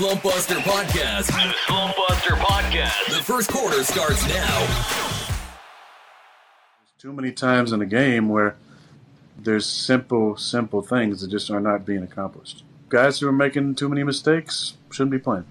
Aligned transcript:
Slump 0.00 0.22
Buster 0.22 0.54
Podcast. 0.54 1.26
The 1.26 1.54
Slump 1.66 1.94
Buster 1.94 2.30
Podcast. 2.30 3.14
The 3.14 3.22
first 3.22 3.50
quarter 3.52 3.84
starts 3.84 4.26
now. 4.26 5.28
Too 6.98 7.12
many 7.12 7.32
times 7.32 7.70
in 7.70 7.82
a 7.82 7.86
game 7.86 8.30
where 8.30 8.56
there's 9.36 9.66
simple, 9.66 10.38
simple 10.38 10.80
things 10.80 11.20
that 11.20 11.28
just 11.28 11.50
are 11.50 11.60
not 11.60 11.84
being 11.84 12.02
accomplished. 12.02 12.64
Guys 12.88 13.20
who 13.20 13.28
are 13.28 13.32
making 13.32 13.74
too 13.74 13.90
many 13.90 14.02
mistakes 14.02 14.78
shouldn't 14.90 15.10
be 15.10 15.18
playing. 15.18 15.44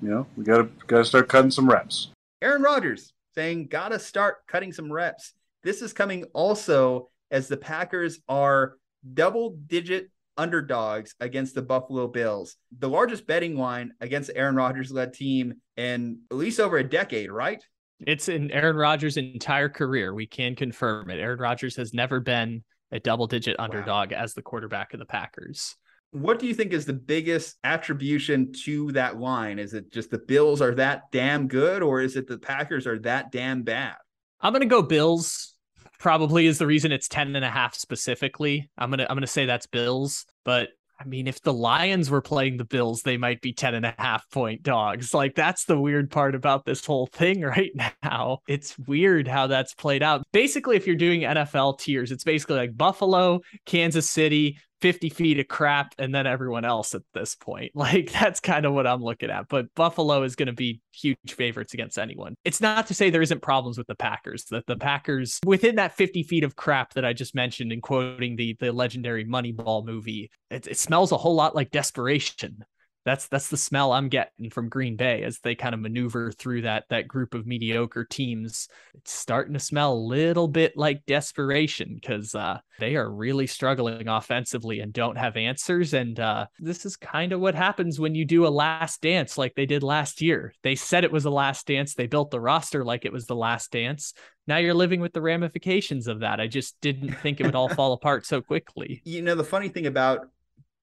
You 0.00 0.10
know, 0.10 0.26
we 0.36 0.44
gotta 0.44 0.68
gotta 0.86 1.04
start 1.04 1.28
cutting 1.28 1.50
some 1.50 1.68
reps. 1.68 2.10
Aaron 2.40 2.62
Rodgers 2.62 3.14
saying, 3.34 3.66
gotta 3.66 3.98
start 3.98 4.46
cutting 4.46 4.72
some 4.72 4.92
reps. 4.92 5.34
This 5.64 5.82
is 5.82 5.92
coming 5.92 6.22
also 6.34 7.10
as 7.32 7.48
the 7.48 7.56
Packers 7.56 8.20
are 8.28 8.76
double 9.12 9.56
digit 9.66 10.10
underdogs 10.36 11.14
against 11.20 11.54
the 11.54 11.62
Buffalo 11.62 12.06
Bills. 12.08 12.56
The 12.78 12.88
largest 12.88 13.26
betting 13.26 13.56
line 13.56 13.92
against 14.00 14.30
Aaron 14.34 14.56
Rodgers 14.56 14.92
led 14.92 15.12
team 15.12 15.54
in 15.76 16.20
at 16.30 16.36
least 16.36 16.60
over 16.60 16.78
a 16.78 16.88
decade, 16.88 17.30
right? 17.30 17.62
It's 18.00 18.28
in 18.28 18.50
Aaron 18.50 18.76
Rodgers' 18.76 19.16
entire 19.16 19.68
career. 19.68 20.12
We 20.12 20.26
can 20.26 20.54
confirm 20.54 21.10
it. 21.10 21.18
Aaron 21.18 21.38
Rodgers 21.38 21.76
has 21.76 21.94
never 21.94 22.20
been 22.20 22.62
a 22.92 23.00
double 23.00 23.26
digit 23.26 23.58
underdog 23.58 24.12
wow. 24.12 24.18
as 24.18 24.34
the 24.34 24.42
quarterback 24.42 24.92
of 24.92 25.00
the 25.00 25.06
Packers. 25.06 25.76
What 26.12 26.38
do 26.38 26.46
you 26.46 26.54
think 26.54 26.72
is 26.72 26.86
the 26.86 26.92
biggest 26.92 27.56
attribution 27.64 28.52
to 28.64 28.92
that 28.92 29.18
line? 29.18 29.58
Is 29.58 29.74
it 29.74 29.92
just 29.92 30.10
the 30.10 30.18
Bills 30.18 30.62
are 30.62 30.74
that 30.76 31.10
damn 31.10 31.48
good, 31.48 31.82
or 31.82 32.00
is 32.00 32.16
it 32.16 32.26
the 32.26 32.38
Packers 32.38 32.86
are 32.86 32.98
that 33.00 33.32
damn 33.32 33.62
bad? 33.62 33.96
I'm 34.40 34.52
going 34.52 34.60
to 34.60 34.66
go 34.66 34.82
Bills 34.82 35.55
probably 35.98 36.46
is 36.46 36.58
the 36.58 36.66
reason 36.66 36.92
it's 36.92 37.08
10 37.08 37.36
and 37.36 37.44
a 37.44 37.50
half 37.50 37.74
specifically. 37.74 38.68
I'm 38.78 38.90
going 38.90 38.98
to 38.98 39.10
I'm 39.10 39.16
going 39.16 39.22
to 39.22 39.26
say 39.26 39.46
that's 39.46 39.66
Bills, 39.66 40.26
but 40.44 40.70
I 40.98 41.04
mean, 41.04 41.26
if 41.26 41.42
the 41.42 41.52
Lions 41.52 42.08
were 42.08 42.22
playing 42.22 42.56
the 42.56 42.64
Bills, 42.64 43.02
they 43.02 43.18
might 43.18 43.42
be 43.42 43.52
10 43.52 43.74
and 43.74 43.84
a 43.84 43.94
half 43.98 44.28
point 44.30 44.62
dogs. 44.62 45.12
Like, 45.12 45.34
that's 45.34 45.64
the 45.66 45.78
weird 45.78 46.10
part 46.10 46.34
about 46.34 46.64
this 46.64 46.84
whole 46.86 47.06
thing 47.06 47.40
right 47.42 47.70
now. 48.02 48.38
It's 48.48 48.78
weird 48.78 49.28
how 49.28 49.46
that's 49.46 49.74
played 49.74 50.02
out. 50.02 50.26
Basically, 50.32 50.76
if 50.76 50.86
you're 50.86 50.96
doing 50.96 51.20
NFL 51.20 51.78
tiers, 51.80 52.12
it's 52.12 52.24
basically 52.24 52.56
like 52.56 52.76
Buffalo, 52.76 53.40
Kansas 53.66 54.08
City, 54.08 54.58
50 54.80 55.08
feet 55.10 55.38
of 55.38 55.48
crap 55.48 55.94
and 55.98 56.14
then 56.14 56.26
everyone 56.26 56.64
else 56.64 56.94
at 56.94 57.02
this 57.14 57.34
point. 57.34 57.72
Like 57.86 58.10
that's 58.10 58.40
kind 58.40 58.66
of 58.66 58.72
what 58.72 58.86
I'm 58.86 59.00
looking 59.00 59.30
at. 59.30 59.48
But 59.48 59.72
Buffalo 59.76 60.24
is 60.24 60.34
going 60.34 60.48
to 60.48 60.52
be 60.52 60.80
huge 60.92 61.18
favorites 61.28 61.72
against 61.72 61.98
anyone. 61.98 62.34
It's 62.44 62.60
not 62.60 62.88
to 62.88 62.94
say 62.94 63.10
there 63.10 63.22
isn't 63.22 63.42
problems 63.42 63.78
with 63.78 63.86
the 63.86 63.94
Packers, 63.94 64.44
that 64.46 64.66
the 64.66 64.76
Packers 64.76 65.38
within 65.46 65.76
that 65.76 65.96
50 65.96 66.24
feet 66.24 66.42
of 66.42 66.56
crap 66.56 66.94
that 66.94 67.04
I 67.04 67.12
just 67.12 67.34
mentioned 67.34 67.70
in 67.72 67.80
quoting 67.80 68.34
the 68.34 68.56
the 68.58 68.72
legendary 68.72 69.24
Moneyball 69.24 69.86
movie, 69.86 70.30
it, 70.50 70.66
it 70.66 70.78
smells 70.78 71.12
a 71.12 71.16
whole 71.16 71.36
lot 71.36 71.54
like 71.54 71.70
desperation 71.70 72.64
that's 73.06 73.28
that's 73.28 73.48
the 73.48 73.56
smell 73.56 73.92
I'm 73.92 74.08
getting 74.08 74.50
from 74.50 74.68
Green 74.68 74.96
Bay 74.96 75.22
as 75.22 75.38
they 75.38 75.54
kind 75.54 75.74
of 75.74 75.80
maneuver 75.80 76.32
through 76.32 76.62
that 76.62 76.84
that 76.90 77.06
group 77.06 77.34
of 77.34 77.46
mediocre 77.46 78.04
teams. 78.04 78.68
It's 78.96 79.12
starting 79.12 79.54
to 79.54 79.60
smell 79.60 79.92
a 79.92 79.94
little 79.94 80.48
bit 80.48 80.76
like 80.76 81.06
desperation 81.06 81.94
because 81.94 82.34
uh, 82.34 82.58
they 82.80 82.96
are 82.96 83.08
really 83.08 83.46
struggling 83.46 84.08
offensively 84.08 84.80
and 84.80 84.92
don't 84.92 85.16
have 85.16 85.36
answers. 85.36 85.94
And 85.94 86.18
uh, 86.18 86.46
this 86.58 86.84
is 86.84 86.96
kind 86.96 87.32
of 87.32 87.38
what 87.38 87.54
happens 87.54 88.00
when 88.00 88.16
you 88.16 88.24
do 88.24 88.44
a 88.44 88.48
last 88.48 89.00
dance 89.02 89.38
like 89.38 89.54
they 89.54 89.66
did 89.66 89.84
last 89.84 90.20
year. 90.20 90.52
They 90.64 90.74
said 90.74 91.04
it 91.04 91.12
was 91.12 91.26
a 91.26 91.30
last 91.30 91.68
dance. 91.68 91.94
They 91.94 92.08
built 92.08 92.32
the 92.32 92.40
roster 92.40 92.84
like 92.84 93.04
it 93.04 93.12
was 93.12 93.26
the 93.26 93.36
last 93.36 93.70
dance. 93.70 94.14
Now 94.48 94.56
you're 94.56 94.74
living 94.74 95.00
with 95.00 95.12
the 95.12 95.22
ramifications 95.22 96.08
of 96.08 96.20
that. 96.20 96.40
I 96.40 96.48
just 96.48 96.80
didn't 96.80 97.12
think 97.14 97.40
it 97.40 97.46
would 97.46 97.54
all 97.54 97.68
fall 97.68 97.92
apart 97.92 98.26
so 98.26 98.40
quickly. 98.40 99.00
You 99.04 99.22
know, 99.22 99.36
the 99.36 99.44
funny 99.44 99.68
thing 99.68 99.86
about 99.86 100.28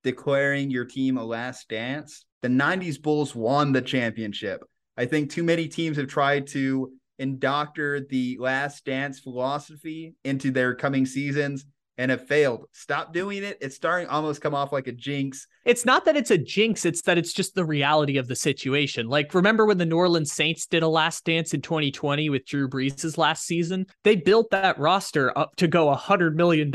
declaring 0.03 0.69
your 0.69 0.85
team 0.85 1.17
a 1.17 1.23
last 1.23 1.69
dance. 1.69 2.25
The 2.41 2.49
90s 2.49 3.01
Bulls 3.01 3.33
won 3.33 3.71
the 3.71 3.81
championship. 3.81 4.63
I 4.97 5.05
think 5.05 5.31
too 5.31 5.43
many 5.43 5.67
teams 5.67 5.97
have 5.97 6.07
tried 6.07 6.47
to 6.47 6.91
indoctor 7.19 8.01
the 8.01 8.37
last 8.39 8.85
dance 8.85 9.19
philosophy 9.19 10.15
into 10.23 10.51
their 10.51 10.75
coming 10.75 11.05
seasons 11.05 11.65
and 11.97 12.11
have 12.11 12.27
failed. 12.27 12.65
Stop 12.71 13.13
doing 13.13 13.43
it. 13.43 13.57
It's 13.61 13.75
starting 13.75 14.07
almost 14.07 14.41
come 14.41 14.55
off 14.55 14.71
like 14.71 14.87
a 14.87 14.91
jinx. 14.91 15.47
It's 15.65 15.85
not 15.85 16.03
that 16.05 16.17
it's 16.17 16.31
a 16.31 16.37
jinx, 16.37 16.85
it's 16.85 17.03
that 17.03 17.17
it's 17.17 17.31
just 17.31 17.55
the 17.55 17.63
reality 17.63 18.17
of 18.17 18.27
the 18.27 18.35
situation. 18.35 19.07
Like, 19.07 19.33
remember 19.33 19.65
when 19.65 19.77
the 19.77 19.85
New 19.85 19.95
Orleans 19.95 20.33
Saints 20.33 20.65
did 20.65 20.83
a 20.83 20.87
last 20.89 21.23
dance 21.23 21.53
in 21.53 21.61
2020 21.61 22.29
with 22.29 22.45
Drew 22.45 22.67
Brees' 22.67 23.17
last 23.17 23.45
season? 23.45 23.85
They 24.03 24.17
built 24.17 24.49
that 24.51 24.77
roster 24.77 25.37
up 25.37 25.55
to 25.57 25.67
go 25.67 25.93
$100 25.95 26.33
million 26.33 26.71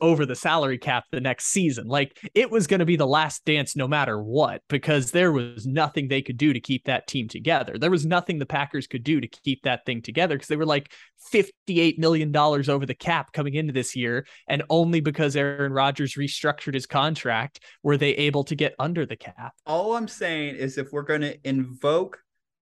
over 0.00 0.24
the 0.24 0.34
salary 0.34 0.78
cap 0.78 1.04
the 1.10 1.20
next 1.20 1.48
season. 1.48 1.86
Like, 1.86 2.18
it 2.34 2.50
was 2.50 2.66
going 2.66 2.80
to 2.80 2.86
be 2.86 2.96
the 2.96 3.06
last 3.06 3.44
dance 3.44 3.76
no 3.76 3.86
matter 3.86 4.22
what, 4.22 4.62
because 4.68 5.10
there 5.10 5.32
was 5.32 5.66
nothing 5.66 6.08
they 6.08 6.22
could 6.22 6.38
do 6.38 6.54
to 6.54 6.60
keep 6.60 6.84
that 6.84 7.06
team 7.06 7.28
together. 7.28 7.76
There 7.76 7.90
was 7.90 8.06
nothing 8.06 8.38
the 8.38 8.46
Packers 8.46 8.86
could 8.86 9.04
do 9.04 9.20
to 9.20 9.28
keep 9.28 9.62
that 9.64 9.84
thing 9.84 10.00
together 10.00 10.36
because 10.36 10.48
they 10.48 10.56
were 10.56 10.64
like 10.64 10.90
$58 11.34 11.98
million 11.98 12.34
over 12.34 12.86
the 12.86 12.94
cap 12.94 13.32
coming 13.32 13.54
into 13.54 13.74
this 13.74 13.94
year. 13.94 14.26
And 14.48 14.59
only 14.68 15.00
because 15.00 15.36
Aaron 15.36 15.72
Rodgers 15.72 16.14
restructured 16.14 16.74
his 16.74 16.86
contract 16.86 17.60
were 17.82 17.96
they 17.96 18.10
able 18.10 18.40
able 18.40 18.44
to 18.44 18.54
get 18.54 18.74
under 18.78 19.04
the 19.04 19.16
cap. 19.16 19.54
All 19.66 19.96
I'm 19.96 20.08
saying 20.08 20.54
is 20.54 20.78
if 20.78 20.92
we're 20.92 21.02
going 21.02 21.22
to 21.22 21.36
invoke 21.48 22.18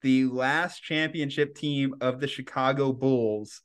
the 0.02 0.26
last 0.26 0.82
championship 0.82 1.56
team 1.56 1.94
of 2.02 2.20
the 2.20 2.28
Chicago 2.28 2.92
Bulls, 2.92 3.62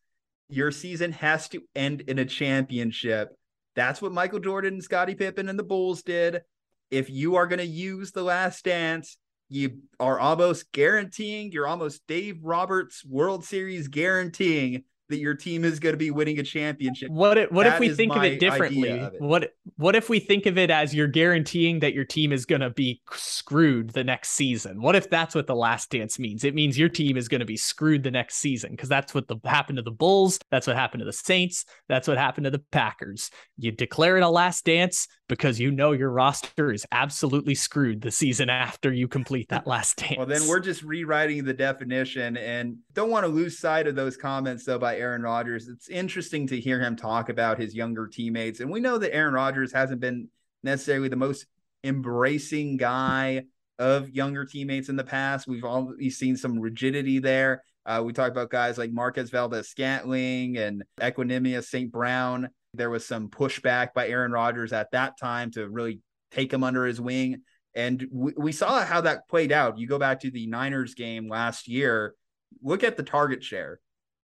your 0.50 0.72
season 0.72 1.12
has 1.12 1.50
to 1.50 1.62
end 1.76 2.02
in 2.02 2.18
a 2.18 2.26
championship. 2.26 3.30
That's 3.76 4.02
what 4.02 4.14
Michael 4.14 4.40
Jordan 4.40 4.76
and 4.76 4.84
Scottie 4.84 5.16
Pippen 5.16 5.50
and 5.50 5.60
the 5.60 5.64
Bulls 5.64 6.02
did. 6.02 6.42
If 6.90 7.10
you 7.10 7.36
are 7.36 7.48
going 7.48 7.60
to 7.60 7.66
use 7.66 8.12
the 8.12 8.24
last 8.24 8.64
dance, 8.64 9.18
you 9.50 9.82
are 10.00 10.18
almost 10.18 10.72
guaranteeing, 10.72 11.52
you're 11.52 11.68
almost 11.68 12.08
Dave 12.08 12.40
Roberts 12.42 13.04
World 13.06 13.44
Series 13.44 13.90
guaranteeing 13.90 14.84
that 15.12 15.20
your 15.20 15.36
team 15.36 15.64
is 15.64 15.80
going 15.80 15.94
to 15.94 15.98
be 15.98 16.12
winning 16.12 16.40
a 16.40 16.44
championship. 16.44 17.10
What 17.10 17.38
if, 17.38 17.52
what 17.52 17.68
if 17.68 17.80
we 17.80 17.90
think 17.90 18.16
of 18.16 18.24
it 18.24 18.40
differently? 18.40 18.90
Of 18.90 19.14
it. 19.14 19.22
What 19.22 19.54
what 19.78 19.96
if 19.96 20.10
we 20.10 20.20
think 20.20 20.46
of 20.46 20.58
it 20.58 20.70
as 20.70 20.94
you're 20.94 21.08
guaranteeing 21.08 21.80
that 21.80 21.94
your 21.94 22.06
team 22.06 22.32
is 22.32 22.46
going 22.46 22.62
to 22.62 22.70
be 22.70 23.02
screwed 23.12 23.92
the 23.92 24.04
next 24.04 24.32
season? 24.32 24.82
What 24.82 24.96
if 24.96 25.10
that's 25.10 25.36
what 25.36 25.48
the 25.48 25.56
last 25.56 25.90
dance 25.92 26.20
means? 26.20 26.44
It 26.44 26.56
means 26.56 26.78
your 26.78 26.90
team 26.90 27.18
is 27.18 27.28
going 27.28 27.40
to 27.40 27.46
be 27.46 27.58
screwed 27.58 28.04
the 28.04 28.12
next 28.12 28.36
season 28.38 28.72
because 28.72 28.90
that's 28.90 29.14
what 29.14 29.28
the, 29.28 29.38
happened 29.46 29.78
to 29.78 29.84
the 29.84 29.92
Bulls, 29.92 30.40
that's 30.50 30.68
what 30.68 30.76
happened 30.76 31.02
to 31.02 31.06
the 31.06 31.14
Saints, 31.14 31.66
that's 31.88 32.08
what 32.08 32.18
happened 32.18 32.46
to 32.46 32.52
the 32.52 32.64
Packers. 32.72 33.30
You 33.58 33.72
declare 33.72 34.18
it 34.18 34.24
a 34.24 34.30
last 34.30 34.66
dance 34.66 35.08
because 35.32 35.60
you 35.60 35.72
know 35.72 35.94
your 35.94 36.12
roster 36.12 36.74
is 36.74 36.86
absolutely 36.92 37.56
screwed 37.56 38.02
the 38.02 38.12
season 38.12 38.50
after 38.50 38.92
you 38.92 39.08
complete 39.08 39.48
that 39.50 39.66
last 39.66 39.98
dance. 39.98 40.16
well, 40.18 40.26
then 40.26 40.46
we're 40.48 40.60
just 40.60 40.84
rewriting 40.84 41.46
the 41.46 41.54
definition 41.54 42.36
and 42.36 42.78
don't 42.94 43.10
want 43.10 43.24
to 43.24 43.30
lose 43.30 43.58
sight 43.58 43.88
of 43.88 43.96
those 43.96 44.18
comments 44.18 44.66
though 44.66 44.78
by 44.78 44.98
Aaron 45.02 45.24
Rodgers. 45.24 45.68
It's 45.68 45.90
interesting 45.90 46.48
to 46.48 46.60
hear 46.60 46.80
him 46.80 46.96
talk 46.96 47.30
about 47.30 47.60
his 47.60 47.76
younger 47.76 48.08
teammates. 48.08 48.60
And 48.60 48.72
we 48.72 48.80
know 48.80 48.98
that 48.98 49.14
Aaron 49.14 49.34
Rodgers 49.34 49.74
hasn't 49.74 50.00
been 50.00 50.30
necessarily 50.64 51.10
the 51.10 51.16
most 51.16 51.46
embracing 51.84 52.78
guy 52.78 53.44
of 53.80 54.10
younger 54.10 54.46
teammates 54.46 54.90
in 54.90 54.96
the 54.96 55.04
past. 55.04 55.48
We've 55.48 55.66
always 55.66 56.18
seen 56.18 56.38
some 56.38 56.60
rigidity 56.60 57.20
there. 57.20 57.64
Uh, 57.86 58.04
we 58.06 58.14
talked 58.14 58.32
about 58.32 58.52
guys 58.52 58.78
like 58.78 58.92
Marquez 58.92 59.32
Valdes-Scantling 59.32 60.58
and 60.58 60.84
Equanimeous 61.00 61.66
St. 61.66 61.92
Brown. 61.92 62.50
There 62.76 62.92
was 62.92 63.06
some 63.06 63.30
pushback 63.30 63.94
by 63.94 64.08
Aaron 64.08 64.32
Rodgers 64.32 64.72
at 64.72 64.92
that 64.92 65.18
time 65.20 65.50
to 65.52 65.68
really 65.68 66.00
take 66.32 66.54
him 66.54 66.64
under 66.64 66.86
his 66.86 67.02
wing. 67.02 67.42
And 67.74 68.08
we, 68.12 68.34
we 68.38 68.52
saw 68.52 68.86
how 68.86 69.02
that 69.02 69.28
played 69.28 69.52
out. 69.52 69.80
You 69.80 69.88
go 69.88 69.98
back 69.98 70.20
to 70.22 70.32
the 70.32 70.46
Niners 70.46 70.94
game 70.94 71.28
last 71.28 71.68
year, 71.68 72.14
look 72.62 72.84
at 72.84 72.98
the 72.98 73.04
target 73.04 73.44
share. 73.44 73.80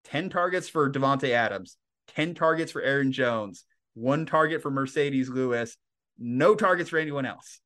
10 0.07 0.29
targets 0.29 0.69
for 0.69 0.91
Davante 0.91 1.31
Adams, 1.31 1.77
10 2.15 2.33
targets 2.33 2.71
for 2.71 2.81
Aaron 2.81 3.11
Jones, 3.11 3.65
one 3.93 4.25
target 4.25 4.61
for 4.61 4.71
Marcedes 4.71 5.29
Lewis, 5.29 5.77
no 6.17 6.55
targets 6.55 6.89
for 6.89 6.97
anyone 6.97 7.25
else. 7.25 7.59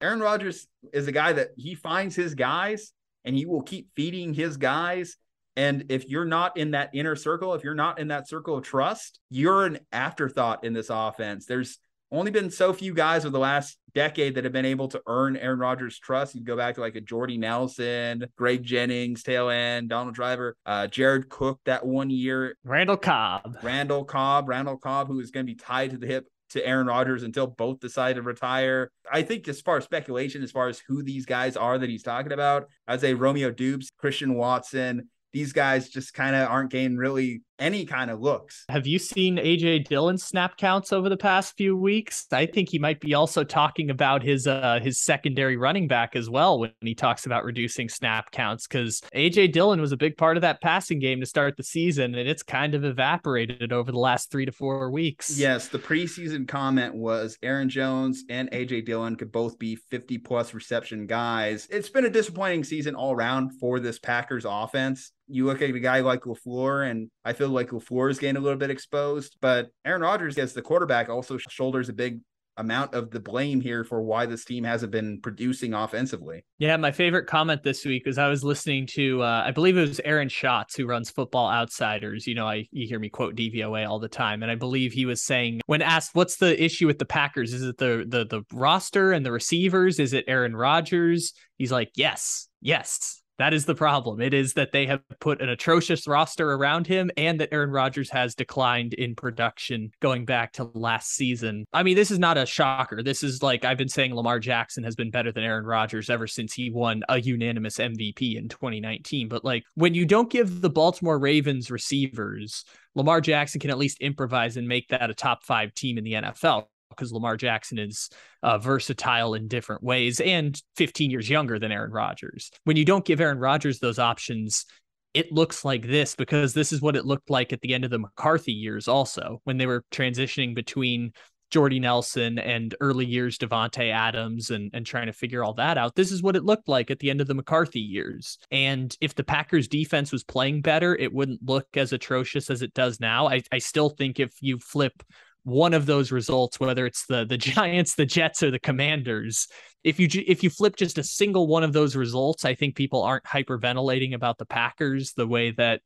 Aaron 0.00 0.20
Rodgers 0.20 0.66
is 0.92 1.08
a 1.08 1.12
guy 1.12 1.32
that 1.32 1.50
he 1.56 1.74
finds 1.74 2.16
his 2.16 2.34
guys 2.34 2.92
and 3.24 3.34
he 3.34 3.46
will 3.46 3.62
keep 3.62 3.88
feeding 3.94 4.34
his 4.34 4.56
guys. 4.56 5.16
And 5.56 5.86
if 5.88 6.08
you're 6.08 6.24
not 6.24 6.56
in 6.56 6.72
that 6.72 6.90
inner 6.94 7.16
circle, 7.16 7.54
if 7.54 7.62
you're 7.62 7.74
not 7.74 7.98
in 7.98 8.08
that 8.08 8.28
circle 8.28 8.56
of 8.56 8.64
trust, 8.64 9.20
you're 9.30 9.64
an 9.64 9.78
afterthought 9.92 10.64
in 10.64 10.72
this 10.72 10.90
offense. 10.90 11.46
There's 11.46 11.78
only 12.10 12.30
been 12.30 12.50
so 12.50 12.72
few 12.72 12.94
guys 12.94 13.24
over 13.24 13.32
the 13.32 13.38
last 13.38 13.78
decade 13.94 14.34
that 14.34 14.44
have 14.44 14.52
been 14.52 14.64
able 14.64 14.88
to 14.88 15.00
earn 15.06 15.36
Aaron 15.36 15.58
Rodgers' 15.58 15.98
trust. 15.98 16.34
You 16.34 16.42
go 16.42 16.56
back 16.56 16.74
to 16.76 16.80
like 16.80 16.96
a 16.96 17.00
Jordy 17.00 17.38
Nelson, 17.38 18.26
Greg 18.36 18.62
Jennings, 18.62 19.22
tail 19.22 19.48
end, 19.48 19.88
Donald 19.88 20.14
Driver, 20.14 20.56
uh, 20.66 20.86
Jared 20.86 21.28
Cook 21.28 21.60
that 21.64 21.86
one 21.86 22.10
year, 22.10 22.56
Randall 22.64 22.96
Cobb, 22.96 23.58
Randall 23.62 24.04
Cobb, 24.04 24.48
Randall 24.48 24.76
Cobb, 24.76 25.08
who 25.08 25.20
is 25.20 25.30
going 25.30 25.46
to 25.46 25.52
be 25.52 25.56
tied 25.56 25.90
to 25.90 25.98
the 25.98 26.06
hip 26.06 26.26
to 26.50 26.64
Aaron 26.64 26.86
Rodgers 26.86 27.22
until 27.22 27.46
both 27.46 27.80
decide 27.80 28.16
to 28.16 28.22
retire. 28.22 28.90
I 29.10 29.22
think 29.22 29.48
as 29.48 29.60
far 29.60 29.78
as 29.78 29.84
speculation, 29.84 30.42
as 30.42 30.52
far 30.52 30.68
as 30.68 30.80
who 30.86 31.02
these 31.02 31.26
guys 31.26 31.56
are 31.56 31.78
that 31.78 31.90
he's 31.90 32.02
talking 32.02 32.32
about, 32.32 32.68
I'd 32.86 33.00
say 33.00 33.14
Romeo 33.14 33.50
Doubs, 33.50 33.90
Christian 33.98 34.34
Watson, 34.34 35.08
these 35.34 35.52
guys 35.52 35.88
just 35.88 36.14
kind 36.14 36.34
of 36.36 36.48
aren't 36.48 36.70
getting 36.70 36.96
really 36.96 37.42
any 37.58 37.84
kind 37.86 38.10
of 38.10 38.20
looks. 38.20 38.64
Have 38.68 38.86
you 38.86 38.98
seen 38.98 39.36
AJ 39.36 39.86
Dillon's 39.86 40.24
snap 40.24 40.56
counts 40.56 40.92
over 40.92 41.08
the 41.08 41.16
past 41.16 41.56
few 41.56 41.76
weeks? 41.76 42.26
I 42.32 42.46
think 42.46 42.68
he 42.68 42.78
might 42.78 43.00
be 43.00 43.14
also 43.14 43.44
talking 43.44 43.90
about 43.90 44.22
his 44.22 44.46
uh 44.46 44.80
his 44.82 45.00
secondary 45.00 45.56
running 45.56 45.86
back 45.86 46.16
as 46.16 46.28
well 46.28 46.58
when 46.58 46.72
he 46.80 46.94
talks 46.94 47.26
about 47.26 47.44
reducing 47.44 47.88
snap 47.88 48.30
counts 48.30 48.66
cuz 48.66 49.00
AJ 49.14 49.52
Dillon 49.52 49.80
was 49.80 49.92
a 49.92 49.96
big 49.96 50.16
part 50.16 50.36
of 50.36 50.40
that 50.42 50.60
passing 50.62 50.98
game 50.98 51.20
to 51.20 51.26
start 51.26 51.56
the 51.56 51.62
season 51.62 52.14
and 52.14 52.28
it's 52.28 52.42
kind 52.42 52.74
of 52.74 52.84
evaporated 52.84 53.72
over 53.72 53.92
the 53.92 53.98
last 53.98 54.30
3 54.30 54.46
to 54.46 54.52
4 54.52 54.90
weeks. 54.90 55.38
Yes, 55.38 55.68
the 55.68 55.78
preseason 55.78 56.46
comment 56.48 56.94
was 56.94 57.38
Aaron 57.42 57.68
Jones 57.68 58.24
and 58.28 58.50
AJ 58.50 58.86
Dillon 58.86 59.16
could 59.16 59.32
both 59.32 59.58
be 59.58 59.76
50 59.76 60.18
plus 60.18 60.54
reception 60.54 61.06
guys. 61.06 61.66
It's 61.70 61.88
been 61.88 62.04
a 62.04 62.10
disappointing 62.10 62.64
season 62.64 62.94
all 62.94 63.12
around 63.12 63.52
for 63.60 63.80
this 63.80 63.98
Packers 63.98 64.44
offense 64.46 65.12
you 65.26 65.46
look 65.46 65.62
at 65.62 65.70
a 65.70 65.80
guy 65.80 66.00
like 66.00 66.22
LaFleur, 66.22 66.90
and 66.90 67.10
I 67.24 67.32
feel 67.32 67.48
like 67.48 67.70
LaFleur 67.70 68.10
is 68.10 68.18
getting 68.18 68.36
a 68.36 68.40
little 68.40 68.58
bit 68.58 68.70
exposed, 68.70 69.36
but 69.40 69.70
Aaron 69.84 70.02
Rodgers, 70.02 70.38
as 70.38 70.52
the 70.52 70.62
quarterback, 70.62 71.08
also 71.08 71.38
shoulders 71.38 71.88
a 71.88 71.92
big 71.92 72.20
amount 72.56 72.94
of 72.94 73.10
the 73.10 73.20
blame 73.20 73.60
here 73.60 73.84
for 73.84 74.02
why 74.02 74.26
this 74.26 74.44
team 74.44 74.64
hasn't 74.64 74.92
been 74.92 75.20
producing 75.20 75.74
offensively. 75.74 76.44
Yeah, 76.58 76.76
my 76.76 76.92
favorite 76.92 77.26
comment 77.26 77.62
this 77.62 77.84
week 77.84 78.06
was 78.06 78.18
I 78.18 78.28
was 78.28 78.44
listening 78.44 78.86
to 78.92 79.22
uh, 79.22 79.42
I 79.44 79.50
believe 79.50 79.76
it 79.76 79.88
was 79.88 80.00
Aaron 80.04 80.28
Schatz 80.28 80.76
who 80.76 80.86
runs 80.86 81.10
Football 81.10 81.50
Outsiders. 81.50 82.26
You 82.26 82.34
know, 82.34 82.46
I 82.46 82.66
you 82.70 82.86
hear 82.86 82.98
me 82.98 83.08
quote 83.08 83.34
DVOA 83.34 83.88
all 83.88 83.98
the 83.98 84.08
time, 84.08 84.42
and 84.42 84.50
I 84.50 84.54
believe 84.54 84.92
he 84.92 85.06
was 85.06 85.22
saying 85.22 85.60
when 85.66 85.82
asked 85.82 86.10
what's 86.14 86.36
the 86.36 86.62
issue 86.62 86.86
with 86.86 86.98
the 86.98 87.04
Packers, 87.04 87.52
is 87.52 87.62
it 87.62 87.78
the 87.78 88.04
the 88.06 88.24
the 88.24 88.42
roster 88.52 89.12
and 89.12 89.24
the 89.24 89.32
receivers? 89.32 89.98
Is 89.98 90.12
it 90.12 90.24
Aaron 90.28 90.54
Rodgers? 90.54 91.32
He's 91.58 91.72
like, 91.72 91.90
yes, 91.96 92.48
yes. 92.60 93.20
That 93.38 93.52
is 93.52 93.64
the 93.64 93.74
problem. 93.74 94.20
It 94.20 94.32
is 94.32 94.54
that 94.54 94.70
they 94.70 94.86
have 94.86 95.00
put 95.18 95.40
an 95.40 95.48
atrocious 95.48 96.06
roster 96.06 96.52
around 96.52 96.86
him 96.86 97.10
and 97.16 97.40
that 97.40 97.48
Aaron 97.52 97.70
Rodgers 97.70 98.10
has 98.10 98.34
declined 98.34 98.94
in 98.94 99.16
production 99.16 99.90
going 100.00 100.24
back 100.24 100.52
to 100.54 100.70
last 100.74 101.14
season. 101.14 101.64
I 101.72 101.82
mean, 101.82 101.96
this 101.96 102.12
is 102.12 102.18
not 102.18 102.38
a 102.38 102.46
shocker. 102.46 103.02
This 103.02 103.24
is 103.24 103.42
like 103.42 103.64
I've 103.64 103.78
been 103.78 103.88
saying 103.88 104.14
Lamar 104.14 104.38
Jackson 104.38 104.84
has 104.84 104.94
been 104.94 105.10
better 105.10 105.32
than 105.32 105.42
Aaron 105.42 105.64
Rodgers 105.64 106.10
ever 106.10 106.28
since 106.28 106.52
he 106.52 106.70
won 106.70 107.02
a 107.08 107.20
unanimous 107.20 107.78
MVP 107.78 108.36
in 108.36 108.48
2019. 108.48 109.28
But 109.28 109.44
like 109.44 109.64
when 109.74 109.94
you 109.94 110.06
don't 110.06 110.30
give 110.30 110.60
the 110.60 110.70
Baltimore 110.70 111.18
Ravens 111.18 111.70
receivers, 111.72 112.64
Lamar 112.94 113.20
Jackson 113.20 113.60
can 113.60 113.70
at 113.70 113.78
least 113.78 114.00
improvise 114.00 114.56
and 114.56 114.68
make 114.68 114.88
that 114.88 115.10
a 115.10 115.14
top 115.14 115.42
five 115.42 115.74
team 115.74 115.98
in 115.98 116.04
the 116.04 116.12
NFL 116.12 116.66
because 116.96 117.12
Lamar 117.12 117.36
Jackson 117.36 117.78
is 117.78 118.10
uh, 118.42 118.58
versatile 118.58 119.34
in 119.34 119.48
different 119.48 119.82
ways 119.82 120.20
and 120.20 120.60
15 120.76 121.10
years 121.10 121.28
younger 121.28 121.58
than 121.58 121.72
Aaron 121.72 121.92
Rodgers. 121.92 122.50
When 122.64 122.76
you 122.76 122.84
don't 122.84 123.04
give 123.04 123.20
Aaron 123.20 123.38
Rodgers 123.38 123.78
those 123.78 123.98
options, 123.98 124.66
it 125.14 125.30
looks 125.32 125.64
like 125.64 125.86
this 125.86 126.16
because 126.16 126.54
this 126.54 126.72
is 126.72 126.82
what 126.82 126.96
it 126.96 127.06
looked 127.06 127.30
like 127.30 127.52
at 127.52 127.60
the 127.60 127.72
end 127.72 127.84
of 127.84 127.90
the 127.90 127.98
McCarthy 127.98 128.52
years, 128.52 128.88
also 128.88 129.40
when 129.44 129.58
they 129.58 129.66
were 129.66 129.84
transitioning 129.92 130.54
between 130.54 131.12
Jordy 131.54 131.78
Nelson 131.78 132.40
and 132.40 132.74
early 132.80 133.06
years 133.06 133.38
Davante 133.38 133.92
Adams 133.92 134.50
and, 134.50 134.72
and 134.74 134.84
trying 134.84 135.06
to 135.06 135.12
figure 135.12 135.44
all 135.44 135.54
that 135.54 135.78
out. 135.78 135.94
This 135.94 136.10
is 136.10 136.20
what 136.20 136.34
it 136.34 136.44
looked 136.44 136.66
like 136.66 136.90
at 136.90 136.98
the 136.98 137.10
end 137.10 137.20
of 137.20 137.28
the 137.28 137.34
McCarthy 137.34 137.78
years. 137.78 138.38
And 138.50 138.92
if 139.00 139.14
the 139.14 139.22
Packers 139.22 139.68
defense 139.68 140.10
was 140.10 140.24
playing 140.24 140.62
better, 140.62 140.96
it 140.96 141.12
wouldn't 141.12 141.48
look 141.48 141.68
as 141.76 141.92
atrocious 141.92 142.50
as 142.50 142.62
it 142.62 142.74
does 142.74 142.98
now. 142.98 143.28
I, 143.28 143.42
I 143.52 143.58
still 143.58 143.90
think 143.90 144.18
if 144.18 144.34
you 144.40 144.58
flip 144.58 145.00
one 145.44 145.74
of 145.74 145.86
those 145.86 146.10
results, 146.10 146.58
whether 146.58 146.86
it's 146.86 147.06
the 147.06 147.24
the 147.24 147.38
Giants, 147.38 147.94
the 147.94 148.06
Jets, 148.06 148.42
or 148.42 148.50
the 148.50 148.58
Commanders, 148.58 149.46
if 149.84 150.00
you 150.00 150.08
if 150.26 150.42
you 150.42 150.50
flip 150.50 150.76
just 150.76 150.98
a 150.98 151.04
single 151.04 151.46
one 151.46 151.62
of 151.62 151.72
those 151.72 151.94
results, 151.94 152.44
I 152.44 152.54
think 152.54 152.74
people 152.74 153.02
aren't 153.02 153.24
hyperventilating 153.24 154.14
about 154.14 154.38
the 154.38 154.46
Packers 154.46 155.12
the 155.12 155.26
way 155.26 155.52
that 155.52 155.82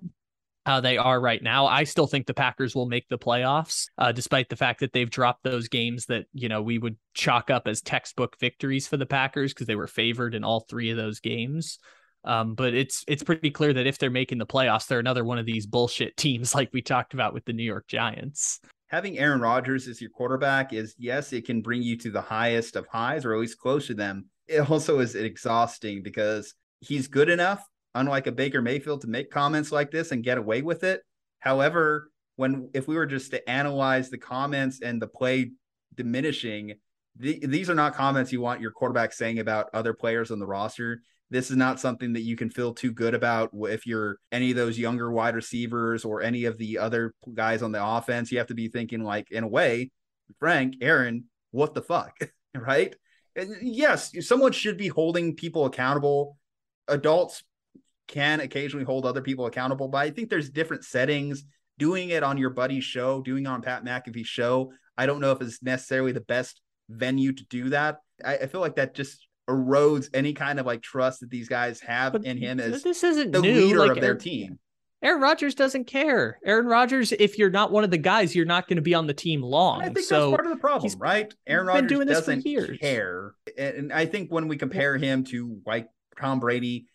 uh, 0.64 0.80
they 0.80 0.96
are 0.96 1.20
right 1.20 1.42
now. 1.42 1.66
I 1.66 1.84
still 1.84 2.06
think 2.06 2.26
the 2.26 2.34
Packers 2.34 2.74
will 2.74 2.86
make 2.86 3.08
the 3.08 3.18
playoffs, 3.18 3.86
uh, 3.98 4.12
despite 4.12 4.48
the 4.48 4.56
fact 4.56 4.80
that 4.80 4.92
they've 4.92 5.10
dropped 5.10 5.42
those 5.42 5.68
games 5.68 6.06
that 6.06 6.26
you 6.32 6.48
know 6.48 6.62
we 6.62 6.78
would 6.78 6.96
chalk 7.14 7.50
up 7.50 7.66
as 7.66 7.82
textbook 7.82 8.38
victories 8.38 8.86
for 8.86 8.96
the 8.96 9.06
Packers 9.06 9.52
because 9.52 9.66
they 9.66 9.76
were 9.76 9.88
favored 9.88 10.34
in 10.34 10.44
all 10.44 10.60
three 10.60 10.90
of 10.90 10.96
those 10.96 11.20
games. 11.20 11.78
Um, 12.24 12.54
but 12.54 12.74
it's 12.74 13.04
it's 13.08 13.22
pretty 13.24 13.50
clear 13.50 13.72
that 13.72 13.86
if 13.86 13.98
they're 13.98 14.10
making 14.10 14.38
the 14.38 14.46
playoffs, 14.46 14.86
they're 14.86 14.98
another 15.00 15.24
one 15.24 15.38
of 15.38 15.46
these 15.46 15.66
bullshit 15.66 16.16
teams 16.16 16.54
like 16.54 16.70
we 16.72 16.82
talked 16.82 17.14
about 17.14 17.34
with 17.34 17.44
the 17.44 17.52
New 17.52 17.64
York 17.64 17.88
Giants 17.88 18.60
having 18.88 19.18
Aaron 19.18 19.40
Rodgers 19.40 19.86
as 19.86 20.00
your 20.00 20.10
quarterback 20.10 20.72
is 20.72 20.94
yes, 20.98 21.32
it 21.32 21.46
can 21.46 21.62
bring 21.62 21.82
you 21.82 21.96
to 21.98 22.10
the 22.10 22.20
highest 22.20 22.76
of 22.76 22.86
highs 22.86 23.24
or 23.24 23.34
at 23.34 23.40
least 23.40 23.58
close 23.58 23.86
to 23.86 23.94
them. 23.94 24.26
It 24.46 24.70
also 24.70 24.98
is 24.98 25.14
exhausting 25.14 26.02
because 26.02 26.54
he's 26.80 27.06
good 27.06 27.28
enough, 27.28 27.64
unlike 27.94 28.26
a 28.26 28.32
Baker 28.32 28.62
Mayfield, 28.62 29.02
to 29.02 29.06
make 29.06 29.30
comments 29.30 29.70
like 29.70 29.90
this 29.90 30.10
and 30.10 30.24
get 30.24 30.38
away 30.38 30.62
with 30.62 30.84
it. 30.84 31.02
However, 31.40 32.10
when 32.36 32.70
if 32.72 32.88
we 32.88 32.96
were 32.96 33.06
just 33.06 33.30
to 33.32 33.50
analyze 33.50 34.10
the 34.10 34.18
comments 34.18 34.80
and 34.80 35.02
the 35.02 35.06
play 35.06 35.52
diminishing, 35.94 36.74
the, 37.16 37.44
these 37.44 37.68
are 37.68 37.74
not 37.74 37.94
comments 37.94 38.32
you 38.32 38.40
want 38.40 38.60
your 38.60 38.70
quarterback 38.70 39.12
saying 39.12 39.38
about 39.38 39.68
other 39.74 39.92
players 39.92 40.30
on 40.30 40.38
the 40.38 40.46
roster 40.46 41.02
this 41.30 41.50
is 41.50 41.56
not 41.56 41.78
something 41.78 42.14
that 42.14 42.22
you 42.22 42.36
can 42.36 42.50
feel 42.50 42.72
too 42.72 42.90
good 42.90 43.14
about 43.14 43.50
if 43.52 43.86
you're 43.86 44.18
any 44.32 44.50
of 44.50 44.56
those 44.56 44.78
younger 44.78 45.10
wide 45.10 45.34
receivers 45.34 46.04
or 46.04 46.22
any 46.22 46.44
of 46.44 46.56
the 46.56 46.78
other 46.78 47.14
guys 47.34 47.62
on 47.62 47.72
the 47.72 47.84
offense. 47.84 48.32
You 48.32 48.38
have 48.38 48.46
to 48.46 48.54
be 48.54 48.68
thinking 48.68 49.02
like, 49.02 49.30
in 49.30 49.44
a 49.44 49.48
way, 49.48 49.90
Frank, 50.38 50.76
Aaron, 50.80 51.24
what 51.50 51.74
the 51.74 51.82
fuck, 51.82 52.16
right? 52.54 52.94
And 53.36 53.56
yes, 53.60 54.12
someone 54.26 54.52
should 54.52 54.78
be 54.78 54.88
holding 54.88 55.36
people 55.36 55.66
accountable. 55.66 56.38
Adults 56.88 57.44
can 58.06 58.40
occasionally 58.40 58.86
hold 58.86 59.04
other 59.04 59.20
people 59.20 59.46
accountable, 59.46 59.88
but 59.88 59.98
I 59.98 60.10
think 60.10 60.30
there's 60.30 60.50
different 60.50 60.84
settings. 60.84 61.44
Doing 61.78 62.10
it 62.10 62.24
on 62.24 62.38
your 62.38 62.50
buddy's 62.50 62.82
show, 62.82 63.22
doing 63.22 63.46
on 63.46 63.62
Pat 63.62 63.84
McAfee's 63.84 64.26
show, 64.26 64.72
I 64.96 65.06
don't 65.06 65.20
know 65.20 65.30
if 65.30 65.40
it's 65.40 65.62
necessarily 65.62 66.10
the 66.10 66.20
best 66.22 66.60
venue 66.88 67.32
to 67.32 67.44
do 67.44 67.68
that. 67.68 67.98
I, 68.24 68.38
I 68.38 68.46
feel 68.46 68.60
like 68.60 68.74
that 68.76 68.94
just 68.94 69.27
erodes 69.48 70.08
any 70.14 70.32
kind 70.32 70.60
of 70.60 70.66
like 70.66 70.82
trust 70.82 71.20
that 71.20 71.30
these 71.30 71.48
guys 71.48 71.80
have 71.80 72.12
but 72.12 72.24
in 72.24 72.36
him 72.36 72.60
as 72.60 72.82
this 72.82 73.02
isn't 73.02 73.32
the 73.32 73.40
new. 73.40 73.66
leader 73.66 73.78
like, 73.78 73.90
of 73.92 74.00
their 74.00 74.14
team. 74.14 74.58
Aaron 75.00 75.20
Rodgers 75.20 75.54
doesn't 75.54 75.84
care. 75.84 76.40
Aaron 76.44 76.66
Rodgers, 76.66 77.12
if 77.12 77.38
you're 77.38 77.50
not 77.50 77.70
one 77.70 77.84
of 77.84 77.90
the 77.90 77.98
guys, 77.98 78.34
you're 78.34 78.44
not 78.44 78.66
going 78.66 78.76
to 78.76 78.82
be 78.82 78.94
on 78.94 79.06
the 79.06 79.14
team 79.14 79.42
long. 79.42 79.80
I 79.80 79.90
think 79.90 80.00
so 80.00 80.30
that's 80.30 80.36
part 80.36 80.46
of 80.46 80.52
the 80.52 80.60
problem, 80.60 80.92
right? 80.98 81.32
Aaron 81.46 81.68
Rodgers 81.68 81.88
doing 81.88 82.06
this 82.08 82.18
doesn't 82.18 82.42
for 82.42 82.48
years. 82.48 82.78
care, 82.78 83.34
and 83.56 83.92
I 83.92 84.06
think 84.06 84.32
when 84.32 84.48
we 84.48 84.56
compare 84.56 84.96
him 84.96 85.22
to 85.24 85.60
like 85.64 85.88
Tom 86.20 86.40
Brady, 86.40 86.88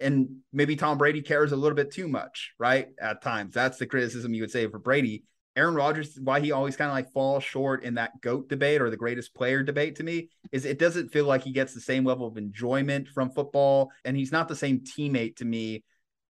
and 0.00 0.38
maybe 0.54 0.74
Tom 0.74 0.96
Brady 0.96 1.20
cares 1.20 1.52
a 1.52 1.56
little 1.56 1.76
bit 1.76 1.92
too 1.92 2.08
much, 2.08 2.52
right? 2.58 2.88
At 2.98 3.20
times, 3.20 3.52
that's 3.52 3.76
the 3.76 3.86
criticism 3.86 4.32
you 4.32 4.42
would 4.42 4.50
say 4.50 4.66
for 4.66 4.78
Brady. 4.78 5.24
Aaron 5.60 5.74
Rodgers, 5.74 6.18
why 6.18 6.40
he 6.40 6.52
always 6.52 6.74
kind 6.74 6.90
of 6.90 6.94
like 6.94 7.12
falls 7.12 7.44
short 7.44 7.84
in 7.84 7.94
that 7.94 8.18
GOAT 8.22 8.48
debate 8.48 8.80
or 8.80 8.88
the 8.88 8.96
greatest 8.96 9.34
player 9.34 9.62
debate 9.62 9.96
to 9.96 10.02
me 10.02 10.30
is 10.52 10.64
it 10.64 10.78
doesn't 10.78 11.12
feel 11.12 11.26
like 11.26 11.42
he 11.42 11.52
gets 11.52 11.74
the 11.74 11.82
same 11.82 12.02
level 12.02 12.26
of 12.26 12.38
enjoyment 12.38 13.08
from 13.08 13.30
football. 13.30 13.92
And 14.06 14.16
he's 14.16 14.32
not 14.32 14.48
the 14.48 14.56
same 14.56 14.80
teammate 14.80 15.36
to 15.36 15.44
me 15.44 15.84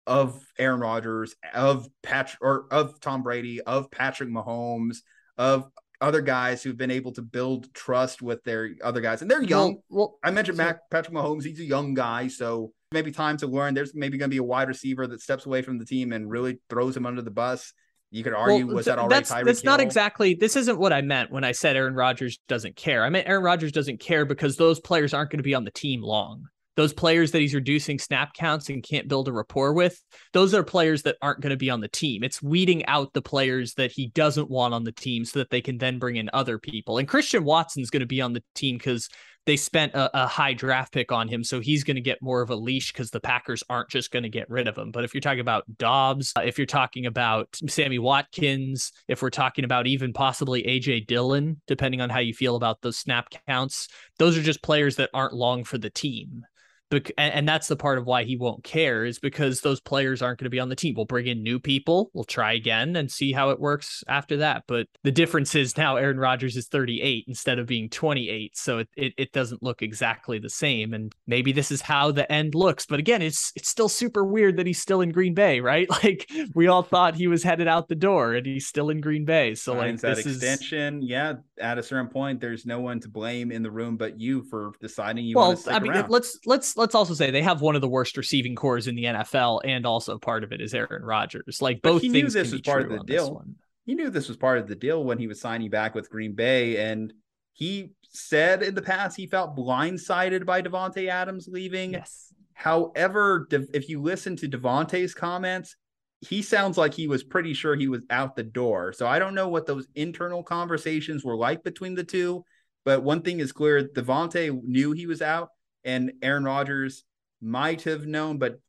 of 0.06 0.42
Aaron 0.58 0.80
Rodgers, 0.80 1.36
of 1.54 1.90
Patrick 2.02 2.42
or 2.42 2.68
of 2.72 3.02
Tom 3.02 3.22
Brady, 3.22 3.60
of 3.60 3.92
Patrick 3.92 4.30
Mahomes, 4.30 5.00
of 5.38 5.70
other 6.00 6.22
guys 6.22 6.64
who've 6.64 6.78
been 6.78 6.92
able 6.92 7.12
to 7.12 7.22
build 7.22 7.74
trust 7.74 8.22
with 8.22 8.42
their 8.46 8.70
other 8.82 9.02
guys. 9.02 9.22
And 9.22 9.30
they're 9.30 9.44
young. 9.44 9.80
Well, 9.90 10.00
well 10.08 10.20
I 10.24 10.32
mentioned 10.32 10.58
so, 10.58 10.64
Mac, 10.64 10.90
Patrick 10.90 11.14
Mahomes, 11.14 11.44
he's 11.44 11.60
a 11.60 11.66
young 11.66 11.96
guy. 11.96 12.30
So 12.30 12.72
maybe 12.94 13.12
time 13.12 13.36
to 13.38 13.48
learn. 13.48 13.74
There's 13.74 13.94
maybe 13.94 14.18
going 14.18 14.30
to 14.30 14.34
be 14.34 14.40
a 14.40 14.44
wide 14.44 14.70
receiver 14.70 15.06
that 15.06 15.22
steps 15.22 15.46
away 15.46 15.64
from 15.64 15.80
the 15.80 15.86
team 15.86 16.14
and 16.14 16.32
really 16.32 16.60
throws 16.70 16.96
him 16.96 17.06
under 17.06 17.22
the 17.22 17.30
bus. 17.30 17.74
You 18.10 18.24
could 18.24 18.34
argue 18.34 18.68
well, 18.68 18.76
was 18.76 18.86
that 18.86 19.00
already 19.00 19.16
that's, 19.16 19.32
Tyreek 19.32 19.46
That's 19.46 19.62
Hill? 19.62 19.72
not 19.72 19.80
exactly. 19.82 20.34
This 20.34 20.56
isn't 20.56 20.80
what 20.80 20.94
I 20.94 21.02
meant 21.02 21.32
when 21.32 21.44
I 21.44 21.52
said 21.52 21.76
Aaron 21.76 21.94
Rodgers 21.96 22.40
doesn't 22.48 22.76
care. 22.76 23.04
I 23.04 23.10
meant 23.10 23.28
Aaron 23.28 23.44
Rodgers 23.44 23.72
doesn't 23.72 24.00
care 24.00 24.26
because 24.26 24.56
those 24.56 24.80
players 24.80 25.14
aren't 25.14 25.30
going 25.30 25.40
to 25.40 25.44
be 25.44 25.56
on 25.56 25.66
the 25.66 25.72
team 25.72 26.02
long. 26.02 26.46
Those 26.78 26.94
players 26.94 27.32
that 27.32 27.42
he's 27.42 27.56
reducing 27.56 27.98
snap 27.98 28.34
counts 28.34 28.70
and 28.70 28.84
can't 28.84 29.08
build 29.08 29.28
a 29.28 29.34
rapport 29.34 29.74
with, 29.74 30.00
those 30.32 30.54
are 30.54 30.64
players 30.64 31.02
that 31.04 31.18
aren't 31.24 31.42
going 31.42 31.50
to 31.50 31.58
be 31.58 31.72
on 31.72 31.82
the 31.82 31.88
team. 31.88 32.24
It's 32.24 32.42
weeding 32.42 32.86
out 32.86 33.14
the 33.14 33.22
players 33.22 33.74
that 33.74 33.92
he 33.92 34.10
doesn't 34.10 34.50
want 34.50 34.76
on 34.76 34.84
the 34.84 34.92
team 34.92 35.26
so 35.26 35.40
that 35.40 35.50
they 35.50 35.60
can 35.60 35.80
then 35.80 35.98
bring 35.98 36.18
in 36.18 36.30
other 36.34 36.60
people. 36.60 37.00
And 37.00 37.08
Christian 37.08 37.44
Watson's 37.44 37.90
going 37.90 38.02
to 38.02 38.06
be 38.06 38.22
on 38.22 38.34
the 38.34 38.44
team 38.54 38.78
because 38.78 39.10
they 39.48 39.56
spent 39.56 39.94
a, 39.94 40.24
a, 40.26 40.28
high 40.28 40.54
draft 40.54 40.92
pick 40.92 41.10
on 41.10 41.30
him, 41.30 41.42
so 41.42 41.62
he's 41.62 41.86
going 41.86 41.96
to 41.96 42.02
get 42.02 42.22
more 42.22 42.42
of 42.42 42.50
a 42.50 42.56
leash 42.56 42.92
because 42.92 43.12
the 43.12 43.20
Packers 43.22 43.64
aren't 43.70 43.90
just 43.90 44.12
going 44.12 44.24
to 44.24 44.30
get 44.30 44.50
rid 44.50 44.68
of 44.68 44.78
him. 44.78 44.92
But 44.92 45.06
if 45.06 45.14
you're 45.14 45.22
talking 45.22 45.40
about 45.40 45.64
Doubs, 45.78 46.34
uh, 46.38 46.42
if 46.42 46.58
you're 46.60 46.68
talking 46.68 47.06
about 47.06 47.58
Sammy 47.70 47.98
Watkins, 47.98 48.92
if 49.08 49.22
we're 49.22 49.30
talking 49.30 49.64
about 49.64 49.88
even 49.88 50.12
possibly 50.12 50.64
AJ 50.64 51.08
Dillon, 51.08 51.62
depending 51.66 52.02
on 52.02 52.10
how 52.10 52.20
you 52.20 52.34
feel 52.34 52.58
about 52.58 52.82
those 52.82 52.98
snap 52.98 53.30
counts, 53.48 53.88
those 54.20 54.38
are 54.38 54.44
just 54.44 54.62
players 54.62 54.98
that 54.98 55.10
aren't 55.14 55.34
long 55.34 55.64
for 55.64 55.78
the 55.78 55.90
team. 55.90 56.46
Bec- 56.90 57.12
and 57.18 57.48
that's 57.48 57.68
the 57.68 57.76
part 57.76 57.98
of 57.98 58.06
why 58.06 58.24
he 58.24 58.38
won't 58.38 58.64
care 58.64 59.04
is 59.04 59.20
because 59.20 59.62
those 59.62 59.82
players 59.82 60.22
aren't 60.22 60.40
going 60.40 60.46
to 60.46 60.50
be 60.50 60.60
on 60.60 60.70
the 60.70 60.76
team. 60.76 60.94
We'll 60.96 61.06
bring 61.06 61.28
in 61.28 61.44
new 61.44 61.60
people, 61.60 62.10
we'll 62.14 62.24
try 62.24 62.54
again 62.54 62.96
and 62.96 63.12
see 63.12 63.34
how 63.34 63.50
it 63.50 63.60
works 63.60 64.04
after 64.08 64.38
that. 64.38 64.64
But 64.68 64.88
the 65.04 65.12
difference 65.12 65.54
is 65.56 65.76
now 65.76 65.98
Aaron 65.98 66.18
Rodgers 66.18 66.56
is 66.56 66.68
38 66.68 67.26
instead 67.28 67.60
of 67.60 67.68
being 67.68 67.90
28, 67.90 68.58
so 68.58 68.80
it, 68.80 68.90
it, 68.96 69.14
it 69.18 69.32
doesn't 69.34 69.62
look 69.62 69.82
exactly 69.82 70.40
the 70.40 70.50
same. 70.50 70.94
And 70.94 71.14
maybe 71.26 71.52
this 71.52 71.72
is 71.72 71.82
how 71.82 72.12
the 72.12 72.32
end 72.32 72.56
looks. 72.56 72.86
But 72.86 73.00
again, 73.00 73.22
it's 73.22 73.52
it's 73.56 73.70
still 73.70 73.90
super 73.90 74.24
weird 74.24 74.58
that 74.58 74.68
he's 74.68 74.82
still 74.82 75.02
in 75.02 75.12
Green 75.12 75.34
Bay, 75.34 75.60
right? 75.60 75.88
Like 76.04 76.30
we 76.54 76.68
all 76.68 76.84
thought 76.84 77.16
he 77.16 77.26
was 77.26 77.42
headed 77.42 77.68
out 77.68 77.88
the 77.88 77.96
door, 77.96 78.36
and 78.36 78.46
he's 78.46 78.68
still 78.68 78.92
in 78.92 79.02
Green 79.02 79.26
Bay. 79.26 79.56
So 79.56 79.74
like 79.74 80.00
that 80.02 80.18
this 80.18 80.28
extension, 80.28 81.02
is... 81.02 81.10
yeah. 81.10 81.34
At 81.60 81.80
a 81.80 81.84
certain 81.84 82.08
point, 82.08 82.40
there's 82.40 82.68
no 82.68 82.80
one 82.80 83.00
to 83.00 83.10
blame 83.10 83.52
in 83.52 83.64
the 83.64 83.72
room 83.72 83.98
but 83.98 84.20
you 84.20 84.44
for 84.44 84.72
deciding 84.80 85.26
you 85.26 85.36
well, 85.36 85.48
want 85.48 85.58
to 85.58 85.62
stick 85.64 85.74
I 85.74 85.80
mean, 85.80 85.92
around. 85.92 86.10
let's 86.12 86.40
let's 86.46 86.77
let's 86.78 86.96
also 86.96 87.14
say 87.14 87.32
they 87.32 87.42
have 87.42 87.62
one 87.62 87.76
of 87.76 87.82
the 87.82 87.90
worst 87.90 88.16
receiving 88.18 88.56
cores 88.56 88.88
in 88.88 88.96
the 88.96 89.06
NFL, 89.06 89.62
and 89.66 89.86
also 89.86 90.18
part 90.18 90.44
of 90.44 90.52
it 90.52 90.62
is 90.62 90.74
Aaron 90.74 91.04
Rodgers. 91.04 91.62
Like 91.62 91.82
But 91.82 91.94
both 91.94 92.02
he 92.02 92.10
knew 92.10 92.30
this 92.30 92.52
was 92.52 92.62
part 92.62 92.84
of 92.84 92.98
the 92.98 93.04
deal. 93.04 93.44
he 93.86 93.96
knew 93.96 94.10
this 94.10 94.28
was 94.28 94.38
part 94.38 94.60
of 94.60 94.68
the 94.68 94.76
deal 94.76 95.04
when 95.04 95.18
he 95.18 95.28
was 95.28 95.42
signing 95.42 95.70
back 95.70 95.96
with 95.96 96.10
Green 96.10 96.34
Bay, 96.34 96.78
and 96.78 97.14
he 97.54 97.92
said 98.10 98.64
in 98.64 98.76
the 98.76 98.82
past 98.82 99.18
he 99.18 99.28
felt 99.28 99.56
blindsided 99.56 100.46
by 100.46 100.62
Davante 100.62 101.10
Adams 101.10 101.48
leaving. 101.48 101.94
Yes. 101.94 102.34
However, 102.54 103.48
if 103.52 103.88
you 103.90 104.02
listen 104.02 104.36
to 104.38 104.48
Davante's 104.48 105.14
comments, 105.14 105.76
he 106.22 106.42
sounds 106.42 106.78
like 106.78 106.94
he 106.94 107.08
was 107.08 107.24
pretty 107.24 107.54
sure 107.54 107.76
he 107.76 107.88
was 107.88 108.04
out 108.10 108.36
the 108.36 108.44
door. 108.44 108.92
So 108.94 109.06
I 109.06 109.20
don't 109.20 109.36
know 109.36 109.48
what 109.48 109.68
those 109.68 109.88
internal 109.94 110.42
conversations 110.42 111.24
were 111.24 111.36
like 111.36 111.64
between 111.64 111.94
the 111.94 112.04
two. 112.04 112.44
But 112.86 113.04
one 113.04 113.22
thing 113.22 113.40
is 113.40 113.52
clear: 113.52 113.84
Devonte 113.84 114.64
knew 114.64 114.92
he 114.94 115.06
was 115.06 115.22
out, 115.22 115.50
and 115.88 116.12
Aaron 116.22 116.44
Rodgers 116.44 117.04
might 117.42 117.82
have 117.84 118.06
known, 118.06 118.38
but 118.38 118.60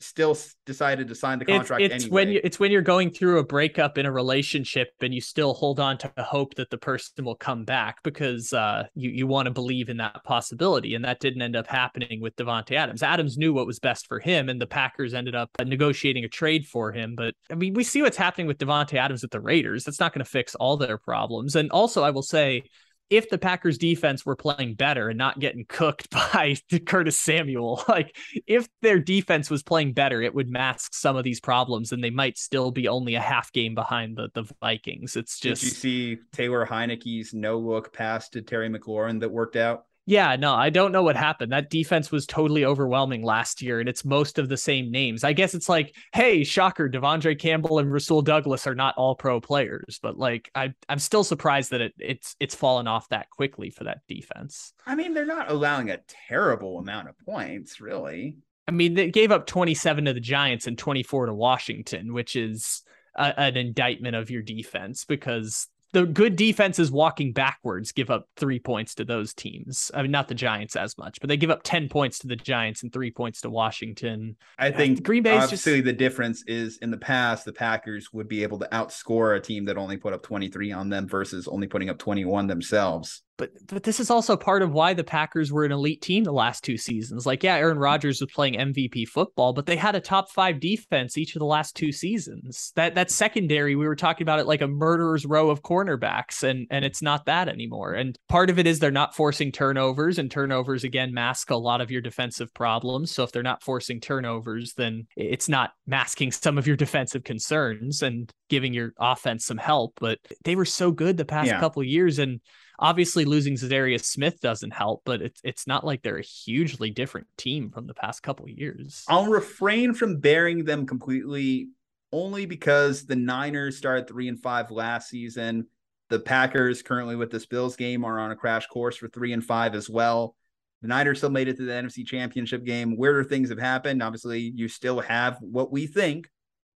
still 0.00 0.38
decided 0.64 1.08
to 1.08 1.14
sign 1.14 1.40
the 1.40 1.44
contract 1.44 1.82
it's 1.82 2.04
anyway. 2.04 2.10
when 2.10 2.28
you, 2.28 2.40
it's 2.44 2.60
when 2.60 2.70
you're 2.70 2.80
going 2.80 3.10
through 3.10 3.38
a 3.38 3.44
breakup 3.44 3.98
in 3.98 4.06
a 4.06 4.12
relationship 4.12 4.90
and 5.00 5.12
you 5.12 5.20
still 5.20 5.54
hold 5.54 5.80
on 5.80 5.98
to 5.98 6.12
hope 6.18 6.54
that 6.54 6.70
the 6.70 6.78
person 6.78 7.24
will 7.24 7.34
come 7.34 7.64
back 7.64 8.00
because 8.04 8.52
uh, 8.52 8.84
you 8.94 9.10
you 9.10 9.26
want 9.26 9.46
to 9.46 9.50
believe 9.50 9.88
in 9.88 9.96
that 9.96 10.22
possibility 10.24 10.94
and 10.94 11.04
that 11.04 11.18
didn't 11.18 11.42
end 11.42 11.56
up 11.56 11.66
happening 11.66 12.20
with 12.20 12.36
Davante 12.36 12.76
Adams. 12.76 13.02
Adams 13.02 13.36
knew 13.36 13.52
what 13.52 13.66
was 13.66 13.80
best 13.80 14.06
for 14.06 14.20
him 14.20 14.48
and 14.48 14.60
the 14.60 14.66
Packers 14.66 15.14
ended 15.14 15.34
up 15.34 15.50
uh, 15.58 15.64
negotiating 15.64 16.24
a 16.24 16.28
trade 16.28 16.64
for 16.64 16.92
him. 16.92 17.14
But 17.16 17.34
I 17.50 17.54
mean, 17.54 17.74
we 17.74 17.82
see 17.82 18.02
what's 18.02 18.16
happening 18.16 18.46
with 18.46 18.58
Davante 18.58 18.94
Adams 18.94 19.22
with 19.22 19.32
the 19.32 19.40
Raiders. 19.40 19.84
That's 19.84 20.00
not 20.00 20.12
going 20.12 20.24
to 20.24 20.30
fix 20.30 20.54
all 20.54 20.76
their 20.76 20.98
problems. 20.98 21.56
And 21.56 21.70
also, 21.72 22.04
I 22.04 22.10
will 22.10 22.22
say 22.22 22.62
if 23.10 23.30
the 23.30 23.38
Packers 23.38 23.78
defense 23.78 24.24
were 24.26 24.36
playing 24.36 24.74
better 24.74 25.08
and 25.08 25.18
not 25.18 25.38
getting 25.38 25.64
cooked 25.68 26.10
by 26.10 26.56
Curtis 26.86 27.18
Samuel, 27.18 27.82
like 27.88 28.16
if 28.46 28.68
their 28.82 28.98
defense 28.98 29.50
was 29.50 29.62
playing 29.62 29.92
better, 29.92 30.22
it 30.22 30.34
would 30.34 30.48
mask 30.48 30.94
some 30.94 31.16
of 31.16 31.24
these 31.24 31.40
problems 31.40 31.92
and 31.92 32.02
they 32.02 32.10
might 32.10 32.38
still 32.38 32.70
be 32.70 32.88
only 32.88 33.14
a 33.14 33.20
half 33.20 33.52
game 33.52 33.74
behind 33.74 34.16
the, 34.16 34.28
the 34.34 34.50
Vikings. 34.60 35.16
It's 35.16 35.38
just. 35.38 35.62
Did 35.62 35.68
you 35.68 35.74
see 35.74 36.18
Taylor 36.32 36.66
Heinicke's 36.66 37.34
no 37.34 37.58
look 37.58 37.92
pass 37.92 38.28
to 38.30 38.42
Terry 38.42 38.68
McLaurin 38.68 39.20
that 39.20 39.30
worked 39.30 39.56
out? 39.56 39.84
Yeah, 40.08 40.36
no, 40.36 40.54
I 40.54 40.70
don't 40.70 40.90
know 40.92 41.02
what 41.02 41.16
happened. 41.16 41.52
That 41.52 41.68
defense 41.68 42.10
was 42.10 42.24
totally 42.24 42.64
overwhelming 42.64 43.22
last 43.22 43.60
year 43.60 43.78
and 43.78 43.90
it's 43.90 44.06
most 44.06 44.38
of 44.38 44.48
the 44.48 44.56
same 44.56 44.90
names. 44.90 45.22
I 45.22 45.34
guess 45.34 45.52
it's 45.52 45.68
like, 45.68 45.94
hey, 46.14 46.44
shocker, 46.44 46.88
De'Vondre 46.88 47.38
Campbell 47.38 47.78
and 47.78 47.92
Rasul 47.92 48.22
Douglas 48.22 48.66
are 48.66 48.74
not 48.74 48.94
all 48.96 49.14
pro 49.14 49.38
players, 49.38 49.98
but 50.02 50.16
like 50.16 50.50
I, 50.54 50.72
I'm 50.88 50.98
still 50.98 51.24
surprised 51.24 51.72
that 51.72 51.82
it, 51.82 51.92
it's 51.98 52.36
it's 52.40 52.54
fallen 52.54 52.88
off 52.88 53.10
that 53.10 53.28
quickly 53.28 53.68
for 53.68 53.84
that 53.84 53.98
defense. 54.08 54.72
I 54.86 54.94
mean, 54.94 55.12
they're 55.12 55.26
not 55.26 55.50
allowing 55.50 55.90
a 55.90 56.00
terrible 56.26 56.78
amount 56.78 57.10
of 57.10 57.18
points, 57.18 57.78
really. 57.78 58.38
I 58.66 58.70
mean, 58.70 58.94
they 58.94 59.10
gave 59.10 59.30
up 59.30 59.46
27 59.46 60.06
to 60.06 60.14
the 60.14 60.20
Giants 60.20 60.66
and 60.66 60.78
24 60.78 61.26
to 61.26 61.34
Washington, 61.34 62.14
which 62.14 62.34
is 62.34 62.82
a, 63.14 63.38
an 63.38 63.58
indictment 63.58 64.16
of 64.16 64.30
your 64.30 64.40
defense 64.40 65.04
because 65.04 65.68
the 65.92 66.06
good 66.06 66.36
defenses 66.36 66.90
walking 66.90 67.32
backwards 67.32 67.92
give 67.92 68.10
up 68.10 68.26
three 68.36 68.58
points 68.58 68.94
to 68.96 69.04
those 69.04 69.32
teams. 69.32 69.90
I 69.94 70.02
mean, 70.02 70.10
not 70.10 70.28
the 70.28 70.34
Giants 70.34 70.76
as 70.76 70.96
much, 70.98 71.20
but 71.20 71.28
they 71.28 71.36
give 71.36 71.50
up 71.50 71.62
10 71.62 71.88
points 71.88 72.18
to 72.20 72.26
the 72.26 72.36
Giants 72.36 72.82
and 72.82 72.92
three 72.92 73.10
points 73.10 73.40
to 73.42 73.50
Washington. 73.50 74.36
I 74.58 74.70
uh, 74.70 74.76
think 74.76 75.02
Green 75.02 75.22
Bay's 75.22 75.34
just- 75.34 75.44
obviously 75.44 75.80
the 75.80 75.92
difference 75.92 76.44
is 76.46 76.78
in 76.78 76.90
the 76.90 76.98
past 76.98 77.44
the 77.44 77.52
Packers 77.52 78.12
would 78.12 78.28
be 78.28 78.42
able 78.42 78.58
to 78.58 78.68
outscore 78.72 79.36
a 79.36 79.40
team 79.40 79.64
that 79.66 79.76
only 79.76 79.96
put 79.96 80.12
up 80.12 80.22
23 80.22 80.72
on 80.72 80.88
them 80.88 81.08
versus 81.08 81.48
only 81.48 81.66
putting 81.66 81.88
up 81.88 81.98
21 81.98 82.46
themselves. 82.46 83.22
But 83.38 83.52
but 83.68 83.84
this 83.84 84.00
is 84.00 84.10
also 84.10 84.36
part 84.36 84.62
of 84.62 84.72
why 84.72 84.92
the 84.92 85.04
Packers 85.04 85.50
were 85.50 85.64
an 85.64 85.72
elite 85.72 86.02
team 86.02 86.24
the 86.24 86.32
last 86.32 86.64
two 86.64 86.76
seasons. 86.76 87.24
Like, 87.24 87.42
yeah, 87.42 87.54
Aaron 87.54 87.76
mm-hmm. 87.76 87.84
Rodgers 87.84 88.20
was 88.20 88.30
playing 88.32 88.54
MVP 88.54 89.08
football, 89.08 89.52
but 89.52 89.64
they 89.64 89.76
had 89.76 89.94
a 89.94 90.00
top 90.00 90.30
five 90.30 90.60
defense 90.60 91.16
each 91.16 91.34
of 91.34 91.40
the 91.40 91.46
last 91.46 91.76
two 91.76 91.92
seasons. 91.92 92.72
That 92.74 92.96
that 92.96 93.10
secondary, 93.10 93.76
we 93.76 93.86
were 93.86 93.96
talking 93.96 94.24
about 94.24 94.40
it 94.40 94.46
like 94.46 94.60
a 94.60 94.66
murderer's 94.66 95.24
row 95.24 95.50
of 95.50 95.62
cornerbacks, 95.62 96.42
and 96.42 96.66
and 96.70 96.84
it's 96.84 97.00
not 97.00 97.26
that 97.26 97.48
anymore. 97.48 97.94
And 97.94 98.18
part 98.28 98.50
of 98.50 98.58
it 98.58 98.66
is 98.66 98.80
they're 98.80 98.90
not 98.90 99.14
forcing 99.14 99.52
turnovers, 99.52 100.18
and 100.18 100.30
turnovers 100.30 100.82
again 100.84 101.14
mask 101.14 101.50
a 101.50 101.56
lot 101.56 101.80
of 101.80 101.90
your 101.90 102.02
defensive 102.02 102.52
problems. 102.52 103.12
So 103.12 103.22
if 103.22 103.30
they're 103.32 103.42
not 103.42 103.62
forcing 103.62 104.00
turnovers, 104.00 104.74
then 104.74 105.06
it's 105.16 105.48
not 105.48 105.70
masking 105.86 106.32
some 106.32 106.58
of 106.58 106.66
your 106.66 106.76
defensive 106.76 107.22
concerns 107.22 108.02
and 108.02 108.32
giving 108.48 108.74
your 108.74 108.92
offense 108.98 109.46
some 109.46 109.58
help. 109.58 109.92
But 110.00 110.18
they 110.44 110.56
were 110.56 110.64
so 110.64 110.90
good 110.90 111.16
the 111.16 111.24
past 111.24 111.46
Yeah. 111.48 111.60
couple 111.60 111.82
of 111.82 111.86
years, 111.88 112.18
and 112.18 112.40
obviously 112.78 113.24
losing 113.24 113.54
Za'Darius 113.54 114.04
Smith 114.04 114.40
doesn't 114.40 114.72
help, 114.72 115.02
but 115.04 115.20
it's 115.20 115.40
it's 115.44 115.66
not 115.66 115.84
like 115.84 116.02
they're 116.02 116.18
a 116.18 116.22
hugely 116.22 116.90
different 116.90 117.26
team 117.36 117.70
from 117.70 117.86
the 117.86 117.94
past 117.94 118.22
couple 118.22 118.48
years. 118.48 119.04
I'll 119.08 119.26
refrain 119.26 119.94
from 119.94 120.20
bearing 120.20 120.64
them 120.64 120.86
completely 120.86 121.68
only 122.12 122.46
because 122.46 123.04
the 123.04 123.16
Niners 123.16 123.76
started 123.76 124.08
three 124.08 124.28
and 124.28 124.40
five 124.40 124.70
last 124.70 125.08
season. 125.08 125.66
The 126.08 126.20
Packers 126.20 126.82
currently 126.82 127.16
with 127.16 127.30
this 127.30 127.46
Bills 127.46 127.76
game 127.76 128.04
are 128.04 128.18
on 128.18 128.30
a 128.30 128.36
crash 128.36 128.66
course 128.66 128.96
for 128.96 129.08
three 129.08 129.32
and 129.32 129.44
five 129.44 129.74
as 129.74 129.90
well. 129.90 130.34
The 130.80 130.88
Niners 130.88 131.18
still 131.18 131.30
made 131.30 131.48
it 131.48 131.56
to 131.56 131.64
the 131.64 131.72
NFC 131.72 132.06
Championship 132.06 132.64
game. 132.64 132.96
Weirder 132.96 133.24
things 133.24 133.50
have 133.50 133.58
happened. 133.58 134.02
Obviously, 134.02 134.52
you 134.54 134.68
still 134.68 135.00
have 135.00 135.38
what 135.40 135.72
we 135.72 135.86
think. 135.86 136.28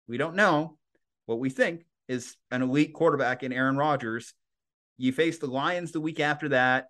We 0.09 0.19
don't 0.19 0.35
know 0.35 0.77
what 1.27 1.39
we 1.39 1.51
think 1.51 1.87
is 2.09 2.37
an 2.51 2.63
elite 2.63 2.93
quarterback 2.93 3.43
in 3.43 3.53
Aaron 3.53 3.77
Rodgers. 3.77 4.35
You 5.03 5.11
face 5.11 5.39
the 5.39 5.49
Lions 5.49 5.91
the 5.91 6.01
week 6.01 6.21
after 6.21 6.51
that. 6.51 6.87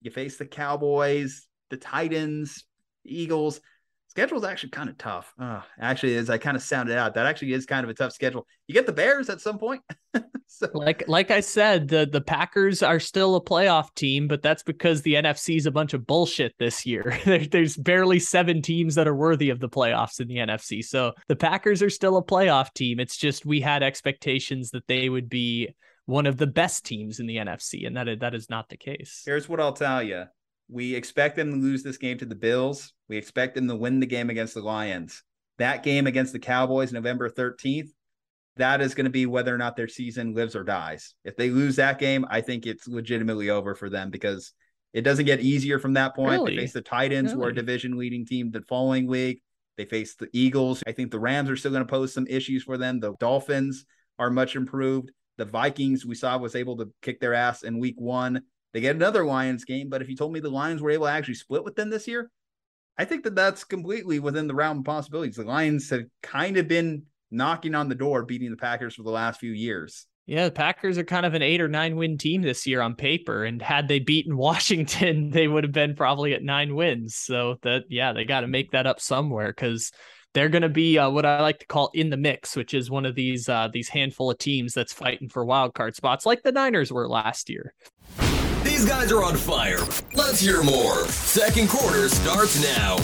You 0.00 0.12
face 0.12 0.36
the 0.36 0.46
Cowboys, 0.46 1.48
the 1.68 1.76
Titans, 1.76 2.64
the 3.04 3.20
Eagles. 3.20 3.60
Schedule's 4.06 4.44
actually 4.44 4.70
kind 4.70 4.88
of 4.88 4.96
tough. 4.96 5.34
Uh, 5.36 5.62
actually, 5.80 6.14
as 6.14 6.30
I 6.30 6.38
kind 6.38 6.56
of 6.56 6.62
sounded 6.62 6.96
out, 6.96 7.14
that 7.14 7.26
actually 7.26 7.54
is 7.54 7.66
kind 7.66 7.82
of 7.82 7.90
a 7.90 7.94
tough 7.94 8.12
schedule. 8.12 8.46
You 8.68 8.74
get 8.74 8.86
the 8.86 8.92
Bears 8.92 9.28
at 9.28 9.40
some 9.40 9.58
point. 9.58 9.82
so 10.46 10.68
Like 10.74 11.08
like 11.08 11.32
I 11.32 11.40
said, 11.40 11.88
the 11.88 12.08
the 12.10 12.20
Packers 12.20 12.84
are 12.84 13.00
still 13.00 13.34
a 13.34 13.42
playoff 13.42 13.92
team, 13.96 14.28
but 14.28 14.42
that's 14.42 14.62
because 14.62 15.02
the 15.02 15.14
NFC 15.14 15.56
is 15.56 15.66
a 15.66 15.72
bunch 15.72 15.92
of 15.92 16.06
bullshit 16.06 16.54
this 16.60 16.86
year. 16.86 17.18
there, 17.24 17.46
there's 17.46 17.76
barely 17.76 18.20
seven 18.20 18.62
teams 18.62 18.94
that 18.94 19.08
are 19.08 19.16
worthy 19.16 19.50
of 19.50 19.58
the 19.58 19.68
playoffs 19.68 20.20
in 20.20 20.28
the 20.28 20.36
NFC. 20.36 20.84
So 20.84 21.14
the 21.26 21.34
Packers 21.34 21.82
are 21.82 21.90
still 21.90 22.16
a 22.16 22.22
playoff 22.22 22.72
team. 22.74 23.00
It's 23.00 23.16
just 23.16 23.44
we 23.44 23.60
had 23.60 23.82
expectations 23.82 24.70
that 24.70 24.86
they 24.86 25.08
would 25.08 25.28
be 25.28 25.74
one 26.06 26.26
of 26.26 26.36
the 26.36 26.46
best 26.46 26.84
teams 26.84 27.20
in 27.20 27.26
the 27.26 27.36
NFC, 27.36 27.86
and 27.86 27.96
that 27.96 28.08
is, 28.08 28.18
that 28.20 28.34
is 28.34 28.48
not 28.48 28.68
the 28.68 28.76
case. 28.76 29.22
here's 29.26 29.48
what 29.48 29.60
I'll 29.60 29.72
tell 29.72 30.02
you. 30.02 30.24
We 30.68 30.94
expect 30.94 31.36
them 31.36 31.52
to 31.52 31.56
lose 31.56 31.82
this 31.82 31.96
game 31.96 32.18
to 32.18 32.26
the 32.26 32.34
Bills. 32.34 32.92
We 33.08 33.16
expect 33.16 33.54
them 33.54 33.68
to 33.68 33.76
win 33.76 34.00
the 34.00 34.06
game 34.06 34.30
against 34.30 34.54
the 34.54 34.62
Lions. 34.62 35.22
That 35.58 35.82
game 35.82 36.06
against 36.06 36.32
the 36.32 36.38
Cowboys, 36.38 36.92
November 36.92 37.30
13th, 37.30 37.88
that 38.56 38.80
is 38.80 38.94
going 38.94 39.04
to 39.04 39.10
be 39.10 39.26
whether 39.26 39.54
or 39.54 39.58
not 39.58 39.76
their 39.76 39.88
season 39.88 40.34
lives 40.34 40.56
or 40.56 40.64
dies. 40.64 41.14
If 41.24 41.36
they 41.36 41.50
lose 41.50 41.76
that 41.76 41.98
game, 41.98 42.24
I 42.28 42.40
think 42.40 42.66
it's 42.66 42.88
legitimately 42.88 43.50
over 43.50 43.74
for 43.74 43.88
them 43.88 44.10
because 44.10 44.52
it 44.92 45.02
doesn't 45.02 45.26
get 45.26 45.40
easier 45.40 45.78
from 45.78 45.92
that 45.94 46.16
point. 46.16 46.32
Really? 46.32 46.56
They 46.56 46.62
face 46.62 46.72
the 46.72 46.82
Titans, 46.82 47.32
who 47.32 47.42
are 47.44 47.50
a 47.50 47.54
division 47.54 47.96
leading 47.98 48.24
team 48.24 48.50
the 48.50 48.62
following 48.62 49.06
week. 49.06 49.42
They 49.76 49.84
face 49.84 50.14
the 50.14 50.28
Eagles. 50.32 50.82
I 50.86 50.92
think 50.92 51.10
the 51.10 51.18
Rams 51.18 51.50
are 51.50 51.56
still 51.56 51.70
going 51.70 51.84
to 51.84 51.90
pose 51.90 52.14
some 52.14 52.26
issues 52.28 52.62
for 52.62 52.78
them. 52.78 52.98
The 52.98 53.14
Dolphins 53.20 53.84
are 54.18 54.30
much 54.30 54.56
improved. 54.56 55.10
The 55.38 55.44
Vikings, 55.44 56.06
we 56.06 56.14
saw, 56.14 56.38
was 56.38 56.54
able 56.54 56.76
to 56.78 56.90
kick 57.02 57.20
their 57.20 57.34
ass 57.34 57.62
in 57.62 57.78
week 57.78 57.96
one. 57.98 58.42
They 58.72 58.80
get 58.80 58.96
another 58.96 59.24
Lions 59.24 59.64
game, 59.64 59.88
but 59.88 60.02
if 60.02 60.08
you 60.08 60.16
told 60.16 60.32
me 60.32 60.40
the 60.40 60.50
Lions 60.50 60.82
were 60.82 60.90
able 60.90 61.06
to 61.06 61.12
actually 61.12 61.34
split 61.34 61.64
with 61.64 61.76
them 61.76 61.90
this 61.90 62.06
year, 62.06 62.30
I 62.98 63.04
think 63.04 63.24
that 63.24 63.34
that's 63.34 63.64
completely 63.64 64.18
within 64.18 64.46
the 64.46 64.54
realm 64.54 64.78
of 64.78 64.84
possibilities. 64.84 65.36
The 65.36 65.44
Lions 65.44 65.90
have 65.90 66.04
kind 66.22 66.56
of 66.56 66.68
been 66.68 67.04
knocking 67.30 67.74
on 67.74 67.88
the 67.88 67.94
door, 67.94 68.24
beating 68.24 68.50
the 68.50 68.56
Packers 68.56 68.94
for 68.94 69.02
the 69.02 69.10
last 69.10 69.40
few 69.40 69.52
years. 69.52 70.06
Yeah, 70.26 70.46
the 70.46 70.52
Packers 70.52 70.98
are 70.98 71.04
kind 71.04 71.24
of 71.24 71.34
an 71.34 71.42
eight 71.42 71.60
or 71.60 71.68
nine 71.68 71.96
win 71.96 72.18
team 72.18 72.42
this 72.42 72.66
year 72.66 72.80
on 72.80 72.96
paper. 72.96 73.44
And 73.44 73.62
had 73.62 73.86
they 73.86 74.00
beaten 74.00 74.36
Washington, 74.36 75.30
they 75.30 75.46
would 75.46 75.64
have 75.64 75.72
been 75.72 75.94
probably 75.94 76.34
at 76.34 76.42
nine 76.42 76.74
wins. 76.74 77.14
So 77.16 77.58
that, 77.62 77.84
yeah, 77.88 78.12
they 78.12 78.24
got 78.24 78.40
to 78.40 78.48
make 78.48 78.72
that 78.72 78.86
up 78.86 79.00
somewhere 79.00 79.48
because 79.48 79.92
they're 80.36 80.50
going 80.50 80.60
to 80.60 80.68
be 80.68 80.98
uh, 80.98 81.08
what 81.08 81.24
I 81.24 81.40
like 81.40 81.60
to 81.60 81.66
call 81.66 81.90
in 81.94 82.10
the 82.10 82.16
mix, 82.18 82.56
which 82.56 82.74
is 82.74 82.90
one 82.90 83.06
of 83.06 83.14
these 83.14 83.48
uh, 83.48 83.68
these 83.72 83.88
handful 83.88 84.30
of 84.30 84.36
teams 84.36 84.74
that's 84.74 84.92
fighting 84.92 85.30
for 85.30 85.46
wild 85.46 85.72
card 85.72 85.96
spots, 85.96 86.26
like 86.26 86.42
the 86.42 86.52
Niners 86.52 86.92
were 86.92 87.08
last 87.08 87.48
year. 87.48 87.72
These 88.62 88.84
guys 88.84 89.10
are 89.12 89.24
on 89.24 89.34
fire. 89.34 89.78
Let's 90.12 90.38
hear 90.38 90.62
more. 90.62 91.06
Second 91.06 91.70
quarter 91.70 92.10
starts 92.10 92.62
now. 92.62 92.98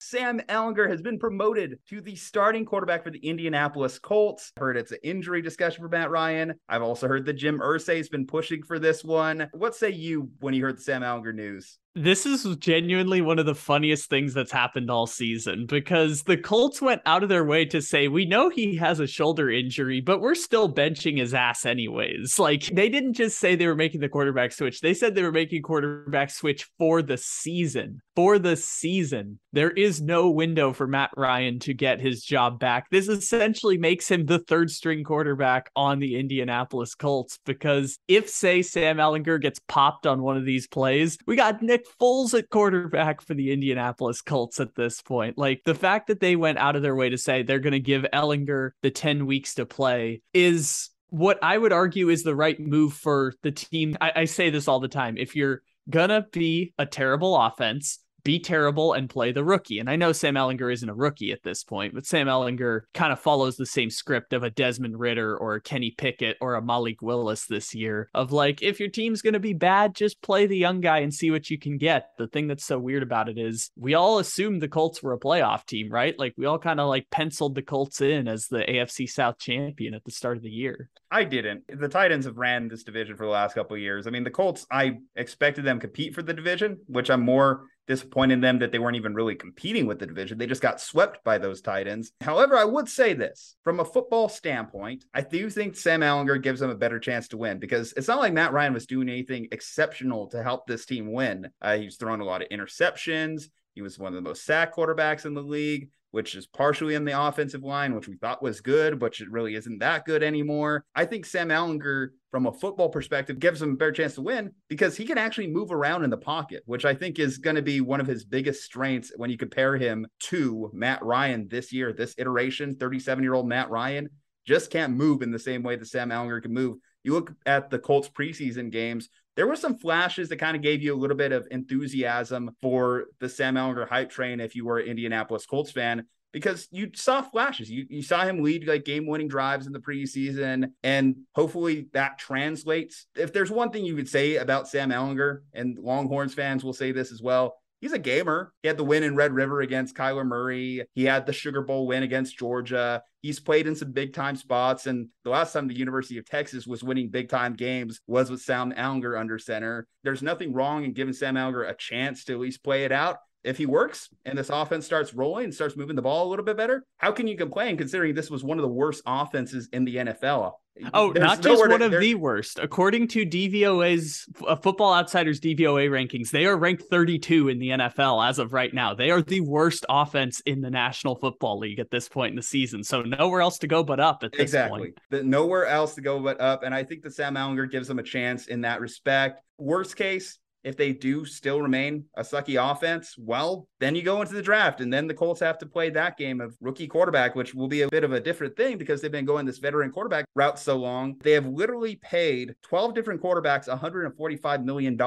Sam 0.00 0.40
Ehlinger 0.48 0.90
has 0.90 1.00
been 1.00 1.18
promoted 1.18 1.78
to 1.88 2.00
the 2.00 2.16
starting 2.16 2.64
quarterback 2.64 3.04
for 3.04 3.10
the 3.10 3.20
Indianapolis 3.20 4.00
Colts. 4.00 4.52
I 4.56 4.60
Heard 4.62 4.76
it's 4.76 4.90
an 4.90 4.98
injury 5.04 5.42
discussion 5.42 5.80
for 5.80 5.88
Matt 5.88 6.10
Ryan. 6.10 6.54
I've 6.68 6.82
also 6.82 7.06
heard 7.06 7.24
that 7.26 7.34
Jim 7.34 7.60
Irsay 7.60 7.98
has 7.98 8.08
been 8.08 8.26
pushing 8.26 8.64
for 8.64 8.80
this 8.80 9.04
one. 9.04 9.48
What 9.52 9.76
say 9.76 9.90
you 9.90 10.30
when 10.40 10.54
you 10.54 10.64
heard 10.64 10.78
the 10.78 10.82
Sam 10.82 11.02
Ehlinger 11.02 11.32
news? 11.32 11.78
This 11.94 12.24
is 12.24 12.56
genuinely 12.56 13.20
one 13.20 13.38
of 13.38 13.44
the 13.44 13.54
funniest 13.54 14.08
things 14.08 14.32
that's 14.32 14.50
happened 14.50 14.90
all 14.90 15.06
season 15.06 15.66
because 15.66 16.22
the 16.22 16.38
Colts 16.38 16.80
went 16.80 17.02
out 17.04 17.22
of 17.22 17.28
their 17.28 17.44
way 17.44 17.66
to 17.66 17.82
say, 17.82 18.08
We 18.08 18.24
know 18.24 18.48
he 18.48 18.76
has 18.76 18.98
a 18.98 19.06
shoulder 19.06 19.50
injury, 19.50 20.00
but 20.00 20.22
we're 20.22 20.34
still 20.34 20.72
benching 20.72 21.18
his 21.18 21.34
ass 21.34 21.66
anyways. 21.66 22.38
Like, 22.38 22.62
they 22.64 22.88
didn't 22.88 23.12
just 23.12 23.38
say 23.38 23.56
they 23.56 23.66
were 23.66 23.74
making 23.74 24.00
the 24.00 24.08
quarterback 24.08 24.52
switch, 24.52 24.80
they 24.80 24.94
said 24.94 25.14
they 25.14 25.22
were 25.22 25.32
making 25.32 25.60
quarterback 25.60 26.30
switch 26.30 26.66
for 26.78 27.02
the 27.02 27.18
season. 27.18 28.00
For 28.16 28.38
the 28.38 28.56
season. 28.56 29.38
There 29.52 29.70
is 29.70 30.00
no 30.00 30.30
window 30.30 30.72
for 30.72 30.86
Matt 30.86 31.10
Ryan 31.14 31.58
to 31.60 31.74
get 31.74 32.00
his 32.00 32.24
job 32.24 32.58
back. 32.58 32.88
This 32.90 33.08
essentially 33.08 33.76
makes 33.76 34.10
him 34.10 34.24
the 34.24 34.38
third 34.38 34.70
string 34.70 35.04
quarterback 35.04 35.70
on 35.76 35.98
the 35.98 36.18
Indianapolis 36.18 36.94
Colts 36.94 37.38
because 37.44 37.98
if, 38.08 38.30
say, 38.30 38.62
Sam 38.62 38.96
Ehlinger 38.96 39.40
gets 39.40 39.60
popped 39.68 40.06
on 40.06 40.22
one 40.22 40.38
of 40.38 40.46
these 40.46 40.66
plays, 40.66 41.18
we 41.26 41.36
got 41.36 41.62
Nick 41.62 41.81
Nick 41.82 41.98
Foles 41.98 42.38
at 42.38 42.48
quarterback 42.48 43.20
for 43.20 43.34
the 43.34 43.52
Indianapolis 43.52 44.22
Colts 44.22 44.60
at 44.60 44.74
this 44.74 45.02
point. 45.02 45.38
Like 45.38 45.62
the 45.64 45.74
fact 45.74 46.08
that 46.08 46.20
they 46.20 46.36
went 46.36 46.58
out 46.58 46.76
of 46.76 46.82
their 46.82 46.94
way 46.94 47.10
to 47.10 47.18
say 47.18 47.42
they're 47.42 47.58
going 47.58 47.72
to 47.72 47.80
give 47.80 48.06
Ehlinger 48.12 48.70
the 48.82 48.90
10 48.90 49.26
weeks 49.26 49.54
to 49.54 49.66
play 49.66 50.22
is 50.32 50.90
what 51.08 51.38
I 51.42 51.58
would 51.58 51.72
argue 51.72 52.08
is 52.08 52.22
the 52.22 52.36
right 52.36 52.58
move 52.58 52.94
for 52.94 53.34
the 53.42 53.52
team. 53.52 53.96
I, 54.00 54.12
I 54.16 54.24
say 54.26 54.50
this 54.50 54.68
all 54.68 54.80
the 54.80 54.88
time. 54.88 55.16
If 55.18 55.36
you're 55.36 55.62
gonna 55.90 56.24
be 56.32 56.72
a 56.78 56.86
terrible 56.86 57.36
offense, 57.36 57.98
be 58.24 58.38
terrible 58.38 58.92
and 58.92 59.10
play 59.10 59.32
the 59.32 59.44
rookie. 59.44 59.78
And 59.78 59.90
I 59.90 59.96
know 59.96 60.12
Sam 60.12 60.34
Ehlinger 60.34 60.72
isn't 60.72 60.88
a 60.88 60.94
rookie 60.94 61.32
at 61.32 61.42
this 61.42 61.64
point, 61.64 61.94
but 61.94 62.06
Sam 62.06 62.26
Ehlinger 62.26 62.82
kind 62.94 63.12
of 63.12 63.20
follows 63.20 63.56
the 63.56 63.66
same 63.66 63.90
script 63.90 64.32
of 64.32 64.42
a 64.42 64.50
Desmond 64.50 64.98
Ridder 64.98 65.36
or 65.36 65.60
Kenny 65.60 65.94
Pickett 65.96 66.36
or 66.40 66.54
a 66.54 66.62
Malik 66.62 67.02
Willis 67.02 67.46
this 67.46 67.74
year 67.74 68.08
of 68.14 68.32
like, 68.32 68.62
if 68.62 68.80
your 68.80 68.88
team's 68.88 69.22
going 69.22 69.34
to 69.34 69.40
be 69.40 69.54
bad, 69.54 69.94
just 69.94 70.22
play 70.22 70.46
the 70.46 70.56
young 70.56 70.80
guy 70.80 70.98
and 70.98 71.12
see 71.12 71.30
what 71.30 71.50
you 71.50 71.58
can 71.58 71.78
get. 71.78 72.08
The 72.18 72.28
thing 72.28 72.46
that's 72.46 72.64
so 72.64 72.78
weird 72.78 73.02
about 73.02 73.28
it 73.28 73.38
is 73.38 73.70
we 73.76 73.94
all 73.94 74.18
assumed 74.18 74.62
the 74.62 74.68
Colts 74.68 75.02
were 75.02 75.12
a 75.12 75.20
playoff 75.20 75.66
team, 75.66 75.90
right? 75.90 76.18
Like 76.18 76.34
we 76.36 76.46
all 76.46 76.58
kind 76.58 76.80
of 76.80 76.88
like 76.88 77.10
penciled 77.10 77.54
the 77.54 77.62
Colts 77.62 78.00
in 78.00 78.28
as 78.28 78.46
the 78.46 78.60
AFC 78.60 79.08
South 79.08 79.38
champion 79.38 79.94
at 79.94 80.04
the 80.04 80.10
start 80.10 80.36
of 80.36 80.42
the 80.42 80.50
year. 80.50 80.90
I 81.10 81.24
didn't. 81.24 81.64
The 81.68 81.88
Titans 81.88 82.24
have 82.24 82.38
ran 82.38 82.68
this 82.68 82.84
division 82.84 83.16
for 83.16 83.26
the 83.26 83.32
last 83.32 83.54
couple 83.54 83.76
years. 83.76 84.06
I 84.06 84.10
mean, 84.10 84.24
the 84.24 84.30
Colts, 84.30 84.66
I 84.70 84.98
expected 85.16 85.64
them 85.64 85.78
to 85.78 85.86
compete 85.86 86.14
for 86.14 86.22
the 86.22 86.32
division, 86.32 86.78
which 86.86 87.10
I'm 87.10 87.20
more 87.20 87.64
disappointed 87.86 88.34
in 88.34 88.40
them 88.40 88.58
that 88.60 88.72
they 88.72 88.78
weren't 88.78 88.96
even 88.96 89.14
really 89.14 89.34
competing 89.34 89.86
with 89.86 89.98
the 89.98 90.06
division. 90.06 90.38
They 90.38 90.46
just 90.46 90.62
got 90.62 90.80
swept 90.80 91.24
by 91.24 91.38
those 91.38 91.60
Titans. 91.60 92.12
However, 92.20 92.56
I 92.56 92.64
would 92.64 92.88
say 92.88 93.12
this 93.12 93.56
from 93.64 93.80
a 93.80 93.84
football 93.84 94.28
standpoint, 94.28 95.04
I 95.12 95.22
do 95.22 95.50
think 95.50 95.76
Sam 95.76 96.00
Ehlinger 96.00 96.42
gives 96.42 96.60
them 96.60 96.70
a 96.70 96.76
better 96.76 96.98
chance 96.98 97.28
to 97.28 97.36
win 97.36 97.58
because 97.58 97.92
it's 97.96 98.08
not 98.08 98.20
like 98.20 98.32
Matt 98.32 98.52
Ryan 98.52 98.74
was 98.74 98.86
doing 98.86 99.08
anything 99.08 99.48
exceptional 99.52 100.28
to 100.28 100.42
help 100.42 100.66
this 100.66 100.86
team 100.86 101.12
win. 101.12 101.50
Uh, 101.60 101.76
he 101.76 101.84
was 101.84 101.96
throwing 101.96 102.20
a 102.20 102.24
lot 102.24 102.42
of 102.42 102.48
interceptions. 102.48 103.44
He 103.74 103.82
was 103.82 103.98
one 103.98 104.08
of 104.08 104.14
the 104.14 104.28
most 104.28 104.44
sacked 104.44 104.76
quarterbacks 104.76 105.24
in 105.24 105.34
the 105.34 105.42
league 105.42 105.88
which 106.12 106.34
is 106.34 106.46
partially 106.46 106.94
in 106.94 107.04
the 107.04 107.20
offensive 107.20 107.64
line, 107.64 107.94
which 107.94 108.06
we 108.06 108.16
thought 108.16 108.42
was 108.42 108.60
good, 108.60 108.98
but 108.98 109.18
it 109.18 109.30
really 109.30 109.54
isn't 109.56 109.80
that 109.80 110.04
good 110.04 110.22
anymore. 110.22 110.84
I 110.94 111.04
think 111.04 111.26
Sam 111.26 111.48
Ehlinger, 111.48 112.10
from 112.30 112.46
a 112.46 112.52
football 112.52 112.88
perspective, 112.88 113.38
gives 113.38 113.60
him 113.60 113.72
a 113.72 113.76
better 113.76 113.92
chance 113.92 114.14
to 114.14 114.22
win 114.22 114.52
because 114.68 114.96
he 114.96 115.04
can 115.04 115.18
actually 115.18 115.48
move 115.48 115.72
around 115.72 116.04
in 116.04 116.10
the 116.10 116.16
pocket, 116.16 116.62
which 116.66 116.84
I 116.84 116.94
think 116.94 117.18
is 117.18 117.38
going 117.38 117.56
to 117.56 117.62
be 117.62 117.80
one 117.80 118.00
of 118.00 118.06
his 118.06 118.24
biggest 118.24 118.62
strengths 118.62 119.12
when 119.16 119.30
you 119.30 119.36
compare 119.36 119.76
him 119.76 120.06
to 120.20 120.70
Matt 120.72 121.02
Ryan 121.02 121.48
this 121.48 121.72
year, 121.72 121.92
this 121.92 122.14
iteration, 122.18 122.76
37 122.76 123.24
year 123.24 123.34
old 123.34 123.48
Matt 123.48 123.70
Ryan 123.70 124.08
just 124.46 124.70
can't 124.70 124.94
move 124.94 125.22
in 125.22 125.30
the 125.30 125.38
same 125.38 125.62
way 125.62 125.76
that 125.76 125.86
Sam 125.86 126.10
Ehlinger 126.10 126.42
can 126.42 126.52
move. 126.52 126.78
You 127.04 127.14
look 127.14 127.32
at 127.46 127.70
the 127.70 127.78
Colts 127.78 128.08
preseason 128.08 128.70
games, 128.70 129.08
there 129.36 129.46
were 129.46 129.56
some 129.56 129.78
flashes 129.78 130.28
that 130.28 130.36
kind 130.36 130.56
of 130.56 130.62
gave 130.62 130.82
you 130.82 130.94
a 130.94 130.98
little 130.98 131.16
bit 131.16 131.32
of 131.32 131.46
enthusiasm 131.50 132.50
for 132.60 133.06
the 133.20 133.28
Sam 133.28 133.54
Ehlinger 133.54 133.88
hype 133.88 134.10
train 134.10 134.40
if 134.40 134.54
you 134.54 134.64
were 134.64 134.78
an 134.78 134.88
Indianapolis 134.88 135.46
Colts 135.46 135.70
fan 135.70 136.04
because 136.32 136.66
you 136.70 136.90
saw 136.94 137.22
flashes. 137.22 137.70
You 137.70 137.86
you 137.88 138.02
saw 138.02 138.24
him 138.24 138.42
lead 138.42 138.66
like 138.66 138.84
game 138.84 139.06
winning 139.06 139.28
drives 139.28 139.66
in 139.66 139.72
the 139.72 139.78
preseason, 139.78 140.72
and 140.82 141.16
hopefully 141.34 141.88
that 141.92 142.18
translates. 142.18 143.06
If 143.14 143.32
there's 143.32 143.50
one 143.50 143.70
thing 143.70 143.84
you 143.84 143.96
could 143.96 144.08
say 144.08 144.36
about 144.36 144.68
Sam 144.68 144.90
Ehlinger, 144.90 145.40
and 145.52 145.78
Longhorns 145.78 146.34
fans 146.34 146.64
will 146.64 146.72
say 146.72 146.92
this 146.92 147.12
as 147.12 147.22
well, 147.22 147.56
he's 147.82 147.92
a 147.92 147.98
gamer. 147.98 148.54
He 148.62 148.68
had 148.68 148.78
the 148.78 148.84
win 148.84 149.02
in 149.02 149.14
Red 149.14 149.34
River 149.34 149.60
against 149.60 149.94
Kyler 149.94 150.24
Murray. 150.24 150.86
He 150.94 151.04
had 151.04 151.26
the 151.26 151.32
Sugar 151.34 151.60
Bowl 151.60 151.86
win 151.86 152.04
against 152.04 152.38
Georgia. 152.38 153.02
He's 153.20 153.40
played 153.40 153.66
in 153.66 153.76
some 153.76 153.92
big 153.92 154.14
time 154.14 154.36
spots. 154.36 154.86
And 154.86 155.08
the 155.24 155.30
last 155.30 155.52
time 155.52 155.68
the 155.68 155.76
University 155.76 156.16
of 156.16 156.24
Texas 156.24 156.66
was 156.66 156.82
winning 156.82 157.10
big 157.10 157.28
time 157.28 157.54
games 157.54 158.00
was 158.06 158.30
with 158.30 158.40
Sam 158.40 158.72
Ehlinger 158.72 159.18
under 159.20 159.38
center. 159.38 159.86
There's 160.04 160.22
nothing 160.22 160.54
wrong 160.54 160.84
in 160.84 160.94
giving 160.94 161.12
Sam 161.12 161.34
Ehlinger 161.34 161.68
a 161.68 161.74
chance 161.74 162.24
to 162.24 162.32
at 162.32 162.40
least 162.40 162.64
play 162.64 162.84
it 162.84 162.92
out 162.92 163.18
if 163.44 163.58
he 163.58 163.66
works 163.66 164.08
and 164.24 164.38
this 164.38 164.50
offense 164.50 164.86
starts 164.86 165.14
rolling 165.14 165.44
and 165.44 165.54
starts 165.54 165.76
moving 165.76 165.96
the 165.96 166.02
ball 166.02 166.26
a 166.26 166.30
little 166.30 166.44
bit 166.44 166.56
better, 166.56 166.84
how 166.98 167.12
can 167.12 167.26
you 167.26 167.36
complain 167.36 167.76
considering 167.76 168.14
this 168.14 168.30
was 168.30 168.44
one 168.44 168.58
of 168.58 168.62
the 168.62 168.68
worst 168.68 169.02
offenses 169.06 169.68
in 169.72 169.84
the 169.84 169.96
NFL? 169.96 170.52
Oh, 170.94 171.12
There's 171.12 171.24
not 171.24 171.42
just 171.42 171.60
one 171.68 171.80
to, 171.80 171.86
of 171.86 172.00
the 172.00 172.14
worst. 172.14 172.58
According 172.58 173.08
to 173.08 173.26
DVOA's 173.26 174.26
uh, 174.46 174.56
Football 174.56 174.94
Outsiders 174.94 175.38
DVOA 175.38 175.90
rankings, 175.90 176.30
they 176.30 176.46
are 176.46 176.56
ranked 176.56 176.84
32 176.90 177.48
in 177.48 177.58
the 177.58 177.68
NFL 177.68 178.26
as 178.26 178.38
of 178.38 178.54
right 178.54 178.72
now. 178.72 178.94
They 178.94 179.10
are 179.10 179.20
the 179.20 179.40
worst 179.40 179.84
offense 179.88 180.40
in 180.46 180.62
the 180.62 180.70
National 180.70 181.14
Football 181.14 181.58
League 181.58 181.78
at 181.78 181.90
this 181.90 182.08
point 182.08 182.30
in 182.30 182.36
the 182.36 182.42
season. 182.42 182.82
So 182.82 183.02
nowhere 183.02 183.42
else 183.42 183.58
to 183.58 183.66
go 183.66 183.84
but 183.84 184.00
up 184.00 184.22
at 184.22 184.32
this 184.32 184.40
exactly. 184.40 184.80
point. 184.80 184.98
Exactly. 185.10 185.28
Nowhere 185.28 185.66
else 185.66 185.94
to 185.96 186.00
go 186.00 186.18
but 186.20 186.40
up. 186.40 186.62
And 186.62 186.74
I 186.74 186.84
think 186.84 187.02
that 187.02 187.14
Sam 187.14 187.34
Ehlinger 187.34 187.70
gives 187.70 187.86
them 187.86 187.98
a 187.98 188.02
chance 188.02 188.46
in 188.46 188.62
that 188.62 188.80
respect. 188.80 189.42
Worst 189.58 189.96
case, 189.96 190.38
if 190.64 190.76
they 190.76 190.92
do 190.92 191.24
still 191.24 191.60
remain 191.60 192.04
a 192.16 192.22
sucky 192.22 192.58
offense, 192.58 193.16
well, 193.18 193.68
then 193.80 193.94
you 193.94 194.02
go 194.02 194.20
into 194.20 194.34
the 194.34 194.42
draft. 194.42 194.80
And 194.80 194.92
then 194.92 195.06
the 195.06 195.14
Colts 195.14 195.40
have 195.40 195.58
to 195.58 195.66
play 195.66 195.90
that 195.90 196.16
game 196.16 196.40
of 196.40 196.56
rookie 196.60 196.86
quarterback, 196.86 197.34
which 197.34 197.54
will 197.54 197.68
be 197.68 197.82
a 197.82 197.88
bit 197.88 198.04
of 198.04 198.12
a 198.12 198.20
different 198.20 198.56
thing 198.56 198.78
because 198.78 199.00
they've 199.00 199.10
been 199.10 199.24
going 199.24 199.46
this 199.46 199.58
veteran 199.58 199.90
quarterback 199.90 200.26
route 200.34 200.58
so 200.58 200.76
long. 200.76 201.16
They 201.22 201.32
have 201.32 201.46
literally 201.46 201.96
paid 201.96 202.54
12 202.62 202.94
different 202.94 203.22
quarterbacks 203.22 203.68
$145 203.68 204.64
million 204.64 204.98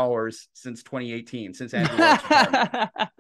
since 0.54 0.84
2018, 0.84 1.54
since 1.54 1.74
Andrew 1.74 1.98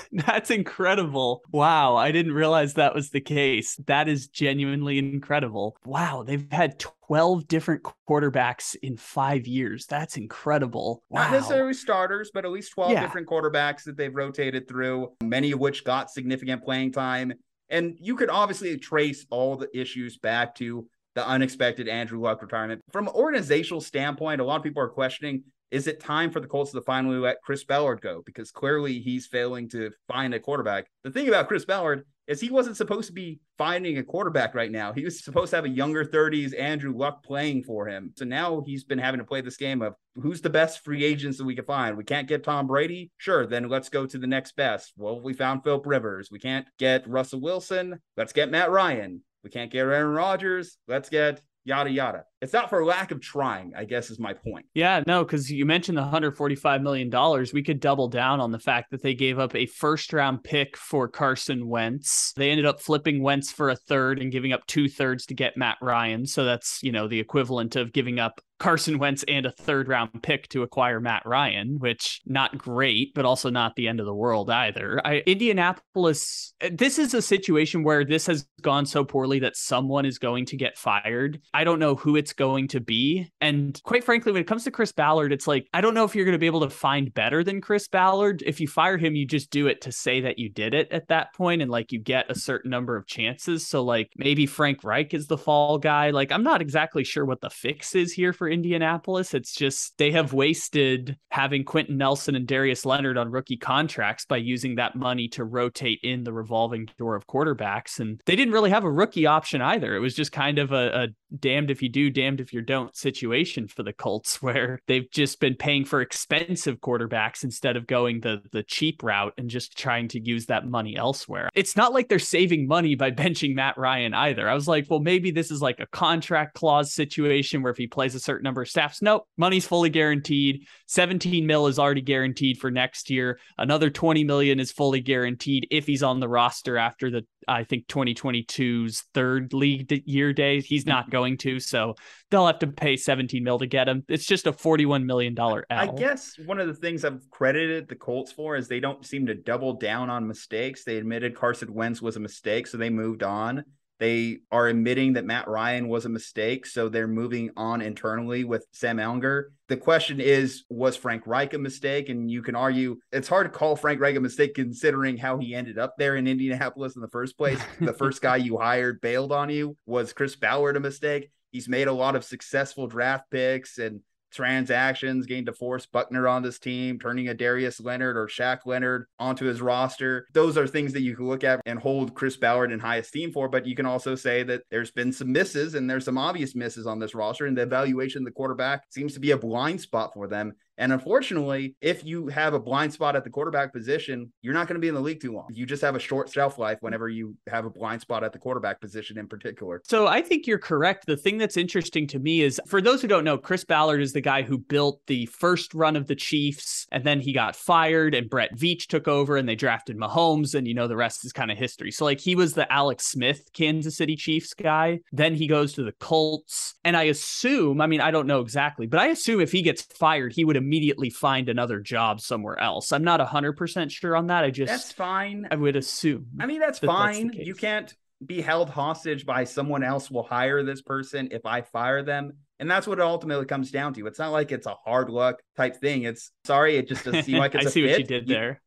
That's 0.12 0.50
incredible. 0.50 1.42
Wow. 1.50 1.96
I 1.96 2.12
didn't 2.12 2.32
realize 2.32 2.74
that 2.74 2.94
was 2.94 3.10
the 3.10 3.20
case. 3.20 3.76
That 3.86 4.08
is 4.08 4.28
genuinely 4.28 4.98
incredible. 4.98 5.76
Wow. 5.84 6.24
They've 6.26 6.46
had 6.50 6.78
12 6.78 7.48
different 7.48 7.82
quarterbacks 8.08 8.76
in 8.82 8.96
five 8.96 9.46
years. 9.46 9.86
That's 9.86 10.16
incredible. 10.16 11.02
Wow. 11.08 11.22
Not 11.22 11.32
necessarily 11.32 11.74
starters, 11.74 12.30
but 12.32 12.44
at 12.44 12.50
least 12.50 12.72
12 12.72 12.92
yeah. 12.92 13.00
different 13.00 13.28
quarterbacks 13.28 13.84
that 13.84 13.96
they've 13.96 14.14
rotated 14.14 14.68
through, 14.68 15.12
many 15.22 15.52
of 15.52 15.60
which 15.60 15.84
got 15.84 16.10
significant 16.10 16.64
playing 16.64 16.92
time. 16.92 17.32
And 17.68 17.96
you 18.00 18.16
could 18.16 18.28
obviously 18.28 18.76
trace 18.78 19.24
all 19.30 19.56
the 19.56 19.68
issues 19.78 20.18
back 20.18 20.54
to 20.56 20.86
the 21.14 21.26
unexpected 21.26 21.88
Andrew 21.88 22.20
Luck 22.20 22.42
retirement. 22.42 22.82
From 22.90 23.08
an 23.08 23.14
organizational 23.14 23.80
standpoint, 23.80 24.40
a 24.40 24.44
lot 24.44 24.56
of 24.56 24.62
people 24.62 24.82
are 24.82 24.88
questioning 24.88 25.44
is 25.72 25.86
it 25.86 26.00
time 26.00 26.30
for 26.30 26.38
the 26.38 26.46
Colts 26.46 26.70
to 26.72 26.82
finally 26.82 27.16
let 27.16 27.40
Chris 27.42 27.64
Ballard 27.64 28.02
go? 28.02 28.22
Because 28.26 28.50
clearly 28.50 29.00
he's 29.00 29.26
failing 29.26 29.70
to 29.70 29.90
find 30.06 30.34
a 30.34 30.38
quarterback. 30.38 30.86
The 31.02 31.10
thing 31.10 31.28
about 31.28 31.48
Chris 31.48 31.64
Ballard 31.64 32.04
is 32.26 32.40
he 32.40 32.50
wasn't 32.50 32.76
supposed 32.76 33.06
to 33.06 33.14
be 33.14 33.40
finding 33.56 33.96
a 33.96 34.02
quarterback 34.02 34.54
right 34.54 34.70
now. 34.70 34.92
He 34.92 35.02
was 35.02 35.24
supposed 35.24 35.50
to 35.50 35.56
have 35.56 35.64
a 35.64 35.70
younger 35.70 36.04
30s 36.04 36.58
Andrew 36.58 36.94
Luck 36.94 37.24
playing 37.24 37.64
for 37.64 37.88
him. 37.88 38.12
So 38.16 38.26
now 38.26 38.62
he's 38.66 38.84
been 38.84 38.98
having 38.98 39.18
to 39.18 39.24
play 39.24 39.40
this 39.40 39.56
game 39.56 39.80
of 39.80 39.94
who's 40.14 40.42
the 40.42 40.50
best 40.50 40.84
free 40.84 41.04
agents 41.04 41.38
that 41.38 41.44
we 41.44 41.56
can 41.56 41.64
find. 41.64 41.96
We 41.96 42.04
can't 42.04 42.28
get 42.28 42.44
Tom 42.44 42.66
Brady. 42.66 43.10
Sure, 43.16 43.46
then 43.46 43.70
let's 43.70 43.88
go 43.88 44.04
to 44.04 44.18
the 44.18 44.26
next 44.26 44.54
best. 44.54 44.92
Well, 44.98 45.22
we 45.22 45.32
found 45.32 45.64
Philip 45.64 45.86
Rivers. 45.86 46.28
We 46.30 46.38
can't 46.38 46.66
get 46.78 47.08
Russell 47.08 47.40
Wilson. 47.40 47.98
Let's 48.18 48.34
get 48.34 48.50
Matt 48.50 48.70
Ryan. 48.70 49.22
We 49.42 49.48
can't 49.48 49.70
get 49.70 49.86
Aaron 49.86 50.14
Rodgers. 50.14 50.76
Let's 50.86 51.08
get 51.08 51.40
yada 51.64 51.90
yada. 51.90 52.24
It's 52.42 52.52
not 52.52 52.68
for 52.68 52.84
lack 52.84 53.12
of 53.12 53.20
trying, 53.20 53.72
I 53.76 53.84
guess 53.84 54.10
is 54.10 54.18
my 54.18 54.34
point. 54.34 54.66
Yeah, 54.74 55.04
no, 55.06 55.24
because 55.24 55.48
you 55.48 55.64
mentioned 55.64 55.96
the 55.96 56.02
$145 56.02 56.82
million. 56.82 57.46
We 57.54 57.62
could 57.62 57.78
double 57.78 58.08
down 58.08 58.40
on 58.40 58.50
the 58.50 58.58
fact 58.58 58.90
that 58.90 59.00
they 59.00 59.14
gave 59.14 59.38
up 59.38 59.54
a 59.54 59.66
first 59.66 60.12
round 60.12 60.42
pick 60.42 60.76
for 60.76 61.06
Carson 61.06 61.68
Wentz. 61.68 62.32
They 62.36 62.50
ended 62.50 62.66
up 62.66 62.80
flipping 62.80 63.22
Wentz 63.22 63.52
for 63.52 63.70
a 63.70 63.76
third 63.76 64.18
and 64.18 64.32
giving 64.32 64.52
up 64.52 64.66
two 64.66 64.88
thirds 64.88 65.24
to 65.26 65.34
get 65.34 65.56
Matt 65.56 65.78
Ryan. 65.80 66.26
So 66.26 66.44
that's, 66.44 66.80
you 66.82 66.90
know, 66.90 67.06
the 67.06 67.20
equivalent 67.20 67.76
of 67.76 67.92
giving 67.92 68.18
up 68.18 68.40
Carson 68.62 68.98
Wentz 68.98 69.24
and 69.26 69.44
a 69.44 69.50
third 69.50 69.88
round 69.88 70.22
pick 70.22 70.46
to 70.50 70.62
acquire 70.62 71.00
Matt 71.00 71.24
Ryan, 71.26 71.78
which 71.80 72.20
not 72.24 72.56
great, 72.56 73.12
but 73.12 73.24
also 73.24 73.50
not 73.50 73.74
the 73.74 73.88
end 73.88 73.98
of 73.98 74.06
the 74.06 74.14
world 74.14 74.50
either. 74.50 75.04
I, 75.04 75.16
Indianapolis, 75.26 76.54
this 76.70 76.96
is 76.96 77.12
a 77.12 77.20
situation 77.20 77.82
where 77.82 78.04
this 78.04 78.26
has 78.26 78.46
gone 78.60 78.86
so 78.86 79.04
poorly 79.04 79.40
that 79.40 79.56
someone 79.56 80.06
is 80.06 80.20
going 80.20 80.46
to 80.46 80.56
get 80.56 80.78
fired. 80.78 81.40
I 81.52 81.64
don't 81.64 81.80
know 81.80 81.96
who 81.96 82.14
it's 82.14 82.31
it's 82.32 82.38
going 82.38 82.68
to 82.68 82.80
be. 82.80 83.30
And 83.42 83.78
quite 83.82 84.04
frankly, 84.04 84.32
when 84.32 84.40
it 84.40 84.46
comes 84.46 84.64
to 84.64 84.70
Chris 84.70 84.90
Ballard, 84.90 85.32
it's 85.32 85.46
like, 85.46 85.68
I 85.74 85.82
don't 85.82 85.92
know 85.92 86.04
if 86.04 86.14
you're 86.14 86.24
going 86.24 86.32
to 86.32 86.38
be 86.38 86.46
able 86.46 86.60
to 86.62 86.70
find 86.70 87.12
better 87.12 87.44
than 87.44 87.60
Chris 87.60 87.88
Ballard. 87.88 88.42
If 88.46 88.58
you 88.58 88.66
fire 88.66 88.96
him, 88.96 89.14
you 89.14 89.26
just 89.26 89.50
do 89.50 89.66
it 89.66 89.82
to 89.82 89.92
say 89.92 90.22
that 90.22 90.38
you 90.38 90.48
did 90.48 90.72
it 90.72 90.90
at 90.90 91.08
that 91.08 91.34
point 91.34 91.60
and 91.60 91.70
like 91.70 91.92
you 91.92 91.98
get 91.98 92.30
a 92.30 92.34
certain 92.34 92.70
number 92.70 92.96
of 92.96 93.06
chances. 93.06 93.68
So, 93.68 93.84
like, 93.84 94.10
maybe 94.16 94.46
Frank 94.46 94.82
Reich 94.82 95.12
is 95.12 95.26
the 95.26 95.36
fall 95.36 95.76
guy. 95.78 96.10
Like, 96.10 96.32
I'm 96.32 96.42
not 96.42 96.62
exactly 96.62 97.04
sure 97.04 97.26
what 97.26 97.42
the 97.42 97.50
fix 97.50 97.94
is 97.94 98.14
here 98.14 98.32
for 98.32 98.48
Indianapolis. 98.48 99.34
It's 99.34 99.54
just 99.54 99.98
they 99.98 100.12
have 100.12 100.32
wasted 100.32 101.18
having 101.30 101.64
Quenton 101.64 101.98
Nelson 101.98 102.34
and 102.34 102.46
Darius 102.46 102.86
Leonard 102.86 103.18
on 103.18 103.30
rookie 103.30 103.58
contracts 103.58 104.24
by 104.24 104.38
using 104.38 104.76
that 104.76 104.96
money 104.96 105.28
to 105.28 105.44
rotate 105.44 106.00
in 106.02 106.24
the 106.24 106.32
revolving 106.32 106.88
door 106.96 107.14
of 107.14 107.26
quarterbacks. 107.26 108.00
And 108.00 108.22
they 108.24 108.36
didn't 108.36 108.54
really 108.54 108.70
have 108.70 108.84
a 108.84 108.90
rookie 108.90 109.26
option 109.26 109.60
either. 109.60 109.94
It 109.94 110.00
was 110.00 110.14
just 110.14 110.32
kind 110.32 110.58
of 110.58 110.72
a, 110.72 111.02
a 111.02 111.08
damned 111.38 111.70
if 111.70 111.82
you 111.82 111.88
do, 111.88 112.10
damned 112.10 112.21
if 112.40 112.52
you 112.52 112.62
don't 112.62 112.96
situation 112.96 113.68
for 113.68 113.82
the 113.82 113.92
Colts, 113.92 114.42
where 114.42 114.80
they've 114.86 115.10
just 115.10 115.40
been 115.40 115.54
paying 115.54 115.84
for 115.84 116.00
expensive 116.00 116.80
quarterbacks 116.80 117.44
instead 117.44 117.76
of 117.76 117.86
going 117.86 118.20
the 118.20 118.42
the 118.52 118.62
cheap 118.62 119.02
route 119.02 119.34
and 119.38 119.48
just 119.48 119.76
trying 119.76 120.08
to 120.08 120.20
use 120.20 120.46
that 120.46 120.66
money 120.66 120.96
elsewhere. 120.96 121.48
It's 121.54 121.76
not 121.76 121.92
like 121.92 122.08
they're 122.08 122.18
saving 122.18 122.66
money 122.66 122.94
by 122.94 123.10
benching 123.22 123.54
Matt 123.54 123.78
Ryan 123.78 124.14
either. 124.14 124.48
I 124.48 124.54
was 124.54 124.68
like, 124.68 124.86
well, 124.88 125.00
maybe 125.00 125.30
this 125.30 125.50
is 125.50 125.62
like 125.62 125.80
a 125.80 125.86
contract 125.86 126.54
clause 126.54 126.92
situation 126.92 127.62
where 127.62 127.72
if 127.72 127.78
he 127.78 127.86
plays 127.86 128.14
a 128.14 128.20
certain 128.20 128.44
number 128.44 128.62
of 128.62 128.68
snaps, 128.68 129.02
nope, 129.02 129.26
money's 129.36 129.66
fully 129.66 129.90
guaranteed. 129.90 130.66
17 130.86 131.46
mil 131.46 131.66
is 131.66 131.78
already 131.78 132.00
guaranteed 132.00 132.58
for 132.58 132.70
next 132.70 133.10
year. 133.10 133.38
Another 133.58 133.90
20 133.90 134.24
million 134.24 134.60
is 134.60 134.72
fully 134.72 135.00
guaranteed 135.00 135.66
if 135.70 135.86
he's 135.86 136.02
on 136.02 136.20
the 136.20 136.28
roster 136.28 136.76
after 136.76 137.10
the 137.10 137.24
I 137.48 137.64
think 137.64 137.86
2022's 137.86 139.04
third 139.14 139.52
league 139.52 140.02
year 140.06 140.32
day. 140.32 140.60
He's 140.60 140.86
not 140.86 141.10
going 141.10 141.38
to, 141.38 141.60
so 141.60 141.94
they'll 142.30 142.46
have 142.46 142.58
to 142.60 142.66
pay 142.66 142.96
17 142.96 143.42
mil 143.42 143.58
to 143.58 143.66
get 143.66 143.88
him. 143.88 144.04
It's 144.08 144.26
just 144.26 144.46
a 144.46 144.52
41 144.52 145.06
million 145.06 145.34
dollar 145.34 145.64
I 145.70 145.86
guess 145.86 146.38
one 146.44 146.60
of 146.60 146.66
the 146.66 146.74
things 146.74 147.04
I've 147.04 147.28
credited 147.30 147.88
the 147.88 147.96
Colts 147.96 148.32
for 148.32 148.56
is 148.56 148.68
they 148.68 148.80
don't 148.80 149.04
seem 149.04 149.26
to 149.26 149.34
double 149.34 149.74
down 149.74 150.10
on 150.10 150.26
mistakes. 150.26 150.84
They 150.84 150.96
admitted 150.96 151.34
Carson 151.34 151.72
Wentz 151.72 152.02
was 152.02 152.16
a 152.16 152.20
mistake, 152.20 152.66
so 152.66 152.78
they 152.78 152.90
moved 152.90 153.22
on. 153.22 153.64
They 154.02 154.40
are 154.50 154.66
admitting 154.66 155.12
that 155.12 155.24
Matt 155.24 155.46
Ryan 155.46 155.86
was 155.86 156.06
a 156.06 156.08
mistake, 156.08 156.66
so 156.66 156.88
they're 156.88 157.06
moving 157.06 157.50
on 157.56 157.80
internally 157.80 158.42
with 158.42 158.66
Sam 158.72 158.96
Ehlinger. 158.96 159.50
The 159.68 159.76
question 159.76 160.20
is, 160.20 160.64
was 160.68 160.96
Frank 160.96 161.24
Reich 161.24 161.54
a 161.54 161.58
mistake? 161.58 162.08
And 162.08 162.28
you 162.28 162.42
can 162.42 162.56
argue 162.56 162.96
it's 163.12 163.28
hard 163.28 163.46
to 163.46 163.56
call 163.56 163.76
Frank 163.76 164.00
Reich 164.00 164.16
a 164.16 164.20
mistake 164.20 164.56
considering 164.56 165.18
how 165.18 165.38
he 165.38 165.54
ended 165.54 165.78
up 165.78 165.94
there 165.98 166.16
in 166.16 166.26
Indianapolis 166.26 166.96
in 166.96 167.00
the 167.00 167.06
first 167.10 167.38
place. 167.38 167.60
the 167.80 167.92
first 167.92 168.20
guy 168.20 168.38
you 168.38 168.58
hired 168.58 169.00
bailed 169.00 169.30
on 169.30 169.50
you. 169.50 169.76
Was 169.86 170.12
Chris 170.12 170.34
Ballard 170.34 170.76
a 170.76 170.80
mistake? 170.80 171.30
He's 171.52 171.68
made 171.68 171.86
a 171.86 171.92
lot 171.92 172.16
of 172.16 172.24
successful 172.24 172.88
draft 172.88 173.30
picks 173.30 173.78
and 173.78 174.00
transactions, 174.32 175.26
getting 175.26 175.44
DeForest 175.44 175.92
Buckner 175.92 176.26
on 176.26 176.42
this 176.42 176.58
team, 176.58 176.98
turning 176.98 177.28
a 177.28 177.34
Darius 177.34 177.80
Leonard 177.80 178.16
or 178.16 178.26
Shaq 178.26 178.60
Leonard 178.66 179.06
onto 179.18 179.44
his 179.44 179.60
roster. 179.60 180.26
Those 180.32 180.56
are 180.56 180.66
things 180.66 180.92
that 180.92 181.02
you 181.02 181.14
can 181.14 181.26
look 181.26 181.44
at 181.44 181.60
and 181.66 181.78
hold 181.78 182.14
Chris 182.14 182.36
Ballard 182.36 182.72
in 182.72 182.80
high 182.80 182.96
esteem 182.96 183.32
for. 183.32 183.48
But 183.48 183.66
you 183.66 183.76
can 183.76 183.86
also 183.86 184.14
say 184.14 184.42
that 184.44 184.62
there's 184.70 184.90
been 184.90 185.12
some 185.12 185.32
misses 185.32 185.74
and 185.74 185.88
there's 185.88 186.04
some 186.04 186.18
obvious 186.18 186.54
misses 186.54 186.86
on 186.86 186.98
this 186.98 187.14
roster, 187.14 187.46
and 187.46 187.56
the 187.56 187.62
evaluation 187.62 188.22
of 188.22 188.26
the 188.26 188.32
quarterback 188.32 188.84
seems 188.90 189.14
to 189.14 189.20
be 189.20 189.32
a 189.32 189.38
blind 189.38 189.80
spot 189.80 190.12
for 190.14 190.26
them. 190.26 190.52
And 190.78 190.92
unfortunately, 190.92 191.76
if 191.80 192.04
you 192.04 192.28
have 192.28 192.54
a 192.54 192.60
blind 192.60 192.92
spot 192.92 193.14
at 193.16 193.24
the 193.24 193.30
quarterback 193.30 193.72
position, 193.72 194.32
you're 194.40 194.54
not 194.54 194.68
going 194.68 194.76
to 194.76 194.80
be 194.80 194.88
in 194.88 194.94
the 194.94 195.00
league 195.00 195.20
too 195.20 195.32
long. 195.32 195.48
You 195.50 195.66
just 195.66 195.82
have 195.82 195.94
a 195.94 196.00
short 196.00 196.30
shelf 196.30 196.58
life 196.58 196.78
whenever 196.80 197.08
you 197.08 197.36
have 197.48 197.64
a 197.64 197.70
blind 197.70 198.00
spot 198.00 198.24
at 198.24 198.32
the 198.32 198.38
quarterback 198.38 198.80
position 198.80 199.18
in 199.18 199.28
particular. 199.28 199.82
So 199.84 200.06
I 200.06 200.22
think 200.22 200.46
you're 200.46 200.58
correct. 200.58 201.06
The 201.06 201.16
thing 201.16 201.38
that's 201.38 201.56
interesting 201.56 202.06
to 202.08 202.18
me 202.18 202.40
is 202.40 202.60
for 202.66 202.80
those 202.80 203.02
who 203.02 203.08
don't 203.08 203.24
know, 203.24 203.38
Chris 203.38 203.64
Ballard 203.64 204.00
is 204.00 204.12
the 204.12 204.20
guy 204.20 204.42
who 204.42 204.58
built 204.58 205.00
the 205.06 205.26
first 205.26 205.74
run 205.74 205.96
of 205.96 206.06
the 206.06 206.16
Chiefs, 206.16 206.86
and 206.90 207.04
then 207.04 207.20
he 207.20 207.32
got 207.32 207.56
fired, 207.56 208.14
and 208.14 208.30
Brett 208.30 208.56
Veach 208.56 208.86
took 208.86 209.08
over, 209.08 209.36
and 209.36 209.48
they 209.48 209.54
drafted 209.54 209.96
Mahomes, 209.96 210.54
and 210.54 210.66
you 210.66 210.74
know, 210.74 210.88
the 210.88 210.96
rest 210.96 211.24
is 211.24 211.32
kind 211.32 211.50
of 211.50 211.58
history. 211.58 211.90
So, 211.90 212.04
like, 212.04 212.20
he 212.20 212.34
was 212.34 212.54
the 212.54 212.70
Alex 212.72 213.06
Smith 213.06 213.50
Kansas 213.52 213.96
City 213.96 214.16
Chiefs 214.16 214.54
guy. 214.54 215.00
Then 215.12 215.34
he 215.34 215.46
goes 215.46 215.72
to 215.74 215.82
the 215.82 215.92
Colts. 215.92 216.74
And 216.84 216.96
I 216.96 217.04
assume, 217.04 217.80
I 217.80 217.86
mean, 217.86 218.00
I 218.00 218.10
don't 218.10 218.26
know 218.26 218.40
exactly, 218.40 218.86
but 218.86 219.00
I 219.00 219.06
assume 219.08 219.40
if 219.40 219.52
he 219.52 219.62
gets 219.62 219.82
fired, 219.82 220.32
he 220.32 220.44
would 220.44 220.56
immediately 220.62 221.10
find 221.10 221.48
another 221.48 221.80
job 221.80 222.20
somewhere 222.20 222.58
else. 222.58 222.92
I'm 222.92 223.04
not 223.04 223.20
100% 223.20 223.90
sure 223.90 224.16
on 224.16 224.28
that. 224.28 224.44
I 224.44 224.50
just, 224.50 224.70
that's 224.70 224.92
fine. 224.92 225.48
I 225.50 225.56
would 225.56 225.76
assume. 225.76 226.28
I 226.40 226.46
mean, 226.46 226.60
that's 226.60 226.78
that 226.78 226.86
fine. 226.86 227.28
That's 227.28 227.46
you 227.46 227.54
can't 227.54 227.92
be 228.24 228.40
held 228.40 228.70
hostage 228.70 229.26
by 229.26 229.44
someone 229.44 229.82
else 229.82 230.10
will 230.10 230.22
hire 230.22 230.62
this 230.62 230.80
person 230.82 231.28
if 231.32 231.44
I 231.44 231.62
fire 231.62 232.02
them. 232.02 232.32
And 232.60 232.70
that's 232.70 232.86
what 232.86 232.98
it 232.98 233.02
ultimately 233.02 233.46
comes 233.46 233.70
down 233.72 233.94
to. 233.94 234.06
It's 234.06 234.20
not 234.20 234.30
like 234.30 234.52
it's 234.52 234.66
a 234.66 234.74
hard 234.74 235.10
luck 235.10 235.42
type 235.56 235.76
thing. 235.76 236.04
It's 236.04 236.30
sorry, 236.44 236.76
it 236.76 236.88
just 236.88 237.04
doesn't 237.04 237.24
seem 237.24 237.38
like 237.38 237.54
it's 237.56 237.66
I 237.66 237.70
see 237.70 237.82
fit. 237.82 237.90
what 237.90 237.98
you 237.98 238.06
did 238.06 238.26
there. 238.28 238.62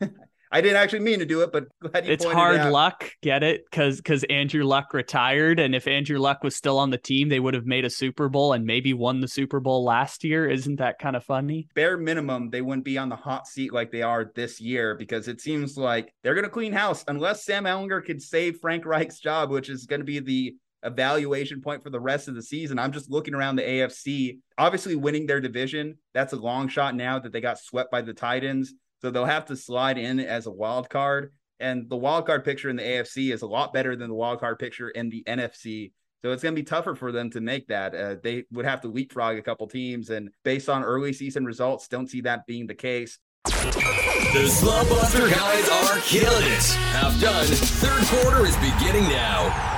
I 0.54 0.60
didn't 0.60 0.76
actually 0.76 1.00
mean 1.00 1.18
to 1.18 1.26
do 1.26 1.40
it, 1.40 1.50
but 1.50 1.64
it's 2.04 2.24
hard 2.24 2.60
it 2.60 2.70
luck. 2.70 3.10
Get 3.22 3.42
it? 3.42 3.64
Because 3.68 3.96
because 3.96 4.22
Andrew 4.30 4.62
Luck 4.62 4.94
retired, 4.94 5.58
and 5.58 5.74
if 5.74 5.88
Andrew 5.88 6.20
Luck 6.20 6.44
was 6.44 6.54
still 6.54 6.78
on 6.78 6.90
the 6.90 6.96
team, 6.96 7.28
they 7.28 7.40
would 7.40 7.54
have 7.54 7.66
made 7.66 7.84
a 7.84 7.90
Super 7.90 8.28
Bowl 8.28 8.52
and 8.52 8.64
maybe 8.64 8.94
won 8.94 9.20
the 9.20 9.26
Super 9.26 9.58
Bowl 9.58 9.82
last 9.82 10.22
year. 10.22 10.48
Isn't 10.48 10.76
that 10.76 11.00
kind 11.00 11.16
of 11.16 11.24
funny? 11.24 11.66
Bare 11.74 11.96
minimum, 11.96 12.50
they 12.50 12.62
wouldn't 12.62 12.84
be 12.84 12.96
on 12.96 13.08
the 13.08 13.16
hot 13.16 13.48
seat 13.48 13.72
like 13.72 13.90
they 13.90 14.02
are 14.02 14.30
this 14.36 14.60
year 14.60 14.94
because 14.94 15.26
it 15.26 15.40
seems 15.40 15.76
like 15.76 16.14
they're 16.22 16.34
going 16.34 16.44
to 16.44 16.50
clean 16.50 16.72
house 16.72 17.04
unless 17.08 17.44
Sam 17.44 17.64
Ehlinger 17.64 18.04
could 18.04 18.22
save 18.22 18.60
Frank 18.60 18.86
Reich's 18.86 19.18
job, 19.18 19.50
which 19.50 19.68
is 19.68 19.86
going 19.86 20.02
to 20.02 20.06
be 20.06 20.20
the 20.20 20.54
evaluation 20.84 21.62
point 21.62 21.82
for 21.82 21.90
the 21.90 21.98
rest 21.98 22.28
of 22.28 22.36
the 22.36 22.42
season. 22.42 22.78
I'm 22.78 22.92
just 22.92 23.10
looking 23.10 23.34
around 23.34 23.56
the 23.56 23.62
AFC. 23.62 24.38
Obviously, 24.56 24.94
winning 24.94 25.26
their 25.26 25.40
division, 25.40 25.98
that's 26.12 26.32
a 26.32 26.36
long 26.36 26.68
shot 26.68 26.94
now 26.94 27.18
that 27.18 27.32
they 27.32 27.40
got 27.40 27.58
swept 27.58 27.90
by 27.90 28.02
the 28.02 28.14
Titans. 28.14 28.72
So 29.04 29.10
they'll 29.10 29.26
have 29.26 29.44
to 29.46 29.56
slide 29.56 29.98
in 29.98 30.18
as 30.18 30.46
a 30.46 30.50
wild 30.50 30.88
card. 30.88 31.34
And 31.60 31.90
the 31.90 31.96
wild 31.96 32.24
card 32.24 32.42
picture 32.42 32.70
in 32.70 32.76
the 32.76 32.82
AFC 32.82 33.34
is 33.34 33.42
a 33.42 33.46
lot 33.46 33.74
better 33.74 33.96
than 33.96 34.08
the 34.08 34.14
wild 34.14 34.40
card 34.40 34.58
picture 34.58 34.88
in 34.88 35.10
the 35.10 35.22
NFC. 35.24 35.92
So 36.22 36.32
it's 36.32 36.42
going 36.42 36.54
to 36.54 36.58
be 36.58 36.64
tougher 36.64 36.94
for 36.94 37.12
them 37.12 37.28
to 37.32 37.42
make 37.42 37.68
that. 37.68 37.94
Uh, 37.94 38.16
they 38.22 38.44
would 38.50 38.64
have 38.64 38.80
to 38.80 38.88
leapfrog 38.88 39.36
a 39.36 39.42
couple 39.42 39.66
teams. 39.66 40.08
And 40.08 40.30
based 40.42 40.70
on 40.70 40.82
early 40.82 41.12
season 41.12 41.44
results, 41.44 41.86
don't 41.86 42.08
see 42.08 42.22
that 42.22 42.46
being 42.46 42.66
the 42.66 42.74
case. 42.74 43.18
The 43.44 44.48
Slump 44.48 44.88
Buster 44.88 45.28
guys 45.28 45.68
are 45.68 46.00
killing 46.00 46.46
it. 46.46 46.64
Half 46.94 47.20
done. 47.20 47.44
Third 47.44 48.04
quarter 48.06 48.46
is 48.46 48.56
beginning 48.56 49.06
now. 49.10 49.73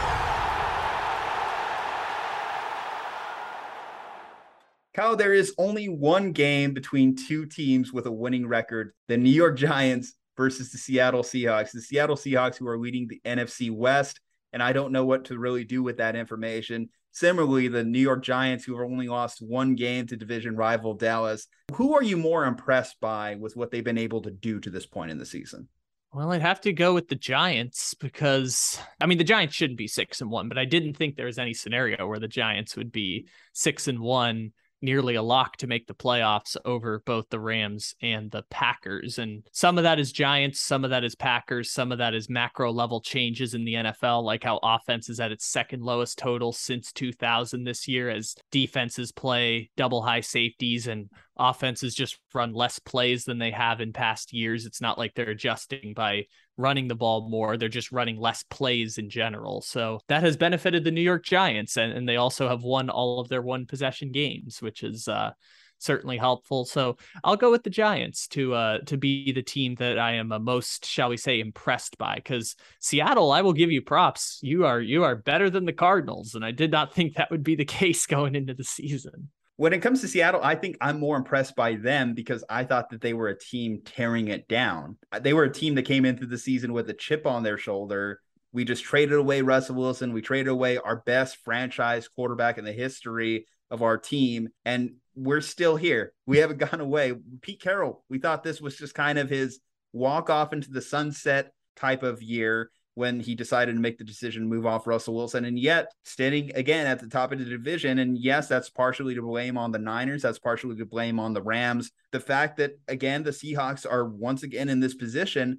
Kyle, 4.96 5.14
there 5.14 5.34
is 5.34 5.52
only 5.58 5.90
one 5.90 6.32
game 6.32 6.72
between 6.72 7.14
two 7.14 7.44
teams 7.44 7.92
with 7.92 8.06
a 8.06 8.10
winning 8.10 8.48
record 8.48 8.94
the 9.08 9.18
New 9.18 9.28
York 9.28 9.58
Giants 9.58 10.14
versus 10.38 10.72
the 10.72 10.78
Seattle 10.78 11.22
Seahawks. 11.22 11.72
The 11.72 11.82
Seattle 11.82 12.16
Seahawks, 12.16 12.56
who 12.56 12.66
are 12.66 12.78
leading 12.78 13.06
the 13.06 13.20
NFC 13.26 13.70
West, 13.70 14.20
and 14.54 14.62
I 14.62 14.72
don't 14.72 14.92
know 14.92 15.04
what 15.04 15.26
to 15.26 15.38
really 15.38 15.64
do 15.64 15.82
with 15.82 15.98
that 15.98 16.16
information. 16.16 16.88
Similarly, 17.12 17.68
the 17.68 17.84
New 17.84 17.98
York 17.98 18.24
Giants, 18.24 18.64
who 18.64 18.74
have 18.78 18.90
only 18.90 19.06
lost 19.06 19.42
one 19.42 19.74
game 19.74 20.06
to 20.06 20.16
division 20.16 20.56
rival 20.56 20.94
Dallas. 20.94 21.46
Who 21.74 21.94
are 21.94 22.02
you 22.02 22.16
more 22.16 22.46
impressed 22.46 22.98
by 22.98 23.34
with 23.34 23.54
what 23.54 23.70
they've 23.70 23.84
been 23.84 23.98
able 23.98 24.22
to 24.22 24.30
do 24.30 24.60
to 24.60 24.70
this 24.70 24.86
point 24.86 25.10
in 25.10 25.18
the 25.18 25.26
season? 25.26 25.68
Well, 26.14 26.32
I'd 26.32 26.40
have 26.40 26.62
to 26.62 26.72
go 26.72 26.94
with 26.94 27.08
the 27.08 27.16
Giants 27.16 27.92
because 27.92 28.78
I 28.98 29.04
mean 29.04 29.18
the 29.18 29.24
Giants 29.24 29.54
shouldn't 29.54 29.76
be 29.76 29.88
six 29.88 30.22
and 30.22 30.30
one, 30.30 30.48
but 30.48 30.56
I 30.56 30.64
didn't 30.64 30.94
think 30.94 31.16
there 31.16 31.26
was 31.26 31.38
any 31.38 31.52
scenario 31.52 32.06
where 32.06 32.18
the 32.18 32.28
Giants 32.28 32.78
would 32.78 32.92
be 32.92 33.28
six 33.52 33.88
and 33.88 34.00
one 34.00 34.52
nearly 34.86 35.16
a 35.16 35.22
lock 35.22 35.56
to 35.56 35.66
make 35.66 35.88
the 35.88 35.94
playoffs 35.94 36.56
over 36.64 37.02
both 37.04 37.28
the 37.28 37.40
Rams 37.40 37.96
and 38.00 38.30
the 38.30 38.44
Packers. 38.50 39.18
And 39.18 39.42
some 39.50 39.78
of 39.78 39.84
that 39.84 39.98
is 39.98 40.12
Giants, 40.12 40.60
some 40.60 40.84
of 40.84 40.90
that 40.90 41.02
is 41.02 41.16
Packers, 41.16 41.72
some 41.72 41.90
of 41.90 41.98
that 41.98 42.14
is 42.14 42.30
macro 42.30 42.72
level 42.72 43.00
changes 43.00 43.52
in 43.52 43.64
the 43.64 43.74
NFL, 43.74 44.22
like 44.22 44.44
how 44.44 44.60
offense 44.62 45.08
is 45.08 45.18
at 45.18 45.32
its 45.32 45.44
second 45.44 45.82
lowest 45.82 46.18
total 46.18 46.52
since 46.52 46.92
2000 46.92 47.64
this 47.64 47.88
year 47.88 48.08
as 48.08 48.36
defenses 48.52 49.10
play 49.10 49.70
double 49.76 50.02
high 50.02 50.20
safeties 50.20 50.86
and 50.86 51.10
offenses 51.38 51.94
just 51.94 52.18
run 52.34 52.52
less 52.52 52.78
plays 52.78 53.24
than 53.24 53.38
they 53.38 53.50
have 53.50 53.80
in 53.80 53.92
past 53.92 54.32
years. 54.32 54.66
It's 54.66 54.80
not 54.80 54.98
like 54.98 55.14
they're 55.14 55.30
adjusting 55.30 55.92
by 55.94 56.26
running 56.56 56.88
the 56.88 56.94
ball 56.94 57.28
more. 57.28 57.56
They're 57.56 57.68
just 57.68 57.92
running 57.92 58.18
less 58.18 58.42
plays 58.44 58.98
in 58.98 59.10
general. 59.10 59.60
So 59.60 60.00
that 60.08 60.22
has 60.22 60.36
benefited 60.36 60.84
the 60.84 60.90
New 60.90 61.02
York 61.02 61.24
Giants. 61.24 61.76
And, 61.76 61.92
and 61.92 62.08
they 62.08 62.16
also 62.16 62.48
have 62.48 62.62
won 62.62 62.90
all 62.90 63.20
of 63.20 63.28
their 63.28 63.42
one 63.42 63.66
possession 63.66 64.12
games, 64.12 64.62
which 64.62 64.82
is 64.82 65.08
uh, 65.08 65.32
certainly 65.78 66.16
helpful. 66.16 66.64
So 66.64 66.96
I'll 67.22 67.36
go 67.36 67.50
with 67.50 67.62
the 67.62 67.70
Giants 67.70 68.28
to 68.28 68.54
uh, 68.54 68.78
to 68.86 68.96
be 68.96 69.32
the 69.32 69.42
team 69.42 69.74
that 69.76 69.98
I 69.98 70.14
am 70.14 70.32
uh, 70.32 70.38
most, 70.38 70.86
shall 70.86 71.10
we 71.10 71.16
say, 71.16 71.40
impressed 71.40 71.98
by. 71.98 72.16
Because 72.16 72.56
Seattle, 72.80 73.32
I 73.32 73.42
will 73.42 73.52
give 73.52 73.70
you 73.70 73.82
props. 73.82 74.38
You 74.42 74.66
are 74.66 74.80
you 74.80 75.04
are 75.04 75.16
better 75.16 75.50
than 75.50 75.66
the 75.66 75.72
Cardinals, 75.72 76.34
and 76.34 76.44
I 76.44 76.50
did 76.50 76.70
not 76.70 76.94
think 76.94 77.14
that 77.14 77.30
would 77.30 77.42
be 77.42 77.56
the 77.56 77.64
case 77.66 78.06
going 78.06 78.34
into 78.34 78.54
the 78.54 78.64
season 78.64 79.30
when 79.56 79.72
it 79.72 79.80
comes 79.80 80.00
to 80.00 80.08
Seattle, 80.08 80.40
I 80.42 80.54
think 80.54 80.76
I'm 80.80 81.00
more 81.00 81.16
impressed 81.16 81.56
by 81.56 81.74
them 81.76 82.14
because 82.14 82.44
I 82.48 82.64
thought 82.64 82.90
that 82.90 83.00
they 83.00 83.14
were 83.14 83.28
a 83.28 83.38
team 83.38 83.80
tearing 83.84 84.28
it 84.28 84.48
down. 84.48 84.98
Uh, 85.10 85.18
they 85.18 85.32
were 85.32 85.44
a 85.44 85.52
team 85.52 85.74
that 85.76 85.84
came 85.84 86.04
into 86.04 86.26
the 86.26 86.38
season 86.38 86.72
with 86.72 86.90
a 86.90 86.94
chip 86.94 87.26
on 87.26 87.42
their 87.42 87.58
shoulder 87.58 88.20
we 88.56 88.64
just 88.64 88.84
traded 88.84 89.18
away 89.18 89.42
Russell 89.42 89.76
Wilson. 89.76 90.14
We 90.14 90.22
traded 90.22 90.48
away 90.48 90.78
our 90.78 90.96
best 90.96 91.36
franchise 91.44 92.08
quarterback 92.08 92.56
in 92.56 92.64
the 92.64 92.72
history 92.72 93.46
of 93.70 93.82
our 93.82 93.98
team. 93.98 94.48
And 94.64 94.94
we're 95.14 95.42
still 95.42 95.76
here. 95.76 96.14
We 96.24 96.38
hmm. 96.38 96.40
haven't 96.40 96.70
gone 96.70 96.80
away. 96.80 97.12
Pete 97.42 97.60
Carroll, 97.60 98.02
we 98.08 98.18
thought 98.18 98.42
this 98.42 98.58
was 98.58 98.74
just 98.74 98.94
kind 98.94 99.18
of 99.18 99.28
his 99.28 99.60
walk 99.92 100.30
off 100.30 100.54
into 100.54 100.70
the 100.70 100.80
sunset 100.80 101.52
type 101.76 102.02
of 102.02 102.22
year 102.22 102.70
when 102.96 103.20
he 103.20 103.34
decided 103.34 103.74
to 103.74 103.80
make 103.80 103.98
the 103.98 104.04
decision 104.04 104.42
to 104.42 104.48
move 104.48 104.64
off 104.64 104.86
Russell 104.86 105.14
Wilson. 105.14 105.44
And 105.44 105.58
yet, 105.58 105.92
standing 106.04 106.50
again 106.54 106.86
at 106.86 106.98
the 106.98 107.08
top 107.08 107.30
of 107.30 107.38
the 107.38 107.44
division. 107.44 107.98
And 107.98 108.16
yes, 108.16 108.48
that's 108.48 108.70
partially 108.70 109.14
to 109.14 109.22
blame 109.22 109.58
on 109.58 109.70
the 109.70 109.78
Niners. 109.78 110.22
That's 110.22 110.38
partially 110.38 110.76
to 110.76 110.86
blame 110.86 111.20
on 111.20 111.34
the 111.34 111.42
Rams. 111.42 111.92
The 112.12 112.20
fact 112.20 112.56
that, 112.56 112.78
again, 112.88 113.22
the 113.22 113.32
Seahawks 113.32 113.86
are 113.88 114.06
once 114.08 114.42
again 114.42 114.70
in 114.70 114.80
this 114.80 114.94
position 114.94 115.58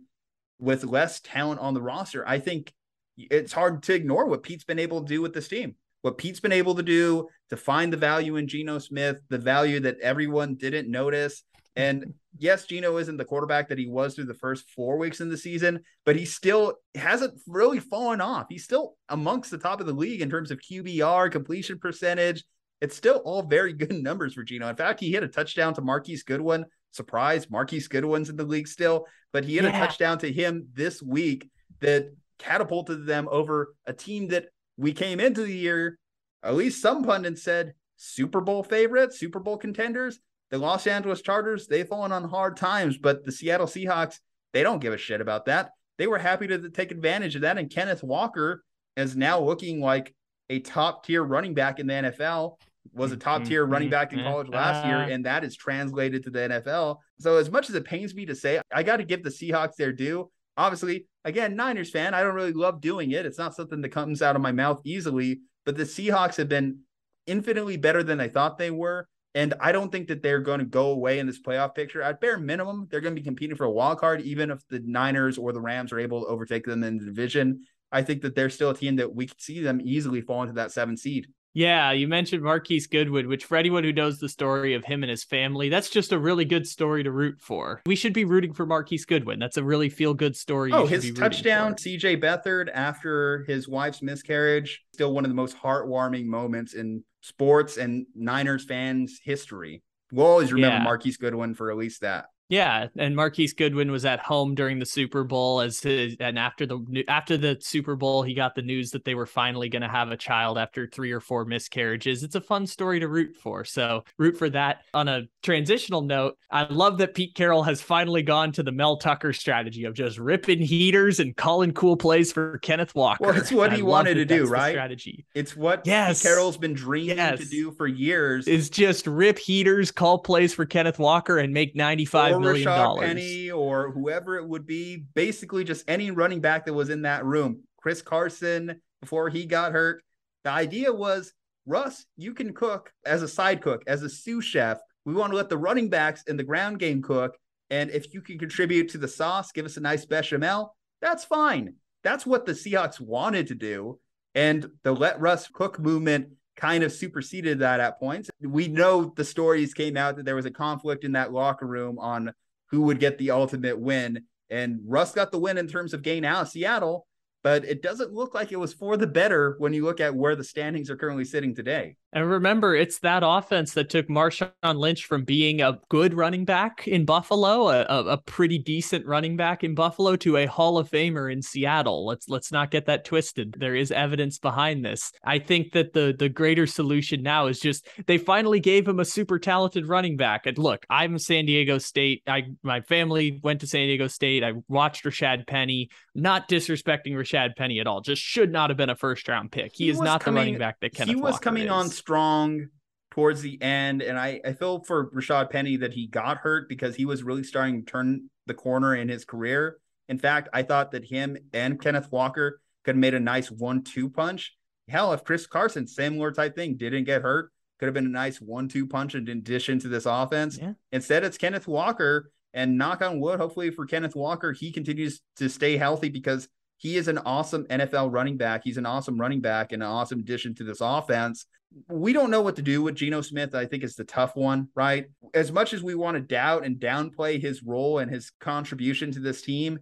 with 0.57 0.83
less 0.83 1.19
talent 1.19 1.59
on 1.59 1.75
the 1.75 1.81
roster, 1.81 2.27
I 2.27 2.39
think 2.39 2.73
it's 3.17 3.53
hard 3.53 3.83
to 3.83 3.93
ignore 3.93 4.25
what 4.25 4.41
Pete's 4.41 4.63
been 4.63 4.79
able 4.79 5.01
to 5.01 5.07
do 5.07 5.21
with 5.21 5.35
this 5.35 5.47
team. 5.47 5.75
What 6.01 6.17
Pete's 6.17 6.39
been 6.39 6.51
able 6.51 6.73
to 6.73 6.83
do 6.83 7.27
to 7.51 7.57
find 7.57 7.93
the 7.93 7.97
value 7.97 8.37
in 8.37 8.47
Geno 8.47 8.79
Smith, 8.79 9.17
the 9.29 9.37
value 9.37 9.79
that 9.81 9.99
everyone 10.01 10.55
didn't 10.55 10.89
notice. 10.89 11.43
And 11.77 12.15
yes, 12.39 12.65
Geno 12.65 12.97
isn't 12.97 13.17
the 13.17 13.23
quarterback 13.23 13.69
that 13.69 13.77
he 13.77 13.87
was 13.87 14.15
through 14.15 14.25
the 14.25 14.33
first 14.33 14.67
four 14.71 14.97
weeks 14.97 15.21
in 15.21 15.29
the 15.29 15.37
season, 15.37 15.81
but 16.05 16.15
he 16.15 16.25
still 16.25 16.73
hasn't 16.95 17.39
really 17.45 17.79
fallen 17.79 18.19
off. 18.19 18.47
He's 18.49 18.63
still 18.63 18.95
amongst 19.09 19.51
the 19.51 19.59
top 19.59 19.79
of 19.79 19.85
the 19.85 19.93
league 19.93 20.21
in 20.21 20.29
terms 20.29 20.49
of 20.49 20.59
QBR, 20.59 21.31
completion 21.31 21.77
percentage. 21.77 22.43
It's 22.81 22.97
still 22.97 23.17
all 23.17 23.43
very 23.43 23.73
good 23.73 23.91
numbers 24.03 24.33
for 24.33 24.43
Geno. 24.43 24.67
In 24.67 24.75
fact, 24.75 24.99
he 24.99 25.11
hit 25.11 25.21
a 25.21 25.27
touchdown 25.27 25.75
to 25.75 25.81
Marquise 25.81 26.23
Goodwin. 26.23 26.65
Surprise, 26.93 27.47
Marquise 27.47 27.87
Goodwin's 27.87 28.31
in 28.31 28.37
the 28.37 28.43
league 28.43 28.67
still, 28.67 29.05
but 29.31 29.45
he 29.45 29.55
hit 29.55 29.65
yeah. 29.65 29.69
a 29.69 29.79
touchdown 29.79 30.17
to 30.19 30.33
him 30.33 30.67
this 30.73 30.99
week 31.03 31.47
that 31.79 32.11
catapulted 32.39 33.05
them 33.05 33.27
over 33.29 33.75
a 33.85 33.93
team 33.93 34.29
that 34.29 34.47
we 34.77 34.93
came 34.93 35.19
into 35.19 35.43
the 35.43 35.53
year, 35.53 35.99
at 36.41 36.55
least 36.55 36.81
some 36.81 37.03
pundits 37.03 37.43
said 37.43 37.73
Super 37.97 38.41
Bowl 38.41 38.63
favorites, 38.63 39.19
Super 39.19 39.39
Bowl 39.39 39.57
contenders. 39.57 40.19
The 40.49 40.57
Los 40.57 40.87
Angeles 40.87 41.21
Chargers, 41.21 41.67
they've 41.67 41.87
fallen 41.87 42.11
on 42.11 42.23
hard 42.23 42.57
times, 42.57 42.97
but 42.97 43.25
the 43.25 43.31
Seattle 43.31 43.67
Seahawks, 43.67 44.19
they 44.53 44.63
don't 44.63 44.79
give 44.79 44.93
a 44.93 44.97
shit 44.97 45.21
about 45.21 45.45
that. 45.45 45.71
They 45.97 46.07
were 46.07 46.17
happy 46.17 46.47
to 46.47 46.69
take 46.69 46.91
advantage 46.91 47.35
of 47.35 47.41
that. 47.41 47.57
And 47.57 47.69
Kenneth 47.69 48.03
Walker 48.03 48.63
is 48.95 49.15
now 49.15 49.39
looking 49.39 49.81
like 49.81 50.13
a 50.49 50.59
top 50.59 51.05
tier 51.05 51.23
running 51.23 51.53
back 51.53 51.79
in 51.79 51.87
the 51.87 51.93
NFL, 51.93 52.57
was 52.93 53.11
a 53.11 53.17
top 53.17 53.43
tier 53.43 53.65
running 53.65 53.89
back 53.89 54.13
in 54.13 54.19
college 54.19 54.47
last 54.47 54.85
year, 54.85 54.97
mm-hmm. 54.97 55.11
and 55.11 55.25
that 55.25 55.43
is 55.43 55.55
translated 55.55 56.23
to 56.23 56.29
the 56.29 56.39
NFL. 56.39 56.97
So, 57.19 57.37
as 57.37 57.51
much 57.51 57.69
as 57.69 57.75
it 57.75 57.83
pains 57.85 58.15
me 58.15 58.25
to 58.25 58.35
say, 58.35 58.61
I 58.73 58.83
got 58.83 58.97
to 58.97 59.03
give 59.03 59.23
the 59.23 59.29
Seahawks 59.29 59.75
their 59.75 59.91
due. 59.91 60.31
Obviously, 60.55 61.05
again, 61.25 61.55
Niners 61.55 61.91
fan, 61.91 62.13
I 62.13 62.23
don't 62.23 62.33
really 62.33 62.53
love 62.53 62.81
doing 62.81 63.11
it. 63.11 63.25
It's 63.25 63.37
not 63.37 63.55
something 63.55 63.81
that 63.81 63.89
comes 63.89 64.21
out 64.21 64.35
of 64.35 64.41
my 64.41 64.51
mouth 64.51 64.81
easily, 64.85 65.41
but 65.65 65.75
the 65.75 65.83
Seahawks 65.83 66.37
have 66.37 66.49
been 66.49 66.79
infinitely 67.27 67.77
better 67.77 68.01
than 68.01 68.19
I 68.19 68.29
thought 68.29 68.57
they 68.57 68.71
were. 68.71 69.07
And 69.37 69.53
I 69.59 69.71
don't 69.71 69.91
think 69.91 70.07
that 70.07 70.23
they're 70.23 70.39
going 70.39 70.57
to 70.57 70.65
go 70.65 70.89
away 70.89 71.19
in 71.19 71.27
this 71.27 71.39
playoff 71.39 71.75
picture. 71.75 72.01
At 72.01 72.19
bare 72.19 72.39
minimum, 72.39 72.87
they're 72.89 73.01
going 73.01 73.13
to 73.13 73.21
be 73.21 73.23
competing 73.23 73.55
for 73.55 73.65
a 73.65 73.71
wild 73.71 73.99
card, 73.99 74.21
even 74.21 74.49
if 74.49 74.67
the 74.67 74.79
Niners 74.79 75.37
or 75.37 75.53
the 75.53 75.61
Rams 75.61 75.93
are 75.93 75.99
able 75.99 76.21
to 76.21 76.27
overtake 76.27 76.65
them 76.65 76.83
in 76.83 76.97
the 76.97 77.05
division. 77.05 77.63
I 77.91 78.01
think 78.01 78.23
that 78.23 78.33
they're 78.33 78.49
still 78.49 78.71
a 78.71 78.75
team 78.75 78.95
that 78.95 79.13
we 79.13 79.27
could 79.27 79.39
see 79.39 79.61
them 79.61 79.79
easily 79.83 80.21
fall 80.21 80.41
into 80.41 80.55
that 80.55 80.71
seven 80.71 80.97
seed. 80.97 81.27
Yeah, 81.57 81.91
you 81.91 82.07
mentioned 82.07 82.43
Marquise 82.43 82.85
Goodwin, 82.85 83.27
which 83.27 83.45
for 83.45 83.57
anyone 83.57 83.83
who 83.83 83.91
knows 83.91 84.19
the 84.19 84.29
story 84.29 84.75
of 84.75 84.85
him 84.85 85.01
and 85.01 85.09
his 85.09 85.23
family, 85.23 85.69
that's 85.69 85.89
just 85.89 86.11
a 86.11 86.19
really 86.19 86.45
good 86.45 86.67
story 86.67 87.01
to 87.01 87.09
root 87.09 87.41
for. 87.41 87.81
We 87.87 87.95
should 87.95 88.13
be 88.13 88.25
rooting 88.25 88.53
for 88.53 88.67
Marquise 88.67 89.05
Goodwin. 89.05 89.39
That's 89.39 89.57
a 89.57 89.63
really 89.63 89.89
feel 89.89 90.13
good 90.13 90.35
story. 90.35 90.71
Oh, 90.71 90.85
his 90.85 91.11
touchdown, 91.13 91.73
CJ 91.73 92.21
Beathard 92.21 92.69
after 92.71 93.43
his 93.47 93.67
wife's 93.67 94.03
miscarriage, 94.03 94.85
still 94.93 95.15
one 95.15 95.25
of 95.25 95.31
the 95.31 95.35
most 95.35 95.57
heartwarming 95.57 96.25
moments 96.25 96.75
in 96.75 97.03
sports 97.21 97.77
and 97.77 98.05
Niners 98.13 98.63
fans 98.63 99.19
history. 99.23 99.81
We'll 100.11 100.27
always 100.27 100.53
remember 100.53 100.77
yeah. 100.77 100.83
Marquise 100.83 101.17
Goodwin 101.17 101.55
for 101.55 101.71
at 101.71 101.77
least 101.77 102.01
that. 102.01 102.27
Yeah, 102.49 102.87
and 102.97 103.13
Marquise 103.13 103.53
Goodwin 103.53 103.91
was 103.91 104.05
at 104.05 104.19
home 104.19 104.55
during 104.55 104.79
the 104.79 104.85
Super 104.85 105.25
Bowl 105.25 105.59
as 105.59 105.81
his, 105.81 106.15
and 106.21 106.39
after 106.39 106.65
the 106.65 107.03
after 107.09 107.35
the 107.35 107.57
Super 107.59 107.97
Bowl, 107.97 108.23
he 108.23 108.33
got 108.33 108.55
the 108.55 108.61
news 108.61 108.91
that 108.91 109.03
they 109.03 109.15
were 109.15 109.25
finally 109.25 109.67
going 109.67 109.81
to 109.81 109.89
have 109.89 110.11
a 110.11 110.17
child 110.17 110.57
after 110.57 110.87
three 110.87 111.11
or 111.11 111.19
four 111.19 111.43
miscarriages. 111.43 112.23
It's 112.23 112.35
a 112.35 112.41
fun 112.41 112.65
story 112.65 113.01
to 113.01 113.09
root 113.09 113.35
for. 113.35 113.65
So 113.65 114.05
root 114.17 114.37
for 114.37 114.49
that. 114.51 114.83
On 114.93 115.09
a 115.09 115.23
transitional 115.43 116.01
note, 116.01 116.37
I 116.49 116.63
love 116.71 116.99
that 116.99 117.15
Pete 117.15 117.35
Carroll 117.35 117.63
has 117.63 117.81
finally 117.81 118.21
gone 118.21 118.53
to 118.53 118.63
the 118.63 118.71
Mel 118.71 118.95
Tucker 118.95 119.33
strategy 119.33 119.83
of 119.83 119.93
just 119.93 120.17
ripping 120.17 120.59
heaters 120.59 121.19
and 121.19 121.35
calling 121.35 121.73
cool 121.73 121.97
plays 121.97 122.31
for 122.31 122.59
Kenneth 122.59 122.95
Walker. 122.95 123.25
Well, 123.25 123.35
it's 123.35 123.51
what 123.51 123.73
he 123.73 123.81
wanted 123.81 124.13
to 124.13 124.25
do, 124.25 124.45
right? 124.45 124.71
Strategy. 124.71 125.25
It's 125.35 125.53
what 125.53 125.81
yes. 125.85 126.21
Pete 126.21 126.29
Carroll's 126.29 126.57
been 126.57 126.73
dreaming 126.73 127.17
yes. 127.17 127.39
to 127.39 127.45
do 127.45 127.71
for 127.71 127.87
years. 127.87 128.47
Is 128.47 128.69
just 128.69 129.05
rip 129.05 129.37
heaters, 129.37 129.91
call 129.91 130.19
plays 130.19 130.53
for 130.53 130.65
Kenneth 130.65 130.97
Walker, 130.97 131.39
and 131.39 131.53
make 131.53 131.75
ninety 131.75 132.05
five 132.05 132.36
or 132.37 132.53
million. 132.53 132.97
Penny 132.99 133.51
or 133.51 133.91
whoever 133.91 134.37
it 134.37 134.47
would 134.47 134.65
be, 134.65 135.05
basically 135.13 135.63
just 135.63 135.83
any 135.87 136.11
running 136.11 136.41
back 136.41 136.65
that 136.65 136.73
was 136.73 136.89
in 136.89 137.03
that 137.03 137.25
room. 137.25 137.63
Chris 137.77 138.01
Carson 138.01 138.81
before 139.01 139.29
he 139.29 139.45
got 139.45 139.71
hurt. 139.71 140.03
The 140.43 140.51
idea 140.51 140.91
was, 140.93 141.33
Russ, 141.65 142.05
you 142.15 142.33
can 142.33 142.53
cook 142.53 142.91
as 143.05 143.21
a 143.21 143.27
side 143.27 143.61
cook, 143.61 143.83
as 143.87 144.03
a 144.03 144.09
sous 144.09 144.45
chef. 144.45 144.79
We 145.05 145.13
want 145.13 145.31
to 145.31 145.37
let 145.37 145.49
the 145.49 145.57
running 145.57 145.89
backs 145.89 146.23
in 146.27 146.37
the 146.37 146.43
ground 146.43 146.79
game 146.79 147.01
cook. 147.01 147.37
And 147.69 147.89
if 147.91 148.13
you 148.13 148.21
can 148.21 148.39
contribute 148.39 148.89
to 148.89 148.97
the 148.97 149.07
sauce, 149.07 149.51
give 149.51 149.65
us 149.65 149.77
a 149.77 149.81
nice 149.81 150.05
bechamel, 150.05 150.75
that's 151.01 151.25
fine. 151.25 151.75
That's 152.03 152.25
what 152.25 152.45
the 152.45 152.53
Seahawks 152.53 152.99
wanted 152.99 153.47
to 153.47 153.55
do. 153.55 153.99
And 154.35 154.69
the 154.83 154.93
let 154.93 155.19
Russ 155.19 155.47
cook 155.47 155.79
movement 155.79 156.29
kind 156.57 156.83
of 156.83 156.91
superseded 156.91 157.59
that 157.59 157.79
at 157.79 157.99
points. 157.99 158.29
We 158.41 158.67
know 158.67 159.13
the 159.15 159.23
stories 159.23 159.73
came 159.73 159.95
out 159.95 160.17
that 160.17 160.25
there 160.25 160.35
was 160.35 160.45
a 160.45 160.51
conflict 160.51 161.03
in 161.03 161.13
that 161.13 161.31
locker 161.31 161.67
room 161.67 161.97
on 161.99 162.33
who 162.71 162.81
would 162.81 162.99
get 162.99 163.17
the 163.17 163.31
ultimate 163.31 163.79
win. 163.79 164.23
And 164.49 164.79
Russ 164.85 165.13
got 165.13 165.31
the 165.31 165.39
win 165.39 165.57
in 165.57 165.67
terms 165.67 165.93
of 165.93 166.01
gain 166.01 166.25
out 166.25 166.41
of 166.43 166.49
Seattle, 166.49 167.05
but 167.43 167.63
it 167.63 167.81
doesn't 167.81 168.13
look 168.13 168.33
like 168.33 168.51
it 168.51 168.59
was 168.59 168.73
for 168.73 168.97
the 168.97 169.07
better 169.07 169.55
when 169.59 169.73
you 169.73 169.85
look 169.85 170.01
at 170.01 170.15
where 170.15 170.35
the 170.35 170.43
standings 170.43 170.89
are 170.89 170.97
currently 170.97 171.25
sitting 171.25 171.53
today. 171.53 171.95
And 172.17 172.27
remember, 172.27 172.75
it's 172.75 172.97
that 173.01 173.21
offense 173.23 173.75
that 173.75 173.91
took 173.91 174.07
Marshawn 174.07 174.51
Lynch 174.63 175.05
from 175.05 175.23
being 175.23 175.61
a 175.61 175.79
good 175.89 176.15
running 176.15 176.45
back 176.45 176.87
in 176.87 177.05
Buffalo, 177.05 177.69
a, 177.69 177.83
a, 177.83 178.17
pretty 178.17 178.57
decent 178.57 179.05
running 179.05 179.37
back 179.37 179.63
in 179.63 179.75
Buffalo, 179.75 180.15
to 180.15 180.37
a 180.37 180.47
Hall 180.47 180.79
of 180.79 180.89
Famer 180.89 181.31
in 181.31 181.43
Seattle. 181.43 182.07
Let's 182.07 182.27
let's 182.27 182.51
not 182.51 182.71
get 182.71 182.87
that 182.87 183.05
twisted. 183.05 183.57
There 183.59 183.75
is 183.75 183.91
evidence 183.91 184.39
behind 184.39 184.83
this. 184.83 185.11
I 185.23 185.37
think 185.37 185.73
that 185.73 185.93
the 185.93 186.15
the 186.17 186.27
greater 186.27 186.65
solution 186.65 187.21
now 187.21 187.45
is 187.45 187.59
just 187.59 187.87
they 188.07 188.17
finally 188.17 188.59
gave 188.59 188.87
him 188.87 188.99
a 188.99 189.05
super 189.05 189.37
talented 189.37 189.87
running 189.87 190.17
back. 190.17 190.47
And 190.47 190.57
look, 190.57 190.87
I'm 190.89 191.19
San 191.19 191.45
Diego 191.45 191.77
State. 191.77 192.23
I 192.25 192.45
my 192.63 192.81
family 192.81 193.39
went 193.43 193.61
to 193.61 193.67
San 193.67 193.85
Diego 193.85 194.07
State. 194.07 194.43
I 194.43 194.53
watched 194.67 195.03
Rashad 195.03 195.45
Penny. 195.45 195.91
Not 196.15 196.49
disrespecting 196.49 197.13
Rashad 197.13 197.55
Penny 197.55 197.79
at 197.79 197.85
all. 197.85 198.01
Just 198.01 198.23
should 198.23 198.51
not 198.51 198.71
have 198.71 198.77
been 198.77 198.89
a 198.89 198.95
first 198.95 199.27
round 199.27 199.51
pick. 199.51 199.73
He, 199.75 199.83
he 199.83 199.89
is 199.91 200.01
not 200.01 200.21
coming, 200.21 200.33
the 200.33 200.39
running 200.39 200.57
back 200.57 200.79
that 200.79 200.95
Kenneth 200.95 201.15
He 201.15 201.21
was 201.21 201.33
Walker 201.33 201.43
coming 201.43 201.65
is. 201.65 201.71
on 201.71 201.91
strong 202.07 202.69
towards 203.11 203.41
the 203.41 203.61
end. 203.61 204.01
And 204.01 204.17
I, 204.17 204.39
I 204.45 204.53
feel 204.53 204.81
for 204.85 205.11
Rashad 205.11 205.49
Penny 205.49 205.75
that 205.75 205.91
he 205.91 206.07
got 206.07 206.37
hurt 206.37 206.69
because 206.69 206.95
he 206.95 207.03
was 207.03 207.21
really 207.21 207.43
starting 207.43 207.83
to 207.83 207.91
turn 207.91 208.29
the 208.45 208.53
corner 208.53 208.95
in 208.95 209.09
his 209.09 209.25
career. 209.25 209.77
In 210.07 210.17
fact, 210.17 210.47
I 210.53 210.63
thought 210.63 210.91
that 210.91 211.03
him 211.03 211.35
and 211.51 211.81
Kenneth 211.81 212.09
Walker 212.09 212.61
could 212.85 212.95
have 212.95 213.01
made 213.01 213.13
a 213.13 213.19
nice 213.19 213.51
one 213.51 213.83
two 213.83 214.09
punch. 214.09 214.55
Hell, 214.87 215.11
if 215.11 215.25
Chris 215.25 215.45
Carson, 215.47 215.85
similar 215.85 216.31
type 216.31 216.55
thing, 216.55 216.77
didn't 216.77 217.03
get 217.03 217.23
hurt, 217.23 217.51
could 217.77 217.87
have 217.87 217.93
been 217.93 218.05
a 218.05 218.09
nice 218.09 218.37
one 218.39 218.69
two 218.69 218.87
punch 218.87 219.15
in 219.15 219.27
addition 219.27 219.79
to 219.79 219.89
this 219.89 220.05
offense. 220.05 220.57
Yeah. 220.57 220.73
Instead, 220.93 221.25
it's 221.25 221.37
Kenneth 221.37 221.67
Walker. 221.67 222.31
And 222.53 222.77
knock 222.77 223.01
on 223.01 223.19
wood, 223.19 223.39
hopefully 223.39 223.69
for 223.69 223.85
Kenneth 223.85 224.15
Walker, 224.15 224.53
he 224.53 224.71
continues 224.71 225.21
to 225.35 225.49
stay 225.49 225.75
healthy 225.75 226.09
because 226.09 226.47
he 226.77 226.95
is 226.95 227.07
an 227.07 227.17
awesome 227.19 227.65
NFL 227.65 228.11
running 228.11 228.37
back. 228.37 228.61
He's 228.63 228.77
an 228.77 228.85
awesome 228.85 229.19
running 229.19 229.41
back 229.41 229.73
and 229.73 229.83
an 229.83 229.89
awesome 229.89 230.19
addition 230.19 230.55
to 230.55 230.63
this 230.63 230.79
offense. 230.79 231.45
We 231.89 232.13
don't 232.13 232.31
know 232.31 232.41
what 232.41 232.55
to 232.55 232.61
do 232.61 232.81
with 232.81 232.95
Geno 232.95 233.21
Smith. 233.21 233.53
I 233.53 233.65
think 233.65 233.83
is 233.83 233.95
the 233.95 234.03
tough 234.03 234.35
one, 234.35 234.69
right? 234.75 235.07
As 235.33 235.51
much 235.51 235.73
as 235.73 235.83
we 235.83 235.95
want 235.95 236.15
to 236.15 236.21
doubt 236.21 236.65
and 236.65 236.77
downplay 236.77 237.41
his 237.41 237.63
role 237.63 237.99
and 237.99 238.11
his 238.11 238.31
contribution 238.39 239.11
to 239.11 239.19
this 239.19 239.41
team, 239.41 239.79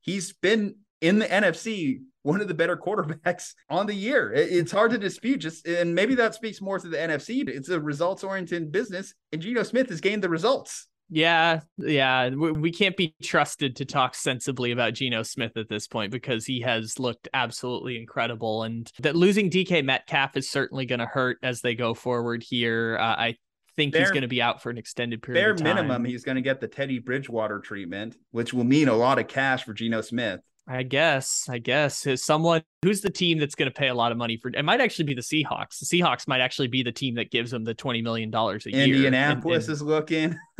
he's 0.00 0.32
been 0.32 0.76
in 1.00 1.18
the 1.18 1.26
NFC 1.26 2.00
one 2.22 2.40
of 2.40 2.48
the 2.48 2.54
better 2.54 2.76
quarterbacks 2.86 3.52
on 3.70 3.86
the 3.86 3.94
year. 3.94 4.32
It's 4.32 4.72
hard 4.72 4.90
to 4.90 4.98
dispute. 4.98 5.38
Just 5.38 5.66
and 5.66 5.94
maybe 5.94 6.14
that 6.16 6.34
speaks 6.34 6.60
more 6.60 6.78
to 6.78 6.88
the 6.88 6.96
NFC. 6.96 7.48
It's 7.48 7.68
a 7.68 7.80
results 7.80 8.24
oriented 8.24 8.72
business, 8.72 9.14
and 9.32 9.40
Geno 9.40 9.62
Smith 9.62 9.88
has 9.88 10.00
gained 10.00 10.22
the 10.22 10.28
results. 10.28 10.88
Yeah, 11.08 11.60
yeah. 11.78 12.30
We 12.30 12.72
can't 12.72 12.96
be 12.96 13.14
trusted 13.22 13.76
to 13.76 13.84
talk 13.84 14.14
sensibly 14.14 14.72
about 14.72 14.94
Geno 14.94 15.22
Smith 15.22 15.56
at 15.56 15.68
this 15.68 15.86
point 15.86 16.10
because 16.10 16.46
he 16.46 16.60
has 16.60 16.98
looked 16.98 17.28
absolutely 17.32 17.96
incredible. 17.96 18.64
And 18.64 18.90
that 19.00 19.14
losing 19.14 19.50
DK 19.50 19.84
Metcalf 19.84 20.36
is 20.36 20.50
certainly 20.50 20.84
going 20.84 20.98
to 20.98 21.06
hurt 21.06 21.38
as 21.42 21.60
they 21.60 21.74
go 21.74 21.94
forward 21.94 22.42
here. 22.42 22.98
Uh, 23.00 23.04
I 23.04 23.36
think 23.76 23.92
bare, 23.92 24.02
he's 24.02 24.10
going 24.10 24.22
to 24.22 24.28
be 24.28 24.42
out 24.42 24.62
for 24.62 24.70
an 24.70 24.78
extended 24.78 25.22
period. 25.22 25.58
Bare 25.58 25.74
minimum, 25.74 26.04
he's 26.04 26.24
going 26.24 26.36
to 26.36 26.42
get 26.42 26.60
the 26.60 26.68
Teddy 26.68 26.98
Bridgewater 26.98 27.60
treatment, 27.60 28.16
which 28.32 28.52
will 28.52 28.64
mean 28.64 28.88
a 28.88 28.96
lot 28.96 29.18
of 29.18 29.28
cash 29.28 29.64
for 29.64 29.74
Geno 29.74 30.00
Smith. 30.00 30.40
I 30.68 30.82
guess. 30.82 31.46
I 31.48 31.58
guess 31.58 32.06
is 32.06 32.24
someone 32.24 32.62
who's 32.82 33.00
the 33.00 33.10
team 33.10 33.38
that's 33.38 33.54
going 33.54 33.70
to 33.70 33.74
pay 33.74 33.88
a 33.88 33.94
lot 33.94 34.12
of 34.12 34.18
money 34.18 34.36
for. 34.36 34.48
It 34.48 34.64
might 34.64 34.80
actually 34.80 35.04
be 35.04 35.14
the 35.14 35.20
Seahawks. 35.20 35.78
The 35.78 35.86
Seahawks 35.86 36.26
might 36.26 36.40
actually 36.40 36.68
be 36.68 36.82
the 36.82 36.92
team 36.92 37.14
that 37.16 37.30
gives 37.30 37.50
them 37.50 37.64
the 37.64 37.74
twenty 37.74 38.02
million 38.02 38.30
dollars 38.30 38.66
a 38.66 38.72
year. 38.72 38.84
Indianapolis 38.84 39.68
is 39.68 39.80
looking. 39.82 40.36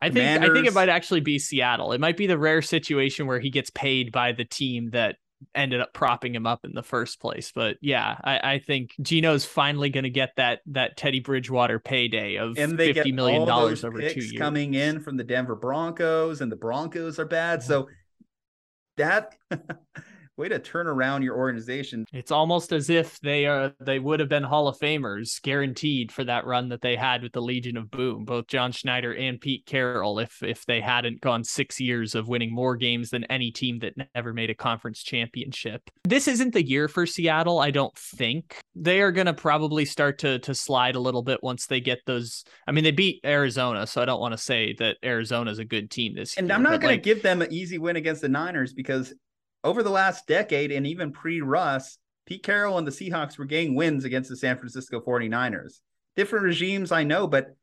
I 0.00 0.10
think 0.10 0.42
I 0.42 0.52
think 0.52 0.66
it 0.66 0.74
might 0.74 0.88
actually 0.88 1.20
be 1.20 1.38
Seattle. 1.38 1.92
It 1.92 2.00
might 2.00 2.16
be 2.16 2.26
the 2.26 2.38
rare 2.38 2.62
situation 2.62 3.26
where 3.26 3.40
he 3.40 3.50
gets 3.50 3.70
paid 3.70 4.12
by 4.12 4.32
the 4.32 4.44
team 4.44 4.90
that 4.90 5.16
ended 5.54 5.80
up 5.80 5.92
propping 5.92 6.34
him 6.34 6.46
up 6.46 6.64
in 6.64 6.72
the 6.74 6.82
first 6.82 7.20
place. 7.20 7.52
But 7.54 7.76
yeah, 7.80 8.16
I, 8.22 8.54
I 8.54 8.58
think 8.58 8.94
Geno's 9.00 9.44
finally 9.44 9.90
going 9.90 10.04
to 10.04 10.10
get 10.10 10.32
that 10.36 10.60
that 10.66 10.96
Teddy 10.96 11.20
Bridgewater 11.20 11.78
payday 11.78 12.36
of 12.36 12.58
and 12.58 12.78
they 12.78 12.92
fifty 12.92 13.12
million 13.12 13.46
dollars 13.46 13.84
over 13.84 14.00
two 14.00 14.20
years 14.20 14.32
coming 14.32 14.74
in 14.74 15.00
from 15.00 15.16
the 15.16 15.24
Denver 15.24 15.56
Broncos, 15.56 16.40
and 16.40 16.50
the 16.50 16.56
Broncos 16.56 17.18
are 17.18 17.26
bad. 17.26 17.62
So 17.62 17.88
that 18.96 19.36
way 20.36 20.48
to 20.48 20.58
turn 20.58 20.86
around 20.86 21.22
your 21.22 21.36
organization. 21.36 22.04
It's 22.12 22.30
almost 22.30 22.72
as 22.72 22.90
if 22.90 23.18
they 23.20 23.46
are 23.46 23.72
they 23.80 23.98
would 23.98 24.20
have 24.20 24.28
been 24.28 24.42
Hall 24.42 24.68
of 24.68 24.78
Famers 24.78 25.40
guaranteed 25.42 26.12
for 26.12 26.24
that 26.24 26.46
run 26.46 26.68
that 26.68 26.82
they 26.82 26.96
had 26.96 27.22
with 27.22 27.32
the 27.32 27.42
Legion 27.42 27.76
of 27.76 27.90
Boom, 27.90 28.24
both 28.24 28.46
John 28.46 28.72
Schneider 28.72 29.14
and 29.14 29.40
Pete 29.40 29.66
Carroll, 29.66 30.18
if 30.18 30.42
if 30.42 30.64
they 30.66 30.80
hadn't 30.80 31.20
gone 31.20 31.44
six 31.44 31.80
years 31.80 32.14
of 32.14 32.28
winning 32.28 32.54
more 32.54 32.76
games 32.76 33.10
than 33.10 33.24
any 33.24 33.50
team 33.50 33.78
that 33.80 33.94
never 34.14 34.32
made 34.32 34.50
a 34.50 34.54
conference 34.54 35.02
championship. 35.02 35.90
This 36.04 36.28
isn't 36.28 36.52
the 36.52 36.66
year 36.66 36.88
for 36.88 37.06
Seattle, 37.06 37.58
I 37.58 37.70
don't 37.70 37.96
think. 37.96 38.58
They 38.74 39.00
are 39.00 39.12
gonna 39.12 39.34
probably 39.34 39.84
start 39.84 40.18
to 40.18 40.38
to 40.40 40.54
slide 40.54 40.96
a 40.96 41.00
little 41.00 41.22
bit 41.22 41.42
once 41.42 41.66
they 41.66 41.80
get 41.80 42.00
those. 42.06 42.44
I 42.66 42.72
mean, 42.72 42.84
they 42.84 42.90
beat 42.90 43.20
Arizona, 43.24 43.86
so 43.86 44.02
I 44.02 44.04
don't 44.04 44.20
want 44.20 44.32
to 44.32 44.38
say 44.38 44.74
that 44.78 44.96
Arizona 45.04 45.50
is 45.50 45.58
a 45.58 45.64
good 45.64 45.90
team 45.90 46.14
this 46.14 46.36
and 46.36 46.46
year. 46.46 46.56
And 46.56 46.66
I'm 46.66 46.70
not 46.70 46.80
gonna 46.80 46.94
like, 46.94 47.02
give 47.02 47.22
them 47.22 47.42
an 47.42 47.52
easy 47.52 47.78
win 47.78 47.96
against 47.96 48.22
the 48.22 48.28
Niners 48.28 48.72
because 48.72 49.14
over 49.64 49.82
the 49.82 49.90
last 49.90 50.26
decade 50.26 50.72
and 50.72 50.86
even 50.86 51.12
pre 51.12 51.40
Russ, 51.40 51.98
Pete 52.26 52.42
Carroll 52.42 52.78
and 52.78 52.86
the 52.86 52.90
Seahawks 52.90 53.38
were 53.38 53.44
getting 53.44 53.74
wins 53.74 54.04
against 54.04 54.30
the 54.30 54.36
San 54.36 54.56
Francisco 54.56 55.00
49ers. 55.00 55.80
Different 56.16 56.44
regimes, 56.44 56.92
I 56.92 57.04
know, 57.04 57.26
but 57.26 57.54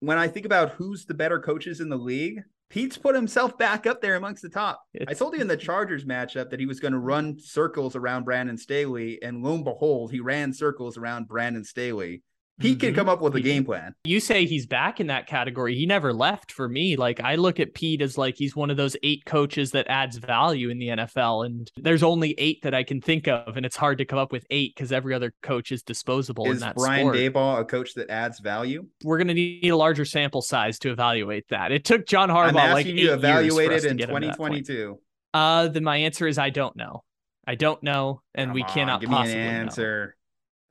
when 0.00 0.18
I 0.18 0.28
think 0.28 0.46
about 0.46 0.70
who's 0.72 1.04
the 1.04 1.14
better 1.14 1.40
coaches 1.40 1.80
in 1.80 1.88
the 1.88 1.96
league, 1.96 2.42
Pete's 2.68 2.96
put 2.96 3.14
himself 3.14 3.58
back 3.58 3.86
up 3.86 4.00
there 4.00 4.16
amongst 4.16 4.42
the 4.42 4.48
top. 4.48 4.82
It's... 4.94 5.10
I 5.10 5.14
told 5.14 5.34
you 5.34 5.40
in 5.40 5.46
the 5.46 5.56
Chargers 5.56 6.04
matchup 6.04 6.50
that 6.50 6.58
he 6.58 6.66
was 6.66 6.80
going 6.80 6.92
to 6.92 6.98
run 6.98 7.38
circles 7.38 7.94
around 7.96 8.24
Brandon 8.24 8.56
Staley, 8.56 9.22
and 9.22 9.42
lo 9.42 9.54
and 9.54 9.64
behold, 9.64 10.10
he 10.10 10.20
ran 10.20 10.52
circles 10.52 10.96
around 10.96 11.28
Brandon 11.28 11.64
Staley. 11.64 12.22
Pete 12.60 12.78
mm-hmm. 12.78 12.86
can 12.88 12.94
come 12.94 13.08
up 13.08 13.20
with 13.20 13.34
a 13.34 13.40
game 13.40 13.64
plan. 13.64 13.94
You 14.04 14.20
say 14.20 14.46
he's 14.46 14.66
back 14.66 15.00
in 15.00 15.06
that 15.08 15.26
category. 15.26 15.74
He 15.74 15.86
never 15.86 16.12
left 16.12 16.52
for 16.52 16.68
me. 16.68 16.96
Like 16.96 17.20
I 17.20 17.34
look 17.36 17.58
at 17.58 17.74
Pete 17.74 18.02
as 18.02 18.18
like 18.18 18.36
he's 18.36 18.54
one 18.54 18.70
of 18.70 18.76
those 18.76 18.96
eight 19.02 19.24
coaches 19.24 19.70
that 19.72 19.88
adds 19.88 20.18
value 20.18 20.68
in 20.68 20.78
the 20.78 20.88
NFL. 20.88 21.46
And 21.46 21.70
there's 21.76 22.02
only 22.02 22.34
eight 22.38 22.62
that 22.62 22.74
I 22.74 22.84
can 22.84 23.00
think 23.00 23.26
of, 23.26 23.56
and 23.56 23.64
it's 23.64 23.76
hard 23.76 23.98
to 23.98 24.04
come 24.04 24.18
up 24.18 24.32
with 24.32 24.46
eight 24.50 24.74
because 24.76 24.92
every 24.92 25.14
other 25.14 25.34
coach 25.42 25.72
is 25.72 25.82
disposable 25.82 26.46
is 26.46 26.54
in 26.54 26.60
that 26.60 26.76
Brian 26.76 27.06
sport. 27.06 27.16
Daboll 27.16 27.60
a 27.60 27.64
coach 27.64 27.94
that 27.94 28.10
adds 28.10 28.38
value? 28.40 28.86
We're 29.02 29.18
gonna 29.18 29.34
need 29.34 29.70
a 29.70 29.76
larger 29.76 30.04
sample 30.04 30.42
size 30.42 30.78
to 30.80 30.90
evaluate 30.90 31.48
that. 31.48 31.72
It 31.72 31.84
took 31.84 32.06
John 32.06 32.28
Harbaugh 32.28 32.56
I'm 32.56 32.72
like 32.72 32.86
you 32.86 33.12
evaluated 33.12 33.84
in 33.84 33.98
2022. 33.98 34.98
Uh, 35.34 35.68
then 35.68 35.84
my 35.84 35.96
answer 35.96 36.26
is 36.26 36.38
I 36.38 36.50
don't 36.50 36.76
know. 36.76 37.02
I 37.46 37.56
don't 37.56 37.82
know, 37.82 38.22
and 38.34 38.48
Come 38.48 38.54
we 38.54 38.62
on, 38.62 38.68
cannot 38.68 39.00
give 39.00 39.10
possibly 39.10 39.34
me 39.34 39.40
an 39.40 39.54
answer. 39.54 40.06
Know. 40.06 40.21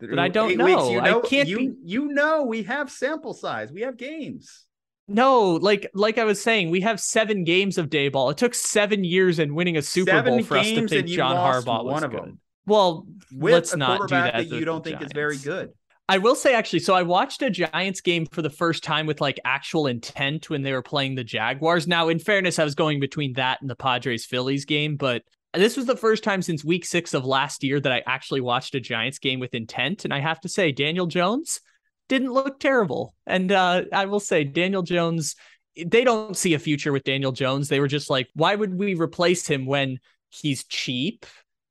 But 0.10 0.20
I 0.20 0.28
don't 0.28 0.58
know. 0.58 0.66
Weeks, 0.66 0.90
you 0.90 1.02
know. 1.02 1.22
I 1.24 1.28
can't 1.28 1.48
you, 1.48 1.58
be... 1.58 1.74
you 1.84 2.08
know 2.08 2.44
we 2.44 2.64
have 2.64 2.90
sample 2.92 3.34
size. 3.34 3.72
We 3.72 3.82
have 3.82 3.98
games. 3.98 4.66
No, 5.08 5.52
like 5.54 5.90
like 5.94 6.18
I 6.18 6.24
was 6.24 6.42
saying, 6.42 6.70
we 6.70 6.82
have 6.82 7.00
seven 7.00 7.44
games 7.44 7.78
of 7.78 7.90
Daboll. 7.90 8.32
It 8.32 8.38
took 8.38 8.56
seven 8.56 9.04
years 9.04 9.40
and 9.40 9.56
winning 9.56 9.78
a 9.78 9.82
Super 9.82 10.12
seven 10.12 10.34
Bowl 10.38 10.44
for 10.44 10.58
us 10.58 10.68
to 10.68 10.88
think 10.88 11.08
John 11.08 11.36
Harbaugh 11.36 11.84
was 11.84 11.94
one 11.94 12.04
of 12.04 12.12
good. 12.12 12.22
them. 12.22 12.40
Well, 12.66 13.08
With 13.34 13.54
let's 13.54 13.76
not 13.76 14.08
do 14.08 14.16
that. 14.16 14.34
that 14.34 14.48
you 14.48 14.64
don't 14.66 14.84
think 14.84 14.98
Giants. 14.98 15.12
is 15.12 15.16
very 15.16 15.38
good. 15.38 15.72
I 16.08 16.18
will 16.18 16.36
say 16.36 16.54
actually, 16.54 16.80
so 16.80 16.94
I 16.94 17.04
watched 17.04 17.42
a 17.42 17.50
Giants 17.50 18.02
game 18.02 18.26
for 18.26 18.42
the 18.42 18.50
first 18.50 18.84
time 18.84 19.06
with 19.06 19.22
like 19.22 19.40
actual 19.46 19.88
intent 19.88 20.50
when 20.50 20.62
they 20.62 20.74
were 20.74 20.82
playing 20.82 21.16
the 21.16 21.24
Jaguars. 21.24 21.88
Now, 21.88 22.10
in 22.10 22.20
fairness, 22.20 22.60
I 22.60 22.64
was 22.64 22.76
going 22.76 23.00
between 23.00 23.34
that 23.34 23.62
and 23.62 23.70
the 23.70 23.76
Padres 23.76 24.26
Phillies 24.26 24.66
game, 24.66 24.98
but 24.98 25.24
this 25.54 25.76
was 25.76 25.86
the 25.86 25.98
first 25.98 26.24
time 26.24 26.42
since 26.42 26.64
week 26.64 26.86
six 26.86 27.14
of 27.14 27.26
last 27.26 27.64
year 27.64 27.80
that 27.80 27.92
I 27.92 28.04
actually 28.06 28.42
watched 28.42 28.76
a 28.76 28.80
Giants 28.80 29.20
game 29.20 29.40
with 29.40 29.54
intent. 29.54 30.06
And 30.06 30.14
I 30.14 30.20
have 30.20 30.40
to 30.42 30.50
say, 30.50 30.72
Daniel 30.72 31.08
Jones 31.08 31.60
didn't 32.08 32.32
look 32.32 32.60
terrible. 32.60 33.16
And 33.28 33.52
uh, 33.52 33.84
I 33.92 34.06
will 34.06 34.20
say, 34.20 34.44
Daniel 34.44 34.82
Jones, 34.82 35.36
they 35.76 36.04
don't 36.04 36.38
see 36.38 36.54
a 36.54 36.60
future 36.60 36.92
with 36.92 37.04
Daniel 37.04 37.32
Jones. 37.32 37.68
They 37.68 37.80
were 37.80 37.88
just 37.88 38.10
like, 38.10 38.30
why 38.34 38.56
would 38.56 38.78
we 38.78 38.96
replace 38.96 39.48
him 39.48 39.66
when 39.66 40.00
he's 40.30 40.64
cheap? 40.66 41.26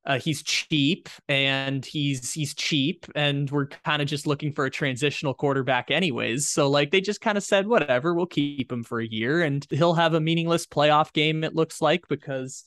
Uh, 0.06 0.18
he's 0.18 0.42
cheap 0.42 1.10
and 1.28 1.84
he's 1.84 2.32
he's 2.32 2.54
cheap 2.54 3.04
and 3.14 3.50
we're 3.50 3.66
kind 3.66 4.00
of 4.00 4.08
just 4.08 4.26
looking 4.26 4.50
for 4.50 4.64
a 4.64 4.70
transitional 4.70 5.34
quarterback 5.34 5.90
anyways 5.90 6.48
so 6.48 6.70
like 6.70 6.90
they 6.90 7.02
just 7.02 7.20
kind 7.20 7.36
of 7.36 7.44
said 7.44 7.66
whatever 7.66 8.14
we'll 8.14 8.24
keep 8.24 8.72
him 8.72 8.82
for 8.82 8.98
a 8.98 9.06
year 9.06 9.42
and 9.42 9.66
he'll 9.68 9.92
have 9.92 10.14
a 10.14 10.20
meaningless 10.20 10.64
playoff 10.66 11.12
game 11.12 11.44
it 11.44 11.54
looks 11.54 11.82
like 11.82 12.08
because 12.08 12.64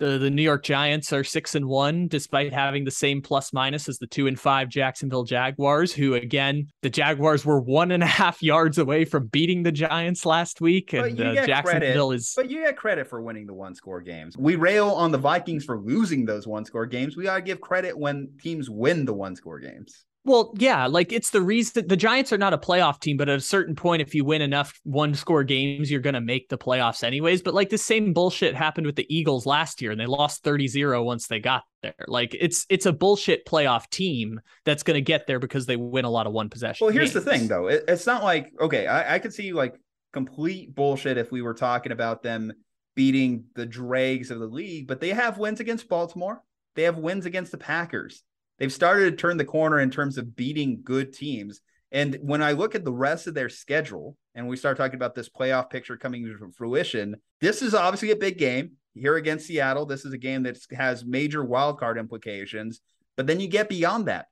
the 0.00 0.18
the 0.18 0.30
New 0.30 0.42
York 0.42 0.64
Giants 0.64 1.12
are 1.12 1.22
six 1.22 1.54
and 1.54 1.66
one, 1.66 2.08
despite 2.08 2.52
having 2.52 2.84
the 2.84 2.90
same 2.90 3.22
plus 3.22 3.52
minus 3.52 3.88
as 3.88 3.98
the 3.98 4.06
two 4.06 4.26
and 4.26 4.40
five 4.40 4.68
Jacksonville 4.68 5.22
Jaguars, 5.22 5.92
who 5.92 6.14
again 6.14 6.66
the 6.82 6.90
Jaguars 6.90 7.44
were 7.44 7.60
one 7.60 7.92
and 7.92 8.02
a 8.02 8.06
half 8.06 8.42
yards 8.42 8.78
away 8.78 9.04
from 9.04 9.28
beating 9.28 9.62
the 9.62 9.70
Giants 9.70 10.26
last 10.26 10.60
week, 10.60 10.92
and 10.92 11.20
uh, 11.20 11.46
Jacksonville 11.46 12.08
credit, 12.08 12.16
is. 12.16 12.32
But 12.34 12.50
you 12.50 12.62
get 12.62 12.76
credit 12.76 13.06
for 13.06 13.22
winning 13.22 13.46
the 13.46 13.54
one 13.54 13.74
score 13.74 14.00
games. 14.00 14.36
We 14.36 14.56
rail 14.56 14.88
on 14.88 15.12
the 15.12 15.18
Vikings 15.18 15.64
for 15.64 15.78
losing 15.78 16.24
those 16.24 16.46
one 16.46 16.64
score 16.64 16.86
games. 16.86 17.16
We 17.16 17.24
gotta 17.24 17.42
give 17.42 17.60
credit 17.60 17.96
when 17.96 18.30
teams 18.42 18.68
win 18.68 19.04
the 19.04 19.14
one 19.14 19.36
score 19.36 19.60
games. 19.60 20.06
Well, 20.24 20.52
yeah, 20.58 20.86
like 20.86 21.12
it's 21.12 21.30
the 21.30 21.40
reason 21.40 21.88
the 21.88 21.96
Giants 21.96 22.30
are 22.30 22.38
not 22.38 22.52
a 22.52 22.58
playoff 22.58 23.00
team, 23.00 23.16
but 23.16 23.30
at 23.30 23.38
a 23.38 23.42
certain 23.42 23.74
point, 23.74 24.02
if 24.02 24.14
you 24.14 24.22
win 24.22 24.42
enough 24.42 24.78
one 24.84 25.14
score 25.14 25.44
games, 25.44 25.90
you're 25.90 26.00
going 26.00 26.14
to 26.14 26.20
make 26.20 26.50
the 26.50 26.58
playoffs 26.58 27.02
anyways. 27.02 27.40
But 27.40 27.54
like 27.54 27.70
the 27.70 27.78
same 27.78 28.12
bullshit 28.12 28.54
happened 28.54 28.86
with 28.86 28.96
the 28.96 29.06
Eagles 29.14 29.46
last 29.46 29.80
year 29.80 29.92
and 29.92 30.00
they 30.00 30.06
lost 30.06 30.44
30 30.44 30.68
0 30.68 31.02
once 31.04 31.26
they 31.26 31.40
got 31.40 31.62
there. 31.82 31.94
Like 32.06 32.36
it's 32.38 32.66
it's 32.68 32.84
a 32.84 32.92
bullshit 32.92 33.46
playoff 33.46 33.88
team 33.88 34.40
that's 34.66 34.82
going 34.82 34.96
to 34.96 35.00
get 35.00 35.26
there 35.26 35.38
because 35.38 35.64
they 35.64 35.76
win 35.76 36.04
a 36.04 36.10
lot 36.10 36.26
of 36.26 36.34
one 36.34 36.50
possession. 36.50 36.84
Well, 36.84 36.92
here's 36.92 37.14
games. 37.14 37.24
the 37.24 37.30
thing 37.30 37.48
though. 37.48 37.68
It, 37.68 37.84
it's 37.88 38.06
not 38.06 38.22
like, 38.22 38.52
okay, 38.60 38.86
I, 38.86 39.14
I 39.14 39.18
could 39.20 39.32
see 39.32 39.54
like 39.54 39.74
complete 40.12 40.74
bullshit 40.74 41.16
if 41.16 41.32
we 41.32 41.40
were 41.40 41.54
talking 41.54 41.92
about 41.92 42.22
them 42.22 42.52
beating 42.94 43.44
the 43.54 43.64
dregs 43.64 44.30
of 44.30 44.38
the 44.38 44.46
league, 44.46 44.86
but 44.86 45.00
they 45.00 45.10
have 45.10 45.38
wins 45.38 45.60
against 45.60 45.88
Baltimore. 45.88 46.42
They 46.76 46.82
have 46.82 46.98
wins 46.98 47.24
against 47.24 47.52
the 47.52 47.58
Packers 47.58 48.22
they've 48.60 48.72
started 48.72 49.10
to 49.10 49.16
turn 49.16 49.38
the 49.38 49.44
corner 49.44 49.80
in 49.80 49.90
terms 49.90 50.18
of 50.18 50.36
beating 50.36 50.82
good 50.84 51.12
teams. 51.12 51.60
And 51.90 52.16
when 52.22 52.40
I 52.40 52.52
look 52.52 52.76
at 52.76 52.84
the 52.84 52.92
rest 52.92 53.26
of 53.26 53.34
their 53.34 53.48
schedule 53.48 54.16
and 54.36 54.46
we 54.46 54.56
start 54.56 54.76
talking 54.76 54.94
about 54.94 55.16
this 55.16 55.28
playoff 55.28 55.70
picture 55.70 55.96
coming 55.96 56.24
to 56.24 56.52
fruition, 56.56 57.16
this 57.40 57.62
is 57.62 57.74
obviously 57.74 58.12
a 58.12 58.16
big 58.16 58.38
game 58.38 58.72
here 58.94 59.16
against 59.16 59.46
Seattle. 59.46 59.86
This 59.86 60.04
is 60.04 60.12
a 60.12 60.18
game 60.18 60.44
that 60.44 60.58
has 60.70 61.04
major 61.04 61.44
wildcard 61.44 61.98
implications. 61.98 62.80
But 63.16 63.26
then 63.26 63.40
you 63.40 63.48
get 63.48 63.68
beyond 63.68 64.06
that. 64.06 64.26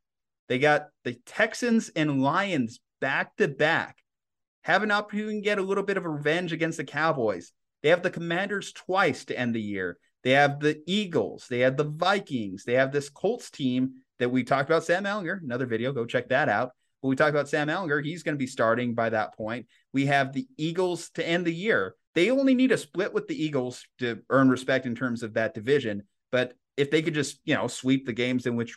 They 0.49 0.61
got 0.61 0.89
the 1.05 1.15
Texans 1.27 1.91
and 1.97 2.23
Lions 2.23 2.79
back 3.01 3.37
to 3.37 3.49
back, 3.49 3.97
have 4.63 4.83
an 4.83 4.91
opportunity 4.91 5.41
to 5.41 5.45
get 5.45 5.59
a 5.59 5.63
little 5.63 5.85
bit 5.85 5.97
of 5.97 6.05
revenge 6.05 6.53
against 6.53 6.79
the 6.79 6.85
Cowboys. 6.85 7.53
They 7.83 7.91
have 7.91 8.03
the 8.03 8.11
Commanders 8.11 8.73
twice 8.73 9.25
to 9.27 9.39
end 9.39 9.55
the 9.55 9.61
year. 9.61 9.99
They 10.25 10.31
have 10.31 10.61
the 10.61 10.81
Eagles. 10.87 11.47
They 11.49 11.61
have 11.61 11.77
the 11.77 11.85
Vikings. 11.85 12.65
They 12.65 12.75
have 12.75 12.93
this 12.93 13.09
Colts 13.09 13.51
team 13.51 13.95
that 14.19 14.31
we 14.31 14.45
talked 14.45 14.69
about 14.69 14.85
Sam 14.85 15.05
Ehlinger, 15.05 15.43
another 15.43 15.67
video, 15.67 15.93
go 15.93 16.05
check 16.05 16.29
that 16.29 16.49
out. 16.49 16.73
But 17.03 17.09
we 17.09 17.17
talked 17.17 17.31
about 17.31 17.49
Sam 17.49 17.69
Ehlinger, 17.69 18.05
he's 18.05 18.23
going 18.23 18.35
to 18.35 18.39
be 18.39 18.47
starting 18.47 18.95
by 18.95 19.11
that 19.11 19.37
point. 19.37 19.67
We 19.93 20.07
have 20.07 20.33
the 20.33 20.47
Eagles 20.57 21.11
to 21.11 21.27
end 21.27 21.47
the 21.47 21.55
year. 21.55 21.95
They 22.15 22.31
only 22.31 22.55
need 22.55 22.73
a 22.73 22.79
split 22.79 23.15
with 23.15 23.29
the 23.29 23.41
Eagles 23.41 23.85
to 24.01 24.21
earn 24.31 24.49
respect 24.49 24.87
in 24.87 24.97
terms 24.97 25.23
of 25.23 25.35
that 25.35 25.55
division. 25.55 26.03
But 26.33 26.55
if 26.77 26.91
they 26.91 27.03
could 27.03 27.15
just, 27.15 27.41
you 27.45 27.55
know, 27.55 27.69
sweep 27.69 28.07
the 28.07 28.13
games 28.13 28.47
in 28.47 28.57
which, 28.57 28.77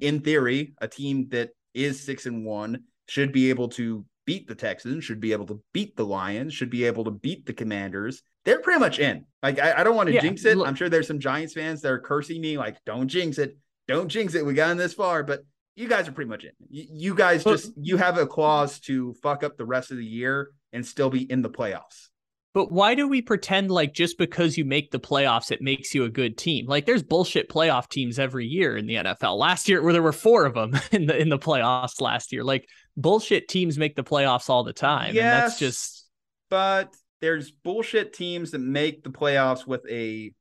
in 0.00 0.20
theory, 0.20 0.74
a 0.78 0.88
team 0.88 1.28
that 1.30 1.50
is 1.72 2.04
six 2.04 2.26
and 2.26 2.44
one 2.44 2.84
should 3.08 3.32
be 3.32 3.48
able 3.48 3.68
to 3.68 4.04
beat 4.26 4.46
the 4.46 4.54
Texans, 4.54 5.04
should 5.04 5.20
be 5.20 5.32
able 5.32 5.46
to 5.46 5.62
beat 5.72 5.96
the 5.96 6.04
Lions, 6.04 6.52
should 6.52 6.70
be 6.70 6.84
able 6.84 7.04
to 7.04 7.10
beat 7.10 7.46
the 7.46 7.52
Commanders. 7.52 8.22
They're 8.44 8.60
pretty 8.60 8.80
much 8.80 8.98
in. 8.98 9.24
Like, 9.42 9.58
I, 9.58 9.80
I 9.80 9.84
don't 9.84 9.96
want 9.96 10.08
to 10.08 10.14
yeah, 10.14 10.20
jinx 10.20 10.44
it. 10.44 10.56
Look, 10.56 10.68
I'm 10.68 10.74
sure 10.74 10.88
there's 10.88 11.06
some 11.06 11.20
Giants 11.20 11.54
fans 11.54 11.80
that 11.82 11.92
are 11.92 11.98
cursing 11.98 12.40
me, 12.40 12.58
like, 12.58 12.76
don't 12.84 13.08
jinx 13.08 13.38
it 13.38 13.56
don't 13.88 14.08
jinx 14.08 14.34
it. 14.34 14.44
We 14.44 14.54
got 14.54 14.70
in 14.70 14.76
this 14.76 14.94
far, 14.94 15.22
but 15.22 15.44
you 15.74 15.88
guys 15.88 16.08
are 16.08 16.12
pretty 16.12 16.30
much 16.30 16.44
in. 16.44 16.52
You, 16.68 16.86
you 16.90 17.14
guys 17.14 17.44
but, 17.44 17.52
just 17.52 17.72
you 17.76 17.96
have 17.96 18.18
a 18.18 18.26
clause 18.26 18.78
to 18.80 19.14
fuck 19.22 19.42
up 19.42 19.56
the 19.56 19.64
rest 19.64 19.90
of 19.90 19.96
the 19.96 20.04
year 20.04 20.50
and 20.72 20.84
still 20.86 21.10
be 21.10 21.30
in 21.30 21.42
the 21.42 21.50
playoffs. 21.50 22.08
But 22.54 22.70
why 22.70 22.94
do 22.94 23.08
we 23.08 23.22
pretend 23.22 23.70
like 23.70 23.94
just 23.94 24.18
because 24.18 24.58
you 24.58 24.66
make 24.66 24.90
the 24.90 25.00
playoffs, 25.00 25.50
it 25.50 25.62
makes 25.62 25.94
you 25.94 26.04
a 26.04 26.10
good 26.10 26.36
team? 26.36 26.66
Like 26.66 26.84
there's 26.84 27.02
bullshit 27.02 27.48
playoff 27.48 27.88
teams 27.88 28.18
every 28.18 28.46
year 28.46 28.76
in 28.76 28.86
the 28.86 28.96
NFL. 28.96 29.38
Last 29.38 29.70
year, 29.70 29.82
where 29.82 29.94
there 29.94 30.02
were 30.02 30.12
four 30.12 30.44
of 30.44 30.52
them 30.52 30.78
in 30.92 31.06
the 31.06 31.16
in 31.16 31.30
the 31.30 31.38
playoffs 31.38 32.00
last 32.00 32.30
year, 32.30 32.44
like 32.44 32.68
bullshit 32.96 33.48
teams 33.48 33.78
make 33.78 33.96
the 33.96 34.04
playoffs 34.04 34.50
all 34.50 34.64
the 34.64 34.74
time. 34.74 35.14
Yes, 35.14 35.24
and 35.24 35.42
that's 35.42 35.58
just. 35.58 36.08
But 36.50 36.94
there's 37.22 37.50
bullshit 37.50 38.12
teams 38.12 38.50
that 38.50 38.58
make 38.58 39.02
the 39.02 39.10
playoffs 39.10 39.66
with 39.66 39.86
a 39.88 40.34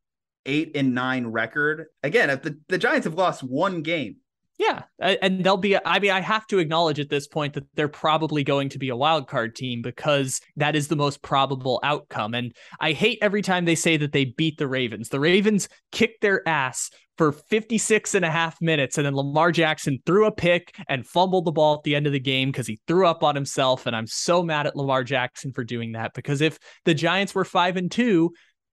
eight 0.45 0.75
and 0.75 0.93
nine 0.93 1.27
record. 1.27 1.87
Again, 2.03 2.29
if 2.29 2.41
the, 2.41 2.57
the 2.67 2.77
Giants 2.77 3.05
have 3.05 3.15
lost 3.15 3.43
one 3.43 3.81
game, 3.81 4.17
yeah, 4.61 4.83
and 4.99 5.43
they'll 5.43 5.57
be. 5.57 5.75
I 5.75 5.97
mean, 5.97 6.11
I 6.11 6.21
have 6.21 6.45
to 6.47 6.59
acknowledge 6.59 6.99
at 6.99 7.09
this 7.09 7.27
point 7.27 7.53
that 7.53 7.63
they're 7.73 7.87
probably 7.87 8.43
going 8.43 8.69
to 8.69 8.77
be 8.77 8.89
a 8.89 8.95
wild 8.95 9.27
card 9.27 9.55
team 9.55 9.81
because 9.81 10.39
that 10.55 10.75
is 10.75 10.87
the 10.87 10.95
most 10.95 11.23
probable 11.23 11.79
outcome. 11.81 12.35
And 12.35 12.53
I 12.79 12.91
hate 12.91 13.17
every 13.23 13.41
time 13.41 13.65
they 13.65 13.73
say 13.73 13.97
that 13.97 14.11
they 14.11 14.25
beat 14.25 14.59
the 14.59 14.67
Ravens. 14.67 15.09
The 15.09 15.19
Ravens 15.19 15.67
kicked 15.91 16.21
their 16.21 16.47
ass 16.47 16.91
for 17.17 17.31
56 17.31 18.13
and 18.13 18.23
a 18.23 18.29
half 18.29 18.61
minutes, 18.61 18.99
and 18.99 19.05
then 19.05 19.15
Lamar 19.15 19.51
Jackson 19.51 19.97
threw 20.05 20.27
a 20.27 20.31
pick 20.31 20.75
and 20.87 21.07
fumbled 21.07 21.45
the 21.45 21.51
ball 21.51 21.73
at 21.73 21.83
the 21.83 21.95
end 21.95 22.05
of 22.05 22.13
the 22.13 22.19
game 22.19 22.49
because 22.49 22.67
he 22.67 22.79
threw 22.87 23.07
up 23.07 23.23
on 23.23 23.33
himself. 23.33 23.87
And 23.87 23.95
I'm 23.95 24.07
so 24.07 24.43
mad 24.43 24.67
at 24.67 24.75
Lamar 24.75 25.03
Jackson 25.03 25.53
for 25.53 25.63
doing 25.63 25.93
that 25.93 26.13
because 26.13 26.39
if 26.39 26.59
the 26.85 26.93
Giants 26.93 27.33
were 27.33 27.45
five 27.45 27.77
and 27.77 27.91
two, 27.91 28.31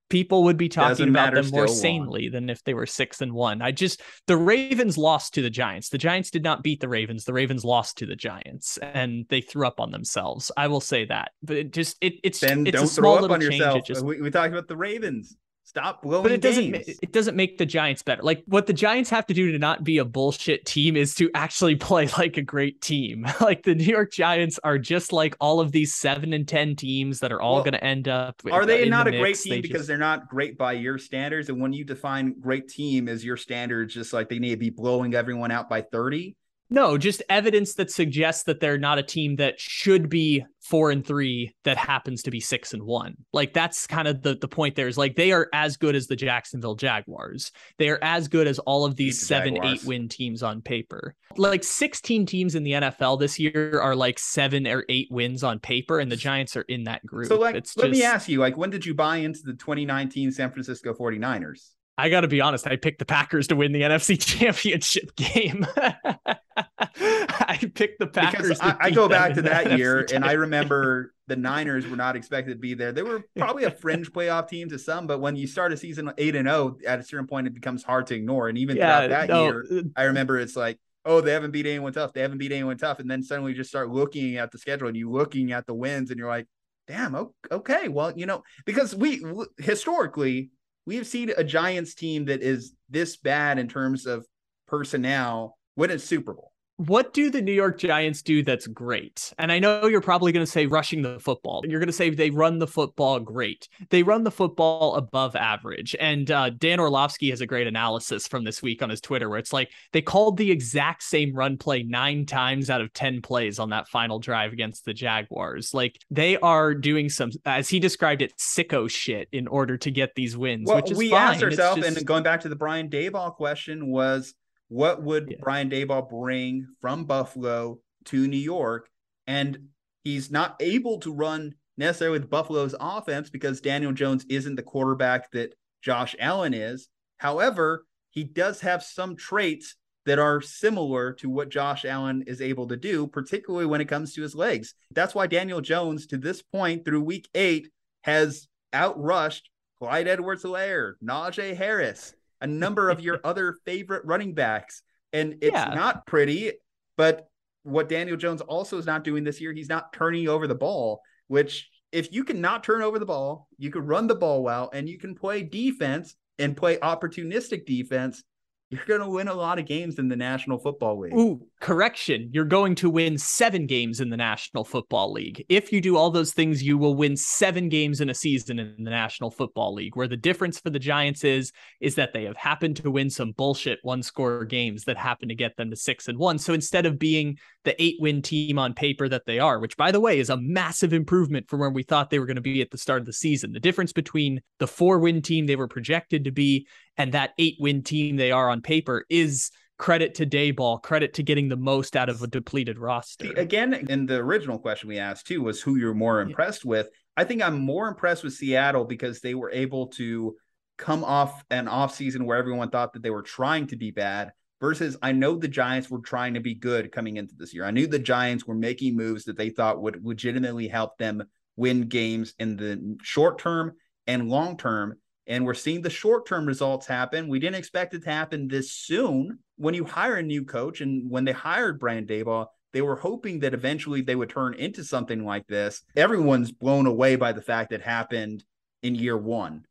people 0.09 0.45
would 0.45 0.57
be 0.57 0.69
talking 0.69 0.91
Doesn't 0.91 1.09
about 1.11 1.35
them 1.35 1.51
more 1.51 1.69
sanely 1.69 2.29
than 2.29 2.51
if 2.51 2.63
they 2.65 2.75
were 2.75 2.87
six 2.87 3.21
and 3.21 3.33
one. 3.33 3.63
I 3.63 3.73
just 3.73 4.03
the 4.27 4.37
Ravens 4.37 4.97
lost 4.97 5.35
to 5.35 5.43
the 5.43 5.51
Giants. 5.51 5.89
The 5.89 5.99
Giants 5.99 6.31
did 6.31 6.43
not 6.43 6.63
beat 6.63 6.81
the 6.81 6.89
Ravens. 6.89 7.25
The 7.25 7.33
Ravens 7.33 7.65
lost 7.65 7.99
to 7.99 8.07
the 8.07 8.17
Giants, 8.17 8.79
and 8.79 9.27
they 9.29 9.41
threw 9.41 9.67
up 9.67 9.81
on 9.81 9.91
themselves. 9.91 10.51
I 10.57 10.69
will 10.69 10.81
say 10.81 11.05
that, 11.07 11.33
but 11.43 11.57
it 11.57 11.73
just 11.73 11.97
it, 12.01 12.15
it's 12.23 12.41
then 12.41 12.67
it's 12.67 12.77
don't 12.77 12.85
a 12.85 12.89
small 12.89 13.19
throw 13.19 13.27
up 13.27 13.31
on 13.33 13.41
yourself. 13.41 13.85
Just, 13.85 14.05
we, 14.05 14.21
we 14.21 14.31
talked 14.31 14.53
about 14.53 14.69
the 14.69 14.77
Ravens. 14.77 15.37
Stop 15.69 16.01
blowing 16.01 16.23
But 16.23 16.33
it 16.33 16.41
doesn't 16.41 16.75
it 16.75 17.13
doesn't 17.13 17.37
make 17.37 17.59
the 17.59 17.67
Giants 17.67 18.03
better. 18.03 18.23
Like 18.23 18.43
what 18.47 18.67
the 18.67 18.73
Giants 18.73 19.11
have 19.11 19.27
to 19.27 19.35
do 19.35 19.53
to 19.53 19.59
not 19.59 19.85
be 19.85 19.99
a 19.99 20.05
bullshit 20.07 20.65
team 20.65 20.97
is 20.97 21.15
to 21.17 21.31
actually 21.35 21.77
play 21.89 22.09
like 22.17 22.39
a 22.39 22.43
great 22.43 22.81
team. 22.81 23.27
like 23.43 23.65
the 23.65 23.75
New 23.75 23.85
York 23.85 24.11
Giants 24.11 24.59
are 24.65 24.79
just 24.79 25.13
like 25.13 25.37
all 25.41 25.61
of 25.61 25.73
these 25.73 25.95
7 25.95 26.33
and 26.33 26.49
10 26.49 26.75
teams 26.77 27.21
that 27.21 27.33
are 27.33 27.43
all 27.43 27.57
well, 27.57 27.65
going 27.65 27.75
to 27.75 27.85
end 27.85 28.09
up 28.09 28.41
Are 28.51 28.65
they 28.65 28.89
not 28.89 29.05
the 29.05 29.17
a 29.17 29.21
great 29.21 29.37
team 29.37 29.51
they 29.51 29.61
because 29.61 29.81
just... 29.81 29.89
they're 29.89 29.99
not 29.99 30.31
great 30.31 30.57
by 30.57 30.73
your 30.73 30.97
standards 30.97 31.51
and 31.51 31.61
when 31.61 31.75
you 31.75 31.85
define 31.85 32.41
great 32.41 32.69
team 32.69 33.07
as 33.07 33.23
your 33.23 33.37
standards 33.37 33.93
just 33.93 34.15
like 34.15 34.31
they 34.31 34.39
need 34.39 34.53
to 34.53 34.57
be 34.57 34.71
blowing 34.71 35.15
everyone 35.15 35.51
out 35.51 35.69
by 35.69 35.83
30? 35.83 36.35
No, 36.71 36.99
just 36.99 37.23
evidence 37.31 37.75
that 37.75 37.91
suggests 37.91 38.45
that 38.45 38.61
they're 38.61 38.79
not 38.79 38.99
a 38.99 39.03
team 39.03 39.37
that 39.37 39.59
should 39.59 40.09
be 40.09 40.45
four 40.61 40.91
and 40.91 41.07
three 41.07 41.55
that 41.65 41.79
happens 41.79 42.23
to 42.23 42.31
be 42.31 42.41
six 42.41 42.75
and 42.75 42.83
one. 42.83 43.17
Like 43.33 43.55
that's 43.55 43.87
kind 43.87 44.07
of 44.07 44.23
the, 44.23 44.35
the 44.35 44.49
point 44.49 44.77
there 44.77 44.87
is 44.87 44.99
like 44.99 45.17
they 45.17 45.33
are 45.33 45.49
as 45.55 45.79
good 45.79 45.97
as 45.97 46.09
the 46.09 46.17
Jacksonville 46.17 46.75
Jaguars. 46.75 47.53
They 47.79 47.89
are 47.89 47.99
as 48.03 48.29
good 48.29 48.47
as 48.47 48.59
all 48.61 48.85
of 48.85 48.97
these 48.97 49.27
seven, 49.27 49.55
Jaguars. 49.55 49.83
eight 49.83 49.89
win 49.89 50.09
teams 50.09 50.43
on 50.43 50.61
paper. 50.61 51.15
Like 51.39 51.65
16 51.65 52.27
teams 52.27 52.55
in 52.55 52.65
the 52.65 52.73
NFL 52.73 53.19
this 53.19 53.39
year 53.39 53.81
are 53.81 53.97
like 53.97 54.19
seven 54.19 54.67
or 54.67 54.85
eight 54.91 55.09
wins 55.11 55.43
on 55.43 55.59
paper, 55.61 56.01
and 56.01 56.13
the 56.13 56.17
Giants 56.17 56.57
are 56.57 56.63
in 56.63 56.85
that 56.85 57.05
group. 57.07 57.29
So 57.29 57.39
like 57.39 57.55
it's 57.55 57.77
let 57.77 57.89
just... 57.89 57.99
me 57.99 58.05
ask 58.05 58.29
you, 58.29 58.41
like 58.41 58.59
when 58.59 58.71
did 58.71 58.85
you 58.85 58.95
buy 58.95 59.19
into 59.19 59.41
the 59.43 59.55
2019 59.55 60.33
San 60.33 60.51
Francisco 60.51 60.93
49ers? 60.93 61.71
I 61.97 62.11
got 62.11 62.21
to 62.21 62.29
be 62.29 62.41
honest, 62.41 62.67
I 62.67 62.77
picked 62.77 63.01
the 63.01 63.05
Packers 63.05 63.49
to 63.49 63.57
win 63.57 63.73
the 63.73 63.83
NFC 63.83 64.21
Championship 64.39 65.17
game. 65.17 65.67
I 66.79 67.59
picked 67.75 67.99
the 67.99 68.07
Packers. 68.07 68.61
I, 68.61 68.77
I, 68.81 68.91
go 68.91 69.09
back 69.09 69.35
to 69.35 69.43
that 69.43 69.79
year, 69.79 70.07
and 70.13 70.25
I 70.25 70.33
remember 70.33 71.13
the 71.27 71.37
Niners 71.37 71.87
were 71.87 71.97
not 71.97 72.17
expected 72.17 72.53
to 72.53 72.59
be 72.59 72.75
there. 72.75 72.93
They 72.93 73.03
were 73.03 73.25
probably 73.37 73.65
a 73.65 73.71
fringe 73.71 74.13
playoff 74.13 74.49
team 74.49 74.69
to 74.71 74.79
some, 74.79 75.07
but 75.07 75.21
when 75.21 75.37
you 75.37 75.47
start 75.47 75.73
a 75.73 75.77
season 75.77 76.11
eight 76.19 76.35
and 76.35 76.49
zero, 76.49 76.77
oh, 76.79 76.87
at 76.87 76.99
a 76.99 77.03
certain 77.03 77.27
point, 77.27 77.47
it 77.47 77.55
becomes 77.55 77.83
hard 77.83 78.07
to 78.09 78.15
ignore. 78.15 78.49
And 78.49 78.59
even 78.59 78.77
yeah, 78.77 79.07
throughout 79.07 79.09
that 79.09 79.29
no. 79.29 79.45
year, 79.45 79.65
uh, 79.71 79.83
I 79.97 80.05
remember 80.05 80.39
it's 80.39 80.57
like, 80.57 80.79
oh, 81.05 81.21
they 81.21 81.33
haven't 81.33 81.53
beat 81.53 81.67
anyone 81.67 81.93
tough. 81.93 82.13
They 82.13 82.23
haven't 82.23 82.39
beat 82.39 82.53
anyone 82.53 82.79
tough, 82.79 82.99
and 82.99 83.11
then 83.11 83.23
suddenly 83.23 83.53
you 83.53 83.57
just 83.57 83.71
start 83.71 83.91
looking 83.91 84.37
at 84.37 84.51
the 84.51 84.59
schedule 84.59 84.89
and 84.89 84.97
you 84.97 85.11
looking 85.11 85.53
at 85.53 85.67
the 85.67 85.75
wins, 85.75 86.11
and 86.11 86.19
you're 86.19 86.29
like, 86.29 86.47
damn, 86.87 87.29
okay, 87.53 87.89
well, 87.89 88.13
you 88.17 88.27
know, 88.27 88.43
because 88.65 88.95
we 88.95 89.23
historically 89.59 90.51
we 90.87 90.97
have 90.97 91.07
seen 91.07 91.31
a 91.37 91.45
Giants 91.45 91.95
team 91.95 92.25
that 92.25 92.41
is 92.41 92.73
this 92.89 93.19
bad 93.19 93.59
in 93.59 93.69
terms 93.69 94.07
of 94.07 94.27
personnel 94.67 95.58
win 95.79 95.91
a 95.91 95.99
Super 95.99 96.35
Bowl 96.35 96.53
what 96.79 97.13
do 97.13 97.29
the 97.29 97.43
New 97.43 97.53
York 97.53 97.77
Giants 97.77 98.23
do 98.23 98.45
that's 98.45 98.69
great? 98.69 99.33
And 99.37 99.51
I 99.51 99.59
know 99.59 99.87
you're 99.87 100.01
probably 100.01 100.31
going 100.31 100.47
to 100.47 100.51
say 100.51 100.67
rushing 100.67 101.03
the 101.03 101.19
football. 101.19 101.65
You're 101.67 101.81
going 101.81 101.89
to 101.89 101.93
say 101.93 102.09
they 102.09 102.31
run 102.31 102.61
the 102.61 102.69
football 102.69 103.19
great. 103.19 103.69
They 103.91 104.05
run 104.05 104.23
the 104.23 104.31
football 104.31 104.95
above 104.95 105.35
average. 105.35 105.97
And 105.99 106.31
uh, 106.31 106.51
Dan 106.51 106.79
Orlovsky 106.79 107.31
has 107.31 107.41
a 107.41 107.49
great 107.49 107.67
analysis 107.67 108.29
from 108.29 108.45
this 108.45 108.63
week 108.63 108.81
on 108.81 108.91
his 108.91 109.01
Twitter 109.01 109.29
where 109.29 109.41
it's 109.41 109.53
like 109.53 109.73
they 109.93 110.01
called 110.01 110.37
the 110.37 110.53
exact 110.53 111.03
same 111.03 111.35
run 111.35 111.59
play 111.59 111.83
nine 111.83 112.27
times 112.27 112.71
out 112.71 112.81
of 112.81 112.93
10 112.93 113.23
plays 113.23 113.59
on 113.59 113.71
that 113.71 113.89
final 113.89 114.21
drive 114.21 114.53
against 114.53 114.85
the 114.85 114.95
Jaguars. 114.95 115.75
Like 115.75 115.99
they 116.13 116.39
are 116.39 116.75
doing 116.75 117.09
some, 117.09 117.33
as 117.45 117.69
he 117.69 117.81
described 117.81 118.23
it, 118.23 118.35
sicko 118.39 118.89
shit 118.89 119.29
in 119.33 119.49
order 119.49 119.77
to 119.79 119.91
get 119.91 120.15
these 120.15 120.37
wins, 120.37 120.69
well, 120.69 120.77
which 120.77 120.93
is 120.93 120.99
we 120.99 121.11
fine. 121.11 121.35
asked 121.35 121.43
ourselves, 121.43 121.83
just... 121.83 121.97
and 121.99 122.07
going 122.07 122.23
back 122.23 122.43
to 122.43 122.49
the 122.49 122.57
Brian 122.57 122.89
Daboll 122.89 123.35
question 123.35 123.89
was, 123.89 124.33
what 124.69 125.03
would 125.03 125.31
yeah. 125.31 125.37
Brian 125.41 125.71
Daboll 125.71 126.09
bring 126.09 126.67
from 126.81 127.05
Buffalo 127.05 127.81
to 128.07 128.27
New 128.27 128.37
York? 128.37 128.89
And 129.27 129.69
he's 130.05 130.31
not 130.31 130.57
able 130.61 130.99
to 131.01 131.13
run 131.13 131.55
necessarily 131.77 132.19
with 132.19 132.31
Buffalo's 132.31 132.75
offense 132.79 133.31
because 133.31 133.61
Daniel 133.61 133.93
Jones 133.93 134.25
isn't 134.29 134.57
the 134.57 134.63
quarterback 134.63 135.31
that 135.33 135.55
Josh 135.83 136.17
Allen 136.19 136.55
is. 136.55 136.89
However, 137.19 137.87
he 138.11 138.25
does 138.25 138.61
have 138.61 138.83
some 138.83 139.17
traits 139.17 139.77
that 140.07 140.19
are 140.19 140.41
similar 140.41 141.13
to 141.13 141.29
what 141.29 141.51
Josh 141.51 141.85
Allen 141.85 142.25
is 142.27 142.41
able 142.41 142.67
to 142.69 142.77
do, 142.77 143.07
particularly 143.07 143.67
when 143.67 143.81
it 143.81 143.89
comes 143.89 144.15
to 144.15 144.23
his 144.23 144.35
legs. 144.35 144.75
That's 144.93 145.15
why 145.15 145.27
Daniel 145.27 145.61
Jones, 145.61 146.07
to 146.07 146.17
this 146.17 146.41
point 146.41 146.85
through 146.85 147.03
week 147.03 147.29
eight, 147.35 147.69
has 148.03 148.49
outrushed 148.73 149.43
Clyde 149.79 150.09
Edwards 150.09 150.43
Helaire, 150.43 150.95
Najee 151.05 151.55
Harris, 151.55 152.15
a 152.41 152.47
number 152.47 152.91
of 152.91 153.01
your 153.01 153.21
other 153.25 153.55
favorite 153.65 154.05
running 154.05 154.35
backs. 154.35 154.83
And 155.13 155.37
it's 155.41 155.55
yeah. 155.55 155.73
not 155.75 156.07
pretty, 156.07 156.53
but 156.97 157.29
what 157.63 157.89
Daniel 157.89 158.17
Jones 158.17 158.41
also 158.43 158.79
is 158.79 158.87
not 158.87 159.05
doing 159.05 159.25
this 159.25 159.41
year, 159.41 159.53
he's 159.53 159.69
not 159.69 159.93
turning 159.93 160.29
over 160.29 160.47
the 160.47 160.55
ball, 160.55 161.01
which 161.29 161.69
if 161.93 162.13
you 162.13 162.25
can 162.25 162.41
not 162.41 162.63
turn 162.63 162.83
over 162.83 162.99
the 162.99 163.07
ball, 163.07 163.49
you 163.59 163.71
can 163.71 163.87
run 163.87 164.07
the 164.07 164.15
ball 164.15 164.43
well 164.43 164.71
and 164.73 164.89
you 164.89 164.99
can 164.99 165.15
play 165.15 165.43
defense 165.43 166.15
and 166.39 166.57
play 166.57 166.77
opportunistic 166.79 167.67
defense, 167.67 168.23
you're 168.71 168.85
going 168.87 169.01
to 169.01 169.09
win 169.09 169.29
a 169.29 169.35
lot 169.35 169.59
of 169.59 169.67
games 169.67 169.99
in 169.99 170.09
the 170.09 170.17
National 170.17 170.59
Football 170.59 171.01
League. 171.01 171.15
Ooh, 171.15 171.47
correction. 171.61 172.31
You're 172.33 172.45
going 172.45 172.75
to 172.77 172.91
win 172.91 173.19
seven 173.19 173.67
games 173.67 174.01
in 174.01 174.11
the 174.11 174.17
National 174.17 174.65
Football 174.65 175.13
League. 175.13 175.45
If 175.49 175.73
you 175.73 175.81
do 175.81 175.97
all 175.97 176.11
those 176.11 176.33
things, 176.33 176.63
you 176.63 176.79
will 176.79 176.95
win 176.95 177.17
seven 177.17 177.69
games 177.69 178.01
in 178.01 178.11
a 178.11 178.15
season 178.15 178.59
in 178.59 178.75
the 178.79 178.91
National 178.91 179.31
Football 179.31 179.75
League. 179.75 179.97
Where 179.97 180.09
the 180.09 180.17
difference 180.17 180.59
for 180.61 180.71
the 180.71 180.79
Giants 180.79 181.25
is, 181.25 181.53
is 181.81 181.95
that 181.97 182.13
they 182.13 182.25
have 182.25 182.37
happened 182.37 182.77
to 182.77 182.91
win 182.91 183.11
some 183.11 183.33
bullshit 183.33 183.79
one 183.83 184.03
score 184.03 184.45
games 184.45 184.85
that 184.85 184.97
happen 184.97 185.29
to 185.29 185.35
get 185.35 185.57
them 185.57 185.71
to 185.71 185.77
six 185.77 186.09
and 186.09 186.19
one. 186.19 186.39
So 186.39 186.55
instead 186.55 186.87
of 186.87 186.99
being 186.99 187.39
the 187.65 187.81
eight 187.83 187.97
win 187.99 188.23
team 188.23 188.59
on 188.59 188.75
paper 188.75 189.09
that 189.09 189.27
they 189.27 189.39
are, 189.39 189.59
which 189.59 189.77
by 189.77 189.91
the 189.91 190.01
way 190.01 190.19
is 190.19 190.31
a 190.31 190.37
massive 190.37 190.93
improvement 190.93 191.49
from 191.49 191.61
where 191.61 191.71
we 191.71 191.83
thought 191.83 192.11
they 192.11 192.19
were 192.19 192.27
going 192.27 192.37
to 192.37 192.43
be 192.43 192.63
at 192.63 192.71
the 192.71 192.79
start 192.79 193.01
of 193.01 193.07
the 193.07 193.13
season, 193.13 193.53
the 193.53 193.61
difference 193.61 193.93
between 193.93 194.41
the 194.59 194.67
four 194.67 194.99
win 194.99 195.23
team 195.23 195.47
they 195.47 195.57
were 195.57 195.69
projected 195.69 196.25
to 196.25 196.31
be 196.31 196.67
and 196.97 197.13
that 197.13 197.33
eight 197.39 197.57
win 197.59 197.83
team 197.83 198.17
they 198.17 198.33
are 198.33 198.51
on 198.51 198.61
paper 198.61 199.05
is 199.09 199.51
credit 199.79 200.17
to 200.17 200.27
Daboll, 200.27 200.83
credit 200.83 201.15
to 201.15 201.23
getting 201.23 201.49
the 201.49 201.57
most 201.57 201.97
out 201.97 202.09
of 202.09 202.23
a 202.23 202.27
depleted 202.27 202.79
roster. 202.79 203.33
Again, 203.37 203.73
in 203.89 204.07
the 204.07 204.17
original 204.17 204.59
question 204.59 204.89
we 204.89 204.99
asked 204.99 205.27
too 205.27 205.43
was 205.43 205.63
who 205.63 205.77
you're 205.77 205.95
more 205.95 206.21
impressed 206.21 206.65
yeah. 206.65 206.71
with. 206.71 206.89
I 207.17 207.25
think 207.25 207.43
I'm 207.43 207.61
more 207.61 207.89
impressed 207.89 208.25
with 208.25 208.35
Seattle 208.35 208.85
because 208.85 209.21
they 209.21 209.35
were 209.35 209.51
able 209.51 209.89
to 209.89 210.37
come 210.77 211.05
off 211.05 211.45
an 211.51 211.69
off 211.69 211.95
season 211.95 212.25
where 212.27 212.39
everyone 212.39 212.71
thought 212.71 212.93
that 212.93 213.03
they 213.03 213.11
were 213.11 213.23
trying 213.23 213.67
to 213.69 213.77
be 213.77 213.91
bad 213.91 214.33
versus 214.61 214.97
I 215.03 215.13
know 215.13 215.37
the 215.37 215.49
Giants 215.49 215.91
were 215.91 216.01
trying 216.01 216.35
to 216.35 216.41
be 216.41 216.55
good 216.55 216.93
coming 216.93 217.17
into 217.17 217.35
this 217.37 217.55
year. 217.55 217.65
I 217.65 217.71
knew 217.71 217.87
the 217.87 217.99
Giants 217.99 218.47
were 218.47 218.55
making 218.55 218.97
moves 218.97 219.25
that 219.25 219.37
they 219.37 219.51
thought 219.51 219.83
would 219.83 220.05
legitimately 220.05 220.69
help 220.69 220.99
them 220.99 221.25
win 221.57 221.89
games 221.89 222.35
in 222.39 222.57
the 222.57 222.97
short 223.03 223.39
term 223.39 223.73
and 224.07 224.29
long 224.29 224.57
term 224.57 224.97
and 225.29 225.45
we're 225.45 225.55
seeing 225.55 225.83
the 225.83 225.91
short 225.91 226.27
term 226.27 226.47
results 226.47 226.87
happen. 226.87 227.29
We 227.29 227.39
didn't 227.39 227.57
expect 227.57 227.95
it 227.95 228.03
to 228.05 228.11
happen 228.11 228.49
this 228.49 228.73
soon. 228.73 229.39
When 229.59 229.75
you 229.75 229.85
hire 229.85 230.17
a 230.17 230.23
new 230.23 230.45
coach 230.45 230.81
and 230.81 231.11
when 231.11 231.25
they 231.25 231.33
hired 231.33 231.79
Brian 231.79 232.07
Daboll, 232.07 232.47
they 232.73 232.83
were 232.83 232.97
hoping 232.97 233.41
that 233.41 233.55
eventually 233.55 234.01
they 234.01 234.17
would 234.17 234.31
turn 234.31 234.55
into 234.55 234.85
something 234.85 235.25
like 235.25 235.47
this. 235.47 235.83
Everyone's 235.97 236.53
blown 236.53 236.87
away 236.87 237.17
by 237.17 237.33
the 237.33 237.43
fact 237.43 237.71
that 237.71 237.83
happened 237.83 238.45
in 238.83 238.95
year 238.95 239.17
one. 239.17 239.65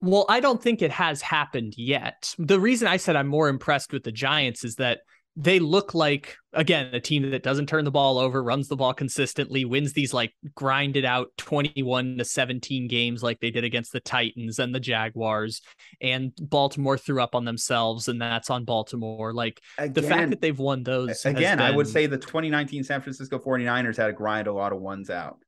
Well, 0.00 0.26
I 0.28 0.40
don't 0.40 0.62
think 0.62 0.80
it 0.80 0.92
has 0.92 1.20
happened 1.20 1.74
yet. 1.76 2.34
The 2.38 2.60
reason 2.60 2.86
I 2.86 2.98
said 2.98 3.16
I'm 3.16 3.26
more 3.26 3.48
impressed 3.48 3.92
with 3.92 4.04
the 4.04 4.12
Giants 4.12 4.64
is 4.64 4.76
that 4.76 5.00
they 5.40 5.60
look 5.60 5.94
like 5.94 6.36
again 6.52 6.92
a 6.92 7.00
team 7.00 7.30
that 7.30 7.44
doesn't 7.44 7.68
turn 7.68 7.84
the 7.84 7.90
ball 7.92 8.18
over 8.18 8.42
runs 8.42 8.66
the 8.66 8.74
ball 8.74 8.92
consistently 8.92 9.64
wins 9.64 9.92
these 9.92 10.12
like 10.12 10.34
grinded 10.56 11.04
out 11.04 11.28
21 11.36 12.18
to 12.18 12.24
17 12.24 12.88
games 12.88 13.22
like 13.22 13.38
they 13.38 13.52
did 13.52 13.62
against 13.62 13.92
the 13.92 14.00
titans 14.00 14.58
and 14.58 14.74
the 14.74 14.80
jaguars 14.80 15.62
and 16.00 16.32
baltimore 16.40 16.98
threw 16.98 17.22
up 17.22 17.36
on 17.36 17.44
themselves 17.44 18.08
and 18.08 18.20
that's 18.20 18.50
on 18.50 18.64
baltimore. 18.64 19.32
Like 19.32 19.60
again, 19.78 19.92
the 19.92 20.02
fact 20.02 20.30
that 20.30 20.40
they've 20.40 20.58
won 20.58 20.82
those 20.82 21.24
again 21.24 21.58
been... 21.58 21.66
i 21.66 21.70
would 21.70 21.86
say 21.86 22.06
the 22.06 22.18
2019 22.18 22.82
san 22.82 23.00
francisco 23.00 23.38
49ers 23.38 23.96
had 23.96 24.06
to 24.06 24.12
grind 24.12 24.48
a 24.48 24.52
lot 24.52 24.72
of 24.72 24.80
ones 24.80 25.08
out. 25.08 25.38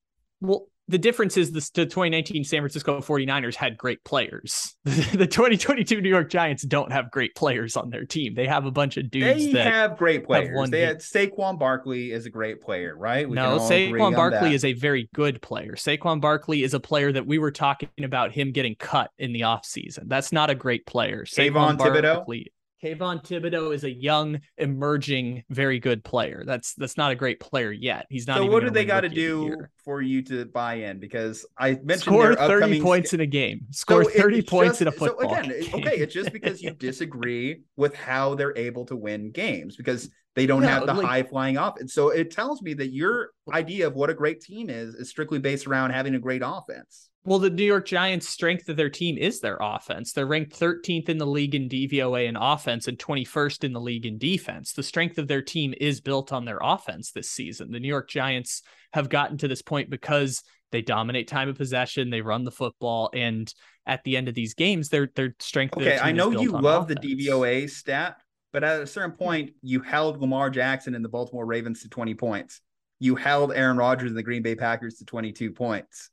Well 0.41 0.69
the 0.91 0.99
difference 0.99 1.37
is 1.37 1.53
the, 1.53 1.61
the 1.75 1.87
2019 1.87 2.43
San 2.45 2.61
Francisco 2.61 3.01
49ers 3.01 3.55
had 3.55 3.79
great 3.79 4.03
players. 4.05 4.77
the 4.85 5.27
2022 5.27 6.01
New 6.01 6.09
York 6.09 6.29
Giants 6.29 6.65
don't 6.65 6.91
have 6.91 7.11
great 7.11 7.35
players 7.37 7.77
on 7.77 7.91
their 7.91 8.05
team. 8.05 8.35
They 8.35 8.47
have 8.47 8.67
a 8.67 8.71
bunch 8.71 8.97
of 8.97 9.11
dudes 9.11 9.53
they 9.53 9.63
have 9.63 9.97
great 9.97 10.25
players. 10.25 10.59
have 10.59 10.71
they 10.71 10.81
had 10.81 10.99
Saquon 10.99 11.59
Barkley 11.59 12.11
is 12.11 12.27
a 12.27 12.31
great 12.31 12.61
player, 12.61 12.97
right? 12.97 13.29
We 13.29 13.37
no, 13.37 13.59
Saquon 13.59 14.17
Barkley 14.17 14.53
is 14.53 14.65
a 14.65 14.73
very 14.73 15.09
good 15.15 15.41
player. 15.41 15.73
Saquon 15.77 16.21
Barkley 16.21 16.65
is 16.65 16.75
a 16.75 16.81
player 16.81 17.13
that 17.13 17.27
we 17.27 17.39
were 17.39 17.53
talking 17.53 17.89
about 18.03 18.33
him 18.33 18.51
getting 18.51 18.75
cut 18.75 19.13
in 19.19 19.33
the 19.33 19.43
offseason. 19.43 20.09
That's 20.09 20.33
not 20.33 20.51
a 20.51 20.55
great 20.57 20.87
player. 20.87 21.25
Saquon 21.25 21.79
Thibodeaux? 21.79 22.45
Kayvon 22.83 23.23
Thibodeaux 23.23 23.75
is 23.75 23.85
a 23.85 23.91
young, 23.91 24.41
emerging, 24.57 25.45
very 25.51 25.79
good 25.79 26.03
player. 26.03 26.45
That's 26.47 26.75
that's 26.75 26.97
not 26.97 27.13
a 27.13 27.15
great 27.15 27.39
player 27.39 27.71
yet. 27.71 28.07
He's 28.09 28.27
not. 28.27 28.39
So 28.39 28.47
what 28.47 28.63
do 28.63 28.71
they 28.71 28.87
got 28.87 29.03
to 29.03 29.09
do 29.09 29.55
for 29.91 30.01
you 30.01 30.23
to 30.23 30.45
buy 30.45 30.75
in? 30.75 31.01
Because 31.01 31.45
I 31.59 31.73
mentioned 31.83 32.03
score 32.03 32.37
thirty 32.37 32.81
points 32.81 33.13
in 33.13 33.21
a 33.21 33.27
game. 33.27 33.67
Score 33.73 34.05
so 34.05 34.11
thirty 34.11 34.41
points 34.41 34.79
just, 34.79 34.83
in 34.83 34.89
a 34.89 34.93
football. 34.93 35.35
So 35.35 35.41
again, 35.41 35.61
game. 35.61 35.75
okay, 35.75 35.97
it's 35.97 36.15
just 36.21 36.33
because 36.33 36.63
you 36.63 36.71
disagree 36.71 37.63
with 37.75 37.93
how 37.97 38.37
they're 38.37 38.57
able 38.57 38.87
to 38.87 38.95
win 38.95 39.33
games 39.33 39.77
because 39.77 40.09
they 40.37 40.47
don't 40.47 40.63
have 40.63 40.87
the 40.87 40.95
like, 40.95 41.07
high 41.07 41.23
flying 41.25 41.57
offense. 41.57 41.93
So 41.93 42.11
it 42.11 42.31
tells 42.31 42.63
me 42.63 42.73
that 42.75 42.93
your 42.93 43.31
idea 43.53 43.89
of 43.89 43.95
what 43.95 44.11
a 44.11 44.15
great 44.15 44.41
team 44.41 44.71
is 44.71 44.95
is 44.95 45.11
strictly 45.11 45.41
based 45.41 45.67
around 45.67 45.91
having 45.91 46.15
a 46.15 46.21
great 46.21 46.43
offense. 46.45 47.11
Well, 47.25 47.41
the 47.41 47.51
New 47.51 47.65
York 47.65 47.87
Giants' 47.87 48.29
strength 48.29 48.69
of 48.69 48.77
their 48.77 48.89
team 48.89 49.19
is 49.19 49.41
their 49.41 49.59
offense. 49.61 50.13
They're 50.13 50.25
ranked 50.25 50.59
13th 50.59 51.09
in 51.09 51.19
the 51.19 51.27
league 51.27 51.55
in 51.55 51.69
DVOA 51.69 52.27
in 52.27 52.37
offense 52.37 52.89
and 52.89 52.99
21st 52.99 53.65
in 53.65 53.73
the 53.73 53.81
league 53.81 54.07
in 54.07 54.19
defense. 54.19 54.73
The 54.73 54.83
strength 54.83 55.19
of 55.19 55.29
their 55.29 55.43
team 55.43 55.75
is 55.79 56.01
built 56.01 56.33
on 56.33 56.47
their 56.47 56.61
offense 56.63 57.11
this 57.11 57.29
season. 57.29 57.73
The 57.73 57.81
New 57.81 57.89
York 57.89 58.09
Giants 58.09 58.63
have 58.93 59.09
gotten 59.09 59.39
to 59.39 59.49
this 59.49 59.63
point 59.63 59.91
because 59.91 60.43
they 60.73 60.83
dominate 60.83 61.29
time 61.29 61.49
of 61.49 61.57
possession, 61.57 62.11
they 62.11 62.21
run 62.21 62.45
the 62.45 62.51
football, 62.51 63.11
and 63.15 63.53
at 63.87 64.05
the 64.05 64.17
end 64.17 64.29
of 64.29 64.35
these 64.35 64.55
games, 64.55 64.89
their 64.89 65.11
their 65.15 65.35
strength. 65.41 65.77
Okay, 65.77 65.99
I 65.99 66.13
know 66.13 66.31
you 66.31 66.53
love 66.53 66.91
offense. 66.91 67.01
the 67.03 67.27
DVOA 67.29 67.69
stat, 67.69 68.17
but 68.53 68.65
at 68.65 68.81
a 68.81 68.87
certain 68.87 69.13
point, 69.13 69.53
you 69.63 69.81
held 69.81 70.21
Lamar 70.21 70.51
Jackson 70.51 70.95
and 70.95 71.05
the 71.05 71.09
Baltimore 71.09 71.47
Ravens 71.47 71.83
to 71.83 71.89
20 71.89 72.15
points. 72.15 72.61
You 72.99 73.17
held 73.17 73.53
Aaron 73.53 73.77
Rodgers 73.77 74.11
and 74.11 74.19
the 74.19 74.23
Green 74.23 74.43
Bay 74.43 74.55
Packers 74.55 74.97
to 74.97 75.05
22 75.05 75.53
points 75.53 76.11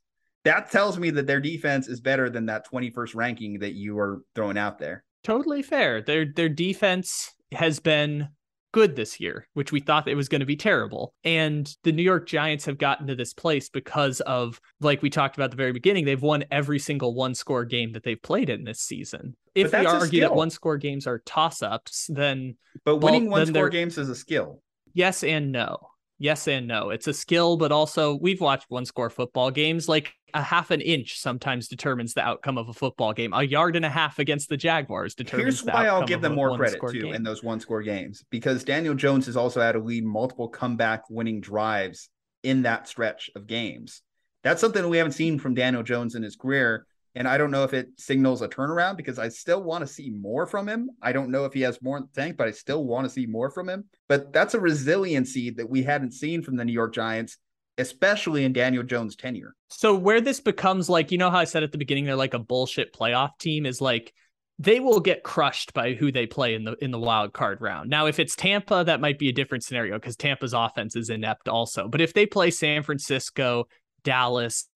that 0.48 0.70
tells 0.70 0.98
me 0.98 1.10
that 1.10 1.26
their 1.26 1.40
defense 1.40 1.88
is 1.88 2.00
better 2.00 2.30
than 2.30 2.46
that 2.46 2.66
21st 2.70 3.14
ranking 3.14 3.58
that 3.58 3.74
you 3.74 3.98
are 3.98 4.22
throwing 4.34 4.56
out 4.56 4.78
there. 4.78 5.04
Totally 5.24 5.62
fair. 5.62 6.00
Their 6.00 6.24
their 6.24 6.48
defense 6.48 7.34
has 7.52 7.80
been 7.80 8.28
good 8.72 8.96
this 8.96 9.20
year, 9.20 9.48
which 9.54 9.72
we 9.72 9.80
thought 9.80 10.08
it 10.08 10.14
was 10.14 10.28
going 10.28 10.40
to 10.40 10.46
be 10.46 10.56
terrible. 10.56 11.14
And 11.24 11.70
the 11.84 11.92
New 11.92 12.02
York 12.02 12.26
Giants 12.26 12.64
have 12.66 12.78
gotten 12.78 13.06
to 13.06 13.14
this 13.14 13.34
place 13.34 13.68
because 13.68 14.20
of, 14.20 14.60
like 14.80 15.02
we 15.02 15.10
talked 15.10 15.36
about 15.36 15.46
at 15.46 15.50
the 15.52 15.56
very 15.56 15.72
beginning, 15.72 16.04
they've 16.04 16.20
won 16.20 16.44
every 16.50 16.78
single 16.78 17.14
one 17.14 17.34
score 17.34 17.64
game 17.64 17.92
that 17.92 18.02
they've 18.02 18.22
played 18.22 18.50
in 18.50 18.64
this 18.64 18.80
season. 18.80 19.36
If 19.54 19.72
we 19.72 19.86
argue 19.86 20.20
that 20.20 20.34
one 20.34 20.50
score 20.50 20.76
games 20.76 21.06
are 21.06 21.18
toss 21.20 21.62
ups, 21.62 22.08
then. 22.08 22.56
But 22.84 22.96
winning 22.96 23.24
well, 23.24 23.40
one 23.40 23.46
score 23.46 23.70
games 23.70 23.98
is 23.98 24.08
a 24.08 24.14
skill. 24.14 24.62
Yes 24.94 25.22
and 25.22 25.52
no 25.52 25.78
yes 26.18 26.48
and 26.48 26.66
no. 26.66 26.90
It's 26.90 27.06
a 27.06 27.14
skill, 27.14 27.56
but 27.56 27.72
also 27.72 28.16
we've 28.16 28.40
watched 28.40 28.66
one 28.68 28.84
score 28.84 29.10
football 29.10 29.50
games. 29.50 29.88
Like 29.88 30.12
a 30.34 30.42
half 30.42 30.70
an 30.70 30.80
inch 30.80 31.18
sometimes 31.18 31.68
determines 31.68 32.14
the 32.14 32.22
outcome 32.22 32.58
of 32.58 32.68
a 32.68 32.72
football 32.72 33.12
game. 33.12 33.32
A 33.32 33.42
yard 33.42 33.76
and 33.76 33.84
a 33.84 33.88
half 33.88 34.18
against 34.18 34.48
the 34.48 34.56
Jaguars 34.56 35.14
determines. 35.14 35.60
Here's 35.60 35.64
why 35.64 35.86
I'll 35.86 36.06
give 36.06 36.20
them 36.20 36.34
more 36.34 36.56
credit 36.56 36.80
too 36.90 37.02
game. 37.02 37.14
in 37.14 37.22
those 37.22 37.42
one 37.42 37.60
score 37.60 37.82
games 37.82 38.24
because 38.30 38.64
Daniel 38.64 38.94
Jones 38.94 39.26
has 39.26 39.36
also 39.36 39.60
had 39.60 39.72
to 39.72 39.78
lead 39.78 40.04
multiple 40.04 40.48
comeback 40.48 41.04
winning 41.10 41.40
drives 41.40 42.10
in 42.42 42.62
that 42.62 42.88
stretch 42.88 43.30
of 43.34 43.46
games. 43.46 44.02
That's 44.44 44.60
something 44.60 44.88
we 44.88 44.98
haven't 44.98 45.12
seen 45.12 45.38
from 45.38 45.54
Daniel 45.54 45.82
Jones 45.82 46.14
in 46.14 46.22
his 46.22 46.36
career. 46.36 46.86
And 47.18 47.26
I 47.26 47.36
don't 47.36 47.50
know 47.50 47.64
if 47.64 47.74
it 47.74 47.88
signals 47.96 48.42
a 48.42 48.48
turnaround 48.48 48.96
because 48.96 49.18
I 49.18 49.28
still 49.28 49.60
want 49.60 49.84
to 49.84 49.92
see 49.92 50.08
more 50.08 50.46
from 50.46 50.68
him. 50.68 50.88
I 51.02 51.10
don't 51.10 51.32
know 51.32 51.46
if 51.46 51.52
he 51.52 51.62
has 51.62 51.82
more 51.82 51.96
in 51.96 52.04
the 52.04 52.20
tank, 52.20 52.36
but 52.36 52.46
I 52.46 52.52
still 52.52 52.84
want 52.84 53.06
to 53.06 53.10
see 53.10 53.26
more 53.26 53.50
from 53.50 53.68
him. 53.68 53.86
But 54.08 54.32
that's 54.32 54.54
a 54.54 54.60
resiliency 54.60 55.50
that 55.50 55.68
we 55.68 55.82
hadn't 55.82 56.12
seen 56.12 56.42
from 56.42 56.54
the 56.54 56.64
New 56.64 56.72
York 56.72 56.94
Giants, 56.94 57.36
especially 57.76 58.44
in 58.44 58.52
Daniel 58.52 58.84
Jones' 58.84 59.16
tenure. 59.16 59.56
So, 59.68 59.96
where 59.96 60.20
this 60.20 60.38
becomes 60.38 60.88
like, 60.88 61.10
you 61.10 61.18
know, 61.18 61.28
how 61.28 61.38
I 61.38 61.44
said 61.44 61.64
at 61.64 61.72
the 61.72 61.78
beginning, 61.78 62.04
they're 62.04 62.14
like 62.14 62.34
a 62.34 62.38
bullshit 62.38 62.94
playoff 62.94 63.30
team 63.40 63.66
is 63.66 63.80
like, 63.80 64.14
they 64.60 64.78
will 64.78 65.00
get 65.00 65.24
crushed 65.24 65.74
by 65.74 65.94
who 65.94 66.12
they 66.12 66.26
play 66.26 66.54
in 66.54 66.62
the 66.62 66.76
in 66.80 66.92
the 66.92 67.00
wild 67.00 67.32
card 67.32 67.60
round. 67.60 67.90
Now, 67.90 68.06
if 68.06 68.20
it's 68.20 68.36
Tampa, 68.36 68.84
that 68.86 69.00
might 69.00 69.18
be 69.18 69.28
a 69.28 69.32
different 69.32 69.64
scenario 69.64 69.94
because 69.98 70.14
Tampa's 70.14 70.54
offense 70.54 70.94
is 70.94 71.10
inept 71.10 71.48
also. 71.48 71.88
But 71.88 72.00
if 72.00 72.14
they 72.14 72.26
play 72.26 72.52
San 72.52 72.84
Francisco, 72.84 73.64
Dallas, 74.04 74.68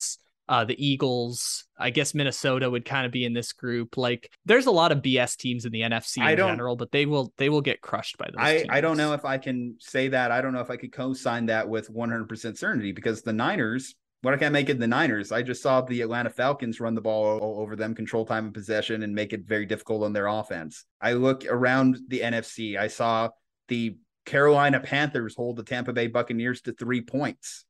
uh, 0.53 0.67
the 0.67 0.77
Eagles. 0.87 1.65
I 1.79 1.89
guess 1.89 2.13
Minnesota 2.13 2.69
would 2.69 2.85
kind 2.85 3.07
of 3.07 3.11
be 3.11 3.25
in 3.25 3.33
this 3.33 3.55
group. 3.55 3.97
Like, 3.97 4.31
there's 4.45 4.67
a 4.67 4.71
lot 4.71 4.93
of 4.93 4.99
BS 4.99 5.39
teams 5.39 5.65
in 5.65 5.73
the 5.73 5.81
NFC 5.81 6.19
in 6.19 6.37
general, 6.37 6.77
but 6.77 6.93
they 6.93 7.07
will 7.07 7.33
they 7.39 7.49
will 7.49 7.63
get 7.63 7.81
crushed 7.81 8.19
by 8.19 8.27
those. 8.27 8.37
I 8.39 8.57
teams. 8.59 8.69
I 8.69 8.83
don't 8.83 8.99
know 8.99 9.15
if 9.15 9.25
I 9.25 9.39
can 9.39 9.77
say 9.81 10.09
that. 10.09 10.31
I 10.31 10.43
don't 10.43 10.53
know 10.53 10.61
if 10.61 10.69
I 10.69 10.77
could 10.77 10.93
co-sign 10.93 11.47
that 11.47 11.67
with 11.67 11.89
100 11.89 12.29
percent 12.29 12.59
certainty 12.59 12.93
because 12.93 13.23
the 13.23 13.33
Niners. 13.33 13.95
What 14.21 14.35
I 14.35 14.37
can't 14.37 14.53
make 14.53 14.69
it 14.69 14.79
the 14.79 14.87
Niners. 14.87 15.33
I 15.33 15.43
just 15.43 15.63
saw 15.63 15.81
the 15.81 16.03
Atlanta 16.03 16.31
Falcons 16.31 16.79
run 16.79 16.95
the 16.95 17.01
ball 17.01 17.57
over 17.59 17.75
them, 17.75 17.93
control 17.93 18.25
time 18.25 18.47
of 18.47 18.53
possession, 18.55 19.03
and 19.03 19.13
make 19.13 19.33
it 19.33 19.49
very 19.49 19.67
difficult 19.67 20.05
on 20.05 20.13
their 20.13 20.29
offense. 20.29 20.85
I 21.01 21.15
look 21.15 21.45
around 21.47 21.99
the 22.07 22.21
NFC. 22.21 22.79
I 22.79 22.87
saw 22.87 23.31
the 23.67 23.97
Carolina 24.25 24.79
Panthers 24.79 25.35
hold 25.35 25.57
the 25.57 25.65
Tampa 25.65 25.93
Bay 25.93 26.07
Buccaneers 26.07 26.61
to 26.63 26.73
three 26.73 27.01
points 27.01 27.65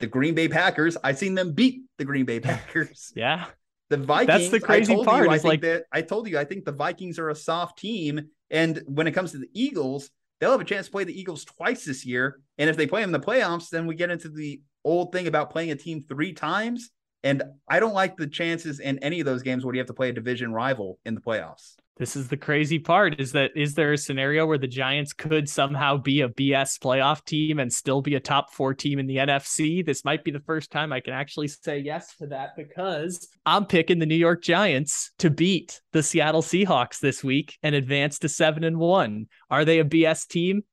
the 0.00 0.06
Green 0.06 0.34
Bay 0.34 0.48
Packers. 0.48 0.96
I've 1.02 1.18
seen 1.18 1.34
them 1.34 1.52
beat 1.52 1.82
the 1.98 2.04
Green 2.04 2.24
Bay 2.24 2.40
Packers. 2.40 3.12
yeah. 3.14 3.46
The 3.90 3.98
Vikings. 3.98 4.26
That's 4.26 4.48
the 4.50 4.60
crazy 4.60 4.96
part. 5.04 5.26
You, 5.26 5.30
I 5.30 5.38
think 5.38 5.44
like... 5.44 5.60
that 5.60 5.84
I 5.92 6.02
told 6.02 6.28
you 6.28 6.38
I 6.38 6.44
think 6.44 6.64
the 6.64 6.72
Vikings 6.72 7.18
are 7.18 7.28
a 7.28 7.34
soft 7.34 7.78
team. 7.78 8.28
And 8.50 8.82
when 8.86 9.06
it 9.06 9.12
comes 9.12 9.32
to 9.32 9.38
the 9.38 9.50
Eagles, 9.52 10.10
they'll 10.40 10.52
have 10.52 10.60
a 10.60 10.64
chance 10.64 10.86
to 10.86 10.92
play 10.92 11.04
the 11.04 11.18
Eagles 11.18 11.44
twice 11.44 11.84
this 11.84 12.04
year. 12.04 12.40
And 12.58 12.70
if 12.70 12.76
they 12.76 12.86
play 12.86 13.02
them 13.02 13.14
in 13.14 13.20
the 13.20 13.24
playoffs, 13.24 13.68
then 13.68 13.86
we 13.86 13.94
get 13.94 14.10
into 14.10 14.28
the 14.28 14.62
old 14.84 15.12
thing 15.12 15.26
about 15.26 15.50
playing 15.50 15.70
a 15.70 15.76
team 15.76 16.02
three 16.02 16.32
times. 16.32 16.90
And 17.22 17.42
I 17.68 17.80
don't 17.80 17.94
like 17.94 18.16
the 18.16 18.26
chances 18.26 18.80
in 18.80 18.98
any 18.98 19.20
of 19.20 19.26
those 19.26 19.42
games 19.42 19.64
where 19.64 19.74
you 19.74 19.80
have 19.80 19.86
to 19.88 19.94
play 19.94 20.10
a 20.10 20.12
division 20.12 20.52
rival 20.52 20.98
in 21.04 21.14
the 21.14 21.20
playoffs. 21.20 21.76
This 21.96 22.16
is 22.16 22.26
the 22.26 22.36
crazy 22.36 22.80
part 22.80 23.20
is 23.20 23.30
that 23.32 23.52
is 23.54 23.74
there 23.74 23.92
a 23.92 23.98
scenario 23.98 24.46
where 24.46 24.58
the 24.58 24.66
Giants 24.66 25.12
could 25.12 25.48
somehow 25.48 25.96
be 25.96 26.22
a 26.22 26.28
BS 26.28 26.78
playoff 26.80 27.24
team 27.24 27.60
and 27.60 27.72
still 27.72 28.02
be 28.02 28.16
a 28.16 28.20
top 28.20 28.52
four 28.52 28.74
team 28.74 28.98
in 28.98 29.06
the 29.06 29.18
NFC? 29.18 29.86
This 29.86 30.04
might 30.04 30.24
be 30.24 30.32
the 30.32 30.40
first 30.40 30.72
time 30.72 30.92
I 30.92 30.98
can 30.98 31.12
actually 31.12 31.46
say 31.46 31.78
yes 31.78 32.16
to 32.16 32.26
that 32.26 32.56
because 32.56 33.28
I'm 33.46 33.66
picking 33.66 34.00
the 34.00 34.06
New 34.06 34.16
York 34.16 34.42
Giants 34.42 35.12
to 35.18 35.30
beat 35.30 35.80
the 35.92 36.02
Seattle 36.02 36.42
Seahawks 36.42 36.98
this 36.98 37.22
week 37.22 37.56
and 37.62 37.76
advance 37.76 38.18
to 38.20 38.28
seven 38.28 38.64
and 38.64 38.78
one. 38.78 39.26
Are 39.48 39.64
they 39.64 39.78
a 39.78 39.84
BS 39.84 40.26
team? 40.26 40.64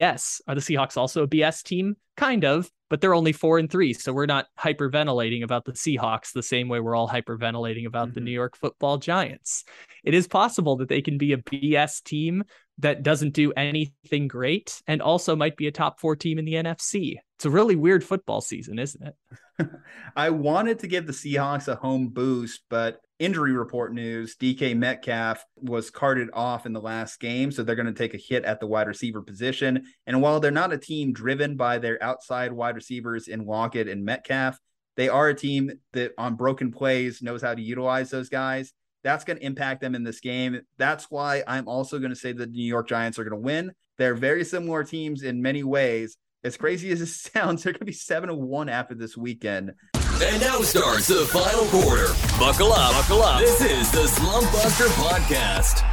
Yes. 0.00 0.40
Are 0.46 0.54
the 0.54 0.60
Seahawks 0.60 0.96
also 0.96 1.22
a 1.22 1.28
BS 1.28 1.62
team? 1.62 1.96
Kind 2.16 2.44
of 2.44 2.70
but 2.90 3.00
they're 3.00 3.14
only 3.14 3.32
four 3.32 3.58
and 3.58 3.70
three. 3.70 3.92
So 3.92 4.12
we're 4.12 4.26
not 4.26 4.46
hyperventilating 4.58 5.42
about 5.42 5.64
the 5.64 5.72
Seahawks 5.72 6.32
the 6.32 6.42
same 6.42 6.68
way 6.68 6.80
we're 6.80 6.94
all 6.94 7.08
hyperventilating 7.08 7.86
about 7.86 8.08
mm-hmm. 8.08 8.14
the 8.14 8.20
New 8.20 8.30
York 8.30 8.56
football 8.56 8.98
giants. 8.98 9.64
It 10.04 10.14
is 10.14 10.26
possible 10.26 10.76
that 10.76 10.88
they 10.88 11.02
can 11.02 11.18
be 11.18 11.32
a 11.32 11.38
BS 11.38 12.02
team 12.02 12.44
that 12.78 13.02
doesn't 13.02 13.34
do 13.34 13.52
anything 13.52 14.28
great 14.28 14.80
and 14.86 15.02
also 15.02 15.34
might 15.34 15.56
be 15.56 15.66
a 15.66 15.72
top 15.72 16.00
four 16.00 16.14
team 16.16 16.38
in 16.38 16.44
the 16.44 16.54
NFC. 16.54 17.16
It's 17.36 17.44
a 17.44 17.50
really 17.50 17.76
weird 17.76 18.04
football 18.04 18.40
season, 18.40 18.78
isn't 18.78 19.02
it? 19.02 19.68
I 20.16 20.30
wanted 20.30 20.78
to 20.80 20.86
give 20.86 21.06
the 21.06 21.12
Seahawks 21.12 21.68
a 21.68 21.74
home 21.74 22.08
boost, 22.08 22.62
but 22.70 23.00
injury 23.18 23.52
report 23.52 23.92
news 23.92 24.36
DK 24.36 24.76
Metcalf 24.76 25.44
was 25.56 25.90
carted 25.90 26.28
off 26.32 26.66
in 26.66 26.72
the 26.72 26.80
last 26.80 27.20
game. 27.20 27.50
So 27.50 27.62
they're 27.62 27.76
going 27.76 27.86
to 27.86 27.92
take 27.92 28.14
a 28.14 28.18
hit 28.18 28.44
at 28.44 28.60
the 28.60 28.66
wide 28.66 28.86
receiver 28.86 29.22
position. 29.22 29.84
And 30.06 30.22
while 30.22 30.40
they're 30.40 30.50
not 30.50 30.72
a 30.72 30.78
team 30.78 31.12
driven 31.12 31.56
by 31.56 31.78
their 31.78 32.02
outside 32.02 32.52
wide 32.52 32.76
receivers 32.76 33.28
in 33.28 33.46
Lockett 33.46 33.88
and 33.88 34.04
Metcalf, 34.04 34.58
they 34.96 35.08
are 35.08 35.28
a 35.28 35.34
team 35.34 35.70
that 35.92 36.12
on 36.18 36.34
broken 36.34 36.72
plays 36.72 37.22
knows 37.22 37.42
how 37.42 37.54
to 37.54 37.62
utilize 37.62 38.10
those 38.10 38.28
guys. 38.28 38.72
That's 39.04 39.24
going 39.24 39.38
to 39.38 39.46
impact 39.46 39.80
them 39.80 39.94
in 39.94 40.02
this 40.02 40.20
game. 40.20 40.60
That's 40.76 41.10
why 41.10 41.44
I'm 41.46 41.68
also 41.68 41.98
going 41.98 42.10
to 42.10 42.16
say 42.16 42.32
the 42.32 42.46
New 42.46 42.64
York 42.64 42.88
Giants 42.88 43.18
are 43.18 43.24
going 43.24 43.40
to 43.40 43.44
win. 43.44 43.72
They're 43.96 44.14
very 44.14 44.44
similar 44.44 44.84
teams 44.84 45.22
in 45.22 45.40
many 45.40 45.62
ways. 45.62 46.16
As 46.44 46.56
crazy 46.56 46.90
as 46.90 47.00
it 47.00 47.06
sounds, 47.34 47.62
they're 47.62 47.72
going 47.72 47.80
to 47.80 47.84
be 47.84 47.92
7 47.92 48.28
1 48.34 48.68
after 48.68 48.94
this 48.94 49.16
weekend. 49.16 49.72
And 50.20 50.40
now 50.40 50.62
starts 50.62 51.06
the 51.06 51.24
final 51.26 51.64
quarter. 51.66 52.08
Buckle 52.40 52.72
up. 52.72 52.90
Buckle 52.90 53.22
up. 53.22 53.38
This 53.38 53.60
is 53.60 53.88
the 53.92 53.98
Slumpbuster 53.98 54.88
Podcast. 54.96 55.86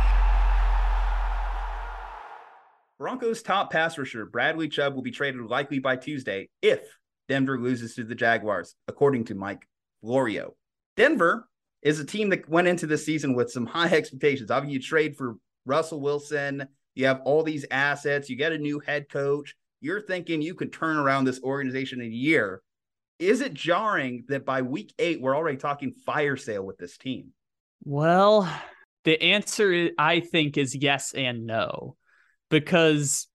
Broncos 2.97 3.43
top 3.43 3.71
pass 3.71 3.99
rusher 3.99 4.25
Bradley 4.25 4.67
Chubb 4.67 4.95
will 4.95 5.03
be 5.03 5.11
traded 5.11 5.41
likely 5.41 5.77
by 5.77 5.95
Tuesday 5.95 6.49
if 6.63 6.97
Denver 7.29 7.59
loses 7.59 7.93
to 7.95 8.03
the 8.03 8.15
Jaguars, 8.15 8.73
according 8.87 9.25
to 9.25 9.35
Mike 9.35 9.67
Florio. 10.01 10.55
Denver 10.97 11.47
is 11.83 11.99
a 11.99 12.05
team 12.05 12.29
that 12.29 12.49
went 12.49 12.67
into 12.67 12.87
this 12.87 13.05
season 13.05 13.35
with 13.35 13.51
some 13.51 13.67
high 13.67 13.91
expectations. 13.91 14.49
Obviously, 14.49 14.73
you 14.73 14.81
trade 14.81 15.15
for 15.15 15.35
Russell 15.67 16.01
Wilson, 16.01 16.67
you 16.95 17.05
have 17.05 17.21
all 17.25 17.43
these 17.43 17.65
assets, 17.69 18.27
you 18.27 18.35
get 18.37 18.53
a 18.53 18.57
new 18.57 18.79
head 18.79 19.07
coach. 19.07 19.55
You're 19.81 20.01
thinking 20.01 20.41
you 20.41 20.55
could 20.55 20.73
turn 20.73 20.97
around 20.97 21.25
this 21.25 21.43
organization 21.43 22.01
in 22.01 22.07
a 22.07 22.09
year 22.09 22.63
Is 23.19 23.41
it 23.41 23.53
jarring 23.53 24.25
that 24.27 24.45
by 24.45 24.61
week 24.61 24.93
eight, 24.99 25.21
we're 25.21 25.35
already 25.35 25.57
talking 25.57 25.91
fire 26.05 26.37
sale 26.37 26.65
with 26.65 26.77
this 26.77 26.97
team? 26.97 27.31
Well, 27.83 28.51
the 29.03 29.21
answer 29.21 29.89
I 29.97 30.19
think 30.19 30.57
is 30.57 30.75
yes 30.75 31.13
and 31.13 31.45
no, 31.45 31.95
because 32.49 33.27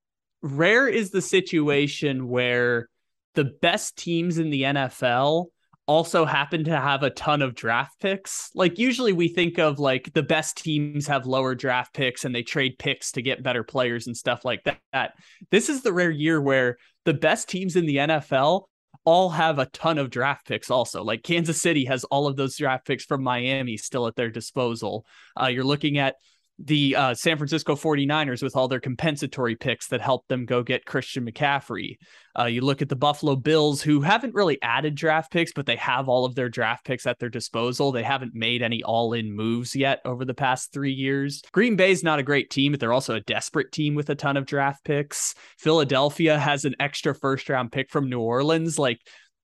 rare 0.42 0.88
is 0.88 1.10
the 1.10 1.22
situation 1.22 2.28
where 2.28 2.88
the 3.34 3.44
best 3.44 3.96
teams 3.96 4.38
in 4.38 4.50
the 4.50 4.62
NFL 4.62 5.46
also 5.86 6.24
happen 6.24 6.64
to 6.64 6.76
have 6.76 7.02
a 7.02 7.10
ton 7.10 7.42
of 7.42 7.54
draft 7.54 7.98
picks. 8.00 8.50
Like 8.54 8.78
usually 8.78 9.12
we 9.12 9.28
think 9.28 9.58
of 9.58 9.78
like 9.80 10.12
the 10.12 10.22
best 10.22 10.58
teams 10.58 11.08
have 11.08 11.26
lower 11.26 11.54
draft 11.54 11.94
picks 11.94 12.24
and 12.24 12.34
they 12.34 12.42
trade 12.42 12.78
picks 12.78 13.12
to 13.12 13.22
get 13.22 13.42
better 13.42 13.64
players 13.64 14.06
and 14.06 14.16
stuff 14.16 14.44
like 14.44 14.64
that. 14.92 15.14
This 15.50 15.68
is 15.68 15.82
the 15.82 15.92
rare 15.92 16.10
year 16.10 16.40
where 16.40 16.76
the 17.04 17.14
best 17.14 17.48
teams 17.48 17.74
in 17.74 17.86
the 17.86 17.96
NFL 17.96 18.66
all 19.04 19.30
have 19.30 19.58
a 19.58 19.66
ton 19.66 19.98
of 19.98 20.10
draft 20.10 20.46
picks 20.46 20.70
also. 20.70 21.02
Like 21.02 21.22
Kansas 21.22 21.60
City 21.60 21.84
has 21.86 22.04
all 22.04 22.26
of 22.26 22.36
those 22.36 22.56
draft 22.56 22.86
picks 22.86 23.04
from 23.04 23.22
Miami 23.22 23.76
still 23.76 24.06
at 24.06 24.16
their 24.16 24.30
disposal. 24.30 25.06
Uh, 25.40 25.46
you're 25.46 25.64
looking 25.64 25.98
at 25.98 26.16
the 26.62 26.94
uh, 26.94 27.14
San 27.14 27.38
Francisco 27.38 27.74
49ers 27.74 28.42
with 28.42 28.54
all 28.54 28.68
their 28.68 28.80
compensatory 28.80 29.56
picks 29.56 29.88
that 29.88 30.00
helped 30.00 30.28
them 30.28 30.44
go 30.44 30.62
get 30.62 30.84
Christian 30.84 31.24
McCaffrey. 31.24 31.96
Uh, 32.38 32.44
you 32.44 32.60
look 32.60 32.82
at 32.82 32.88
the 32.88 32.96
Buffalo 32.96 33.34
Bills, 33.34 33.82
who 33.82 34.02
haven't 34.02 34.34
really 34.34 34.60
added 34.62 34.94
draft 34.94 35.32
picks, 35.32 35.52
but 35.52 35.66
they 35.66 35.76
have 35.76 36.08
all 36.08 36.24
of 36.24 36.34
their 36.34 36.48
draft 36.48 36.84
picks 36.84 37.06
at 37.06 37.18
their 37.18 37.28
disposal. 37.28 37.92
They 37.92 38.02
haven't 38.02 38.34
made 38.34 38.62
any 38.62 38.82
all 38.82 39.14
in 39.14 39.34
moves 39.34 39.74
yet 39.74 40.00
over 40.04 40.24
the 40.24 40.34
past 40.34 40.72
three 40.72 40.92
years. 40.92 41.42
Green 41.52 41.76
Bay's 41.76 42.04
not 42.04 42.18
a 42.18 42.24
great 42.24 42.50
team, 42.50 42.72
but 42.72 42.80
they're 42.80 42.92
also 42.92 43.14
a 43.14 43.20
desperate 43.20 43.72
team 43.72 43.94
with 43.94 44.10
a 44.10 44.14
ton 44.14 44.36
of 44.36 44.46
draft 44.46 44.84
picks. 44.84 45.34
Philadelphia 45.58 46.38
has 46.38 46.64
an 46.64 46.74
extra 46.78 47.14
first 47.14 47.48
round 47.48 47.72
pick 47.72 47.90
from 47.90 48.10
New 48.10 48.20
Orleans. 48.20 48.78
Like, 48.78 49.00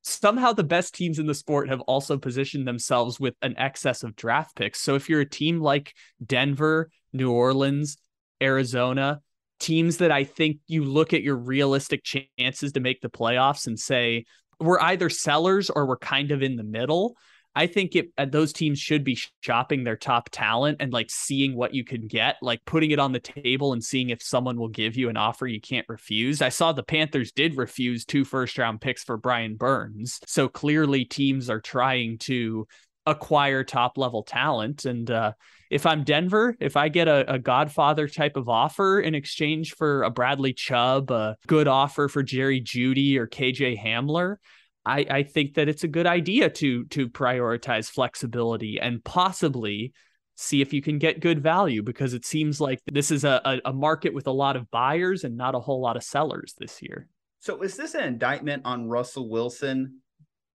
somehow 0.08 0.52
the 0.52 0.62
best 0.62 0.94
teams 0.94 1.18
in 1.18 1.26
the 1.26 1.34
sport 1.34 1.68
have 1.68 1.80
also 1.82 2.16
positioned 2.16 2.66
themselves 2.66 3.18
with 3.18 3.34
an 3.42 3.54
excess 3.58 4.04
of 4.04 4.14
draft 4.14 4.54
picks. 4.54 4.80
So 4.80 4.94
if 4.94 5.08
you're 5.08 5.22
a 5.22 5.28
team 5.28 5.60
like 5.60 5.94
Denver, 6.24 6.90
New 7.16 7.32
Orleans, 7.32 7.96
Arizona, 8.42 9.20
teams 9.58 9.98
that 9.98 10.10
I 10.10 10.24
think 10.24 10.58
you 10.66 10.84
look 10.84 11.12
at 11.12 11.22
your 11.22 11.36
realistic 11.36 12.02
chances 12.04 12.72
to 12.72 12.80
make 12.80 13.00
the 13.00 13.08
playoffs 13.08 13.66
and 13.66 13.78
say, 13.78 14.24
we're 14.60 14.80
either 14.80 15.10
sellers 15.10 15.70
or 15.70 15.86
we're 15.86 15.98
kind 15.98 16.30
of 16.30 16.42
in 16.42 16.56
the 16.56 16.64
middle. 16.64 17.16
I 17.54 17.66
think 17.66 17.96
it 17.96 18.10
uh, 18.18 18.26
those 18.26 18.52
teams 18.52 18.78
should 18.78 19.02
be 19.02 19.18
shopping 19.40 19.82
their 19.82 19.96
top 19.96 20.28
talent 20.30 20.76
and 20.80 20.92
like 20.92 21.10
seeing 21.10 21.56
what 21.56 21.72
you 21.72 21.84
can 21.84 22.06
get, 22.06 22.36
like 22.42 22.62
putting 22.66 22.90
it 22.90 22.98
on 22.98 23.12
the 23.12 23.20
table 23.20 23.72
and 23.72 23.82
seeing 23.82 24.10
if 24.10 24.22
someone 24.22 24.58
will 24.58 24.68
give 24.68 24.94
you 24.94 25.08
an 25.08 25.16
offer 25.16 25.46
you 25.46 25.60
can't 25.60 25.86
refuse. 25.88 26.42
I 26.42 26.50
saw 26.50 26.72
the 26.72 26.82
Panthers 26.82 27.32
did 27.32 27.56
refuse 27.56 28.04
two 28.04 28.26
first 28.26 28.58
round 28.58 28.82
picks 28.82 29.04
for 29.04 29.16
Brian 29.16 29.56
Burns. 29.56 30.20
So 30.26 30.48
clearly 30.48 31.06
teams 31.06 31.48
are 31.48 31.60
trying 31.60 32.18
to 32.18 32.66
acquire 33.06 33.64
top 33.64 33.96
level 33.96 34.22
talent 34.22 34.84
and 34.84 35.10
uh, 35.10 35.32
if 35.70 35.86
I'm 35.86 36.04
Denver, 36.04 36.56
if 36.60 36.76
I 36.76 36.88
get 36.88 37.08
a, 37.08 37.34
a, 37.34 37.38
Godfather 37.38 38.08
type 38.08 38.36
of 38.36 38.48
offer 38.48 39.00
in 39.00 39.14
exchange 39.14 39.74
for 39.74 40.02
a 40.02 40.10
Bradley 40.10 40.52
Chubb, 40.52 41.10
a 41.10 41.36
good 41.46 41.68
offer 41.68 42.08
for 42.08 42.22
Jerry 42.22 42.60
Jeudy 42.60 43.16
or 43.16 43.26
KJ 43.26 43.82
Hamler, 43.82 44.36
I, 44.84 45.06
I 45.10 45.22
think 45.24 45.54
that 45.54 45.68
it's 45.68 45.84
a 45.84 45.88
good 45.88 46.06
idea 46.06 46.48
to 46.48 46.84
to 46.86 47.08
prioritize 47.08 47.90
flexibility 47.90 48.78
and 48.80 49.02
possibly 49.02 49.92
see 50.36 50.60
if 50.60 50.72
you 50.72 50.82
can 50.82 50.98
get 50.98 51.20
good 51.20 51.42
value 51.42 51.82
because 51.82 52.14
it 52.14 52.24
seems 52.24 52.60
like 52.60 52.80
this 52.92 53.10
is 53.10 53.24
a, 53.24 53.60
a 53.64 53.72
market 53.72 54.14
with 54.14 54.26
a 54.26 54.32
lot 54.32 54.54
of 54.54 54.70
buyers 54.70 55.24
and 55.24 55.36
not 55.36 55.54
a 55.54 55.60
whole 55.60 55.80
lot 55.80 55.96
of 55.96 56.04
sellers 56.04 56.54
this 56.58 56.82
year. 56.82 57.08
So 57.40 57.62
is 57.62 57.76
this 57.76 57.94
an 57.94 58.04
indictment 58.04 58.62
on 58.64 58.88
Russell 58.88 59.28
Wilson? 59.28 60.00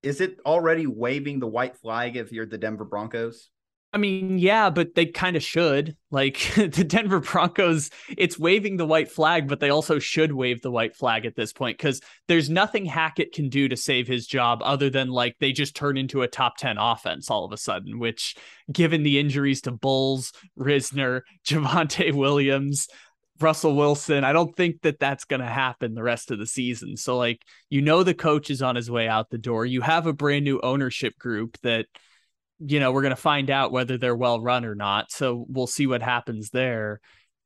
Is 0.03 0.21
it 0.21 0.37
already 0.45 0.87
waving 0.87 1.39
the 1.39 1.47
white 1.47 1.77
flag 1.77 2.15
if 2.15 2.31
you're 2.31 2.45
the 2.45 2.57
Denver 2.57 2.85
Broncos? 2.85 3.49
I 3.93 3.97
mean, 3.97 4.37
yeah, 4.37 4.69
but 4.69 4.95
they 4.95 5.05
kind 5.05 5.35
of 5.35 5.43
should. 5.43 5.97
Like 6.11 6.39
the 6.55 6.83
Denver 6.83 7.19
Broncos, 7.19 7.89
it's 8.17 8.39
waving 8.39 8.77
the 8.77 8.85
white 8.85 9.11
flag, 9.11 9.47
but 9.47 9.59
they 9.59 9.69
also 9.69 9.99
should 9.99 10.31
wave 10.31 10.61
the 10.61 10.71
white 10.71 10.95
flag 10.95 11.25
at 11.25 11.35
this 11.35 11.51
point 11.51 11.77
because 11.77 12.01
there's 12.27 12.49
nothing 12.49 12.85
Hackett 12.85 13.33
can 13.33 13.49
do 13.49 13.67
to 13.67 13.75
save 13.75 14.07
his 14.07 14.27
job 14.27 14.61
other 14.63 14.89
than 14.89 15.09
like 15.09 15.35
they 15.39 15.51
just 15.51 15.75
turn 15.75 15.97
into 15.97 16.21
a 16.21 16.27
top 16.27 16.57
10 16.57 16.77
offense 16.77 17.29
all 17.29 17.43
of 17.43 17.51
a 17.51 17.57
sudden, 17.57 17.99
which, 17.99 18.35
given 18.71 19.03
the 19.03 19.19
injuries 19.19 19.61
to 19.61 19.71
Bolles, 19.71 20.31
Risner, 20.57 21.21
Javonte 21.45 22.13
Williams, 22.13 22.87
Russell 23.41 23.75
Wilson, 23.75 24.23
I 24.23 24.31
don't 24.31 24.55
think 24.55 24.83
that 24.83 24.99
that's 24.99 25.25
going 25.25 25.41
to 25.41 25.47
happen 25.47 25.95
the 25.95 26.03
rest 26.03 26.31
of 26.31 26.39
the 26.39 26.45
season. 26.45 26.95
So, 26.95 27.17
like, 27.17 27.41
you 27.69 27.81
know, 27.81 28.03
the 28.03 28.13
coach 28.13 28.49
is 28.49 28.61
on 28.61 28.75
his 28.75 28.89
way 28.89 29.07
out 29.07 29.31
the 29.31 29.37
door. 29.37 29.65
You 29.65 29.81
have 29.81 30.07
a 30.07 30.13
brand 30.13 30.45
new 30.45 30.61
ownership 30.61 31.17
group 31.17 31.57
that 31.63 31.87
you 32.65 32.79
know, 32.79 32.91
we're 32.91 33.01
going 33.01 33.15
to 33.15 33.21
find 33.21 33.49
out 33.49 33.71
whether 33.71 33.97
they're 33.97 34.15
well 34.15 34.39
run 34.39 34.65
or 34.65 34.75
not. 34.75 35.11
So 35.11 35.45
we'll 35.49 35.67
see 35.67 35.87
what 35.87 36.01
happens 36.01 36.49
there. 36.49 37.01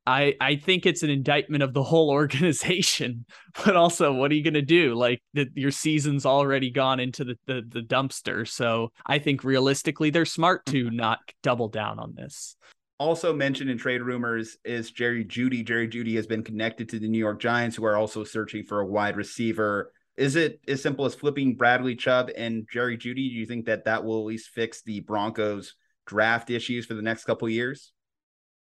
I 0.08 0.36
I 0.40 0.56
think 0.58 0.86
it's 0.86 1.04
an 1.04 1.10
indictment 1.10 1.64
of 1.64 1.74
the 1.74 1.84
whole 1.84 2.10
organization, 2.12 3.26
but 3.64 3.76
also 3.76 4.14
what 4.14 4.32
are 4.32 4.36
you 4.36 4.44
going 4.44 4.54
to 4.54 4.62
do? 4.62 4.94
Like 4.94 5.22
the, 5.34 5.48
your 5.56 5.72
season's 5.72 6.26
already 6.26 6.70
gone 6.70 7.00
into 7.00 7.24
the, 7.24 7.38
the 7.48 7.62
the 7.68 7.82
dumpster. 7.82 8.48
So 8.48 8.92
I 9.06 9.20
think 9.20 9.44
realistically, 9.44 10.10
they're 10.10 10.26
smart 10.26 10.66
to 10.68 10.86
mm-hmm. 10.86 10.96
not 10.96 11.20
double 11.42 11.70
down 11.70 12.00
on 12.00 12.14
this. 12.16 12.56
Also 12.98 13.34
mentioned 13.34 13.70
in 13.70 13.78
trade 13.78 14.02
rumors 14.02 14.58
is 14.64 14.92
Jerry 14.92 15.26
Jeudy. 15.26 15.66
Jerry 15.66 15.88
Jeudy 15.88 16.16
has 16.16 16.28
been 16.28 16.44
connected 16.44 16.88
to 16.90 17.00
the 17.00 17.10
New 17.10 17.18
York 17.18 17.42
Giants, 17.42 17.76
who 17.76 17.84
are 17.84 17.98
also 17.98 18.24
searching 18.24 18.64
for 18.64 18.80
a 18.80 18.86
wide 18.86 19.18
receiver. 19.18 19.92
Is 20.18 20.36
it 20.36 20.62
as 20.68 20.82
simple 20.82 21.06
as 21.06 21.16
flipping 21.16 21.56
Bradley 21.56 21.96
Chubb 21.96 22.30
and 22.38 22.68
Jerry 22.72 22.98
Jeudy? 22.98 23.30
Do 23.30 23.36
you 23.36 23.46
think 23.46 23.66
that 23.66 23.86
that 23.86 24.04
will 24.04 24.20
at 24.20 24.26
least 24.26 24.50
fix 24.50 24.82
the 24.82 25.02
Broncos 25.02 25.76
draft 26.06 26.50
issues 26.50 26.86
for 26.86 26.94
the 26.94 27.02
next 27.02 27.26
couple 27.26 27.50
years? 27.50 27.92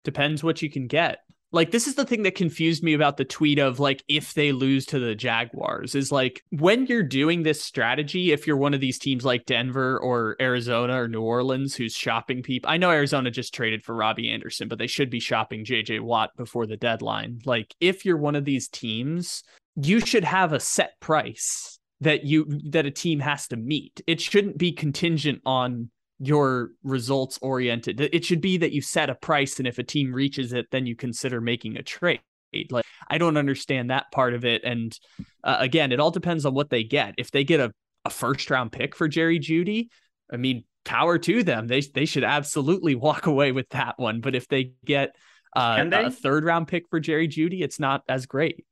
Depends 0.03 0.43
what 0.43 0.61
you 0.61 0.69
can 0.69 0.87
get. 0.87 1.19
Like 1.53 1.71
this 1.71 1.85
is 1.85 1.95
the 1.95 2.05
thing 2.05 2.23
that 2.23 2.35
confused 2.35 2.81
me 2.81 2.93
about 2.93 3.17
the 3.17 3.25
tweet 3.25 3.59
of 3.59 3.77
like 3.77 4.03
if 4.07 4.33
they 4.33 4.53
lose 4.53 4.85
to 4.85 4.99
the 4.99 5.15
Jaguars 5.15 5.95
is 5.95 6.09
like 6.09 6.41
when 6.49 6.85
you're 6.85 7.03
doing 7.03 7.43
this 7.43 7.61
strategy 7.61 8.31
if 8.31 8.47
you're 8.47 8.55
one 8.55 8.73
of 8.73 8.79
these 8.79 8.97
teams 8.97 9.25
like 9.25 9.45
Denver 9.45 9.99
or 9.99 10.37
Arizona 10.39 11.01
or 11.01 11.09
New 11.09 11.21
Orleans 11.21 11.75
who's 11.75 11.93
shopping 11.93 12.41
people. 12.41 12.69
I 12.69 12.77
know 12.77 12.89
Arizona 12.89 13.31
just 13.31 13.53
traded 13.53 13.83
for 13.83 13.93
Robbie 13.93 14.31
Anderson 14.31 14.69
but 14.69 14.79
they 14.79 14.87
should 14.87 15.09
be 15.09 15.19
shopping 15.19 15.65
JJ 15.65 15.99
Watt 15.99 16.29
before 16.37 16.67
the 16.67 16.77
deadline. 16.77 17.41
Like 17.43 17.75
if 17.81 18.05
you're 18.05 18.15
one 18.15 18.35
of 18.35 18.45
these 18.45 18.69
teams 18.69 19.43
you 19.75 19.99
should 19.99 20.23
have 20.23 20.53
a 20.53 20.59
set 20.59 20.99
price 20.99 21.79
that 22.01 22.23
you 22.23 22.59
that 22.71 22.85
a 22.85 22.91
team 22.91 23.19
has 23.19 23.47
to 23.47 23.57
meet. 23.57 24.01
It 24.07 24.19
shouldn't 24.19 24.57
be 24.57 24.71
contingent 24.71 25.41
on 25.45 25.89
your 26.19 26.71
results 26.83 27.39
oriented. 27.41 27.99
It 27.99 28.25
should 28.25 28.41
be 28.41 28.57
that 28.57 28.71
you 28.71 28.81
set 28.81 29.09
a 29.09 29.15
price 29.15 29.57
and 29.57 29.67
if 29.67 29.79
a 29.79 29.83
team 29.83 30.13
reaches 30.13 30.53
it 30.53 30.67
then 30.71 30.85
you 30.85 30.95
consider 30.95 31.41
making 31.41 31.77
a 31.77 31.83
trade. 31.83 32.21
Like 32.69 32.85
I 33.09 33.17
don't 33.17 33.37
understand 33.37 33.89
that 33.89 34.11
part 34.11 34.33
of 34.33 34.45
it 34.45 34.63
and 34.63 34.97
uh, 35.43 35.57
again, 35.59 35.91
it 35.91 35.99
all 35.99 36.11
depends 36.11 36.45
on 36.45 36.53
what 36.53 36.69
they 36.69 36.83
get. 36.83 37.15
If 37.17 37.31
they 37.31 37.43
get 37.43 37.59
a 37.59 37.71
a 38.05 38.09
first 38.09 38.49
round 38.49 38.71
pick 38.71 38.95
for 38.95 39.07
Jerry 39.07 39.39
Jeudy, 39.39 39.89
I 40.31 40.37
mean, 40.37 40.63
power 40.85 41.17
to 41.19 41.43
them. 41.43 41.67
They 41.67 41.81
they 41.81 42.05
should 42.05 42.23
absolutely 42.23 42.95
walk 43.07 43.27
away 43.27 43.51
with 43.51 43.69
that 43.69 43.95
one, 43.97 44.21
but 44.21 44.35
if 44.35 44.47
they 44.47 44.73
get 44.85 45.15
uh, 45.55 45.83
they? 45.83 46.05
a 46.05 46.11
third 46.11 46.45
round 46.45 46.67
pick 46.67 46.87
for 46.89 46.99
Jerry 46.99 47.27
Jeudy, 47.27 47.61
it's 47.61 47.79
not 47.79 48.03
as 48.07 48.25
great. 48.25 48.65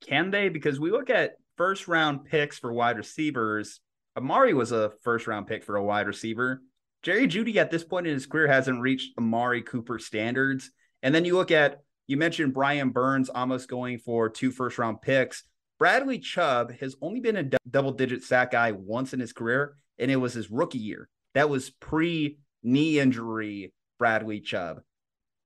Can 0.00 0.30
they? 0.30 0.48
Because 0.48 0.78
we 0.78 0.90
look 0.90 1.10
at 1.10 1.36
first 1.56 1.88
round 1.88 2.24
picks 2.24 2.58
for 2.58 2.72
wide 2.72 2.96
receivers. 2.96 3.80
Amari 4.16 4.54
was 4.54 4.72
a 4.72 4.92
first 5.02 5.26
round 5.26 5.46
pick 5.46 5.64
for 5.64 5.76
a 5.76 5.84
wide 5.84 6.06
receiver. 6.06 6.62
Jerry 7.02 7.28
Jeudy 7.28 7.56
at 7.56 7.70
this 7.70 7.84
point 7.84 8.06
in 8.06 8.14
his 8.14 8.26
career 8.26 8.48
hasn't 8.48 8.80
reached 8.80 9.16
Amari 9.18 9.62
Cooper 9.62 9.98
standards. 9.98 10.70
And 11.02 11.14
then 11.14 11.24
you 11.24 11.36
look 11.36 11.50
at, 11.50 11.82
you 12.06 12.16
mentioned 12.16 12.54
Brian 12.54 12.90
Burns 12.90 13.28
almost 13.28 13.68
going 13.68 13.98
for 13.98 14.28
two 14.28 14.50
first 14.50 14.78
round 14.78 15.02
picks. 15.02 15.44
Bradley 15.78 16.18
Chubb 16.18 16.72
has 16.80 16.96
only 17.02 17.20
been 17.20 17.36
a 17.36 17.50
double 17.70 17.92
digit 17.92 18.22
sack 18.22 18.52
guy 18.52 18.72
once 18.72 19.12
in 19.12 19.20
his 19.20 19.32
career, 19.32 19.76
and 19.98 20.10
it 20.10 20.16
was 20.16 20.32
his 20.32 20.50
rookie 20.50 20.78
year. 20.78 21.08
That 21.34 21.50
was 21.50 21.70
pre 21.70 22.38
knee 22.62 22.98
injury 22.98 23.72
Bradley 23.98 24.40
Chubb. 24.40 24.80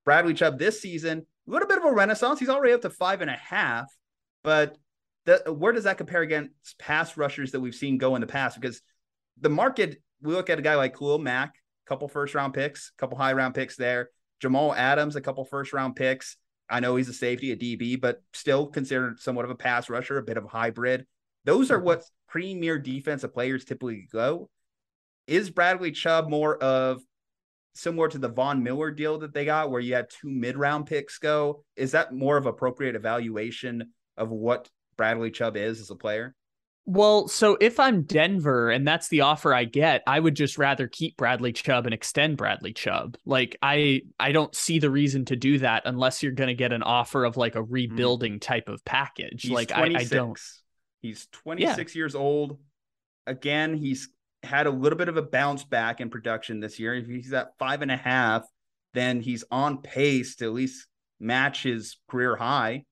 Bradley 0.05 0.35
Chubb 0.35 0.59
this 0.59 0.81
season, 0.81 1.27
a 1.49 1.51
little 1.51 1.69
bit 1.69 1.79
of 1.79 1.85
a 1.85 1.93
renaissance. 1.93 2.39
He's 2.39 2.49
already 2.49 2.73
up 2.73 2.83
to 2.83 2.91
five 2.91 3.21
and 3.21 3.31
a 3.31 3.35
half. 3.37 3.87
But 4.43 4.76
the, 5.26 5.53
where 5.53 5.72
does 5.72 5.84
that 5.84 5.99
compare 5.99 6.22
against 6.22 6.78
pass 6.78 7.16
rushers 7.16 7.53
that 7.53 7.61
we've 7.61 7.74
seen 7.74 7.99
go 7.99 8.14
in 8.14 8.20
the 8.20 8.26
past? 8.26 8.61
Because 8.61 8.80
the 9.41 9.51
market, 9.51 10.03
we 10.22 10.34
look 10.34 10.51
at 10.51 10.59
a 10.59 10.62
guy 10.62 10.76
like 10.76 10.97
Khalil 10.97 11.18
Mack, 11.18 11.55
a 11.86 11.88
couple 11.88 12.09
first 12.09 12.34
round 12.34 12.55
picks, 12.55 12.93
a 12.97 13.01
couple 13.01 13.18
high 13.18 13.32
round 13.32 13.55
picks 13.55 13.76
there. 13.76 14.11
Jamal 14.41 14.74
Adams, 14.74 15.16
a 15.16 15.20
couple 15.20 15.45
first 15.45 15.72
round 15.72 15.97
picks. 15.97 16.36
I 16.68 16.80
know 16.80 16.97
he's 16.97 17.09
a 17.09 17.12
safety, 17.12 17.53
a 17.53 17.57
DB, 17.57 18.01
but 18.01 18.22
still 18.32 18.66
considered 18.66 19.18
somewhat 19.18 19.45
of 19.45 19.51
a 19.51 19.57
pass 19.57 19.91
rusher, 19.91 20.18
a 20.18 20.22
bit 20.22 20.36
of 20.36 20.45
a 20.45 20.49
hybrid. 20.49 21.07
Those 21.45 21.70
are 21.70 21.80
what 21.80 22.05
premier 22.28 22.78
defensive 22.78 23.34
players 23.34 23.64
typically 23.64 24.09
go. 24.12 24.49
Is 25.26 25.51
Bradley 25.51 25.91
Chubb 25.91 26.28
more 26.28 26.57
of 26.57 27.03
similar 27.74 28.09
to 28.09 28.18
the 28.18 28.28
Von 28.28 28.62
Miller 28.62 28.91
deal 28.91 29.18
that 29.18 29.34
they 29.34 29.45
got, 29.45 29.70
where 29.70 29.80
you 29.80 29.95
had 29.95 30.11
two 30.11 30.30
mid 30.30 30.57
round 30.57 30.86
picks 30.86 31.18
go? 31.18 31.64
Is 31.76 31.93
that 31.93 32.14
more 32.14 32.36
of 32.36 32.47
appropriate 32.47 32.95
evaluation 32.95 33.91
of 34.17 34.31
what 34.31 34.69
Bradley 34.97 35.31
Chubb 35.31 35.57
is 35.57 35.81
as 35.81 35.91
a 35.91 35.97
player? 35.97 36.35
Well, 36.87 37.29
so 37.29 37.57
if 37.61 37.79
I'm 37.79 38.03
Denver 38.03 38.71
and 38.71 38.87
that's 38.89 39.09
the 39.09 39.21
offer 39.21 39.55
I 39.55 39.65
get, 39.65 40.03
I 40.07 40.19
would 40.19 40.35
just 40.35 40.59
rather 40.59 40.89
keep 40.89 41.17
Bradley 41.17 41.53
Chubb 41.53 41.87
and 41.87 41.95
extend 41.95 42.37
Bradley 42.37 42.73
Chubb. 42.73 43.17
Like 43.25 43.57
I 43.63 44.03
I 44.19 44.33
don't 44.33 44.55
see 44.55 44.79
the 44.79 44.91
reason 44.91 45.25
to 45.27 45.37
do 45.37 45.59
that 45.59 45.83
unless 45.85 46.23
you're 46.23 46.33
going 46.33 46.49
to 46.49 46.55
get 46.55 46.73
an 46.73 46.83
offer 46.83 47.25
of 47.25 47.37
like 47.37 47.55
a 47.55 47.61
mm-hmm. 47.61 47.73
rebuilding 47.73 48.35
mm. 48.35 48.41
type 48.41 48.69
of 48.69 48.85
package. 48.85 49.43
He's 49.43 49.53
like 49.53 49.73
I, 49.73 49.95
I, 49.95 50.05
don't. 50.05 50.39
He's 51.01 51.29
26 51.33 51.95
yeah. 51.95 51.99
years 51.99 52.15
old. 52.15 52.59
Again, 53.27 53.77
he's 53.77 54.09
had 54.43 54.67
a 54.67 54.71
little 54.71 54.99
bit 54.99 55.09
of 55.09 55.17
a 55.17 55.23
bounce 55.23 55.65
back 55.65 56.01
in 56.01 56.11
production 56.11 56.61
this 56.61 56.81
year. 56.81 56.95
If 56.95 57.07
he's 57.07 57.33
at 57.33 57.57
five 57.59 57.83
and 57.83 57.91
a 57.91 57.97
half, 57.97 58.45
then 58.95 59.21
he's 59.21 59.45
on 59.51 59.83
pace 59.83 60.37
to 60.37 60.47
at 60.47 60.53
least 60.53 60.87
match 61.21 61.63
his 61.63 61.99
career 62.09 62.35
high 62.35 62.85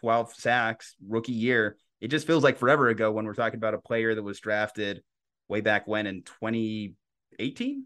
12 0.00 0.34
sacks 0.34 0.94
rookie 1.06 1.32
year. 1.32 1.76
It 2.00 2.08
just 2.08 2.26
feels 2.26 2.44
like 2.44 2.58
forever 2.58 2.88
ago 2.88 3.10
when 3.10 3.24
we're 3.24 3.34
talking 3.34 3.58
about 3.58 3.74
a 3.74 3.78
player 3.78 4.14
that 4.14 4.22
was 4.22 4.40
drafted 4.40 5.02
way 5.48 5.60
back 5.60 5.86
when 5.86 6.06
in 6.06 6.22
2018. 6.22 7.84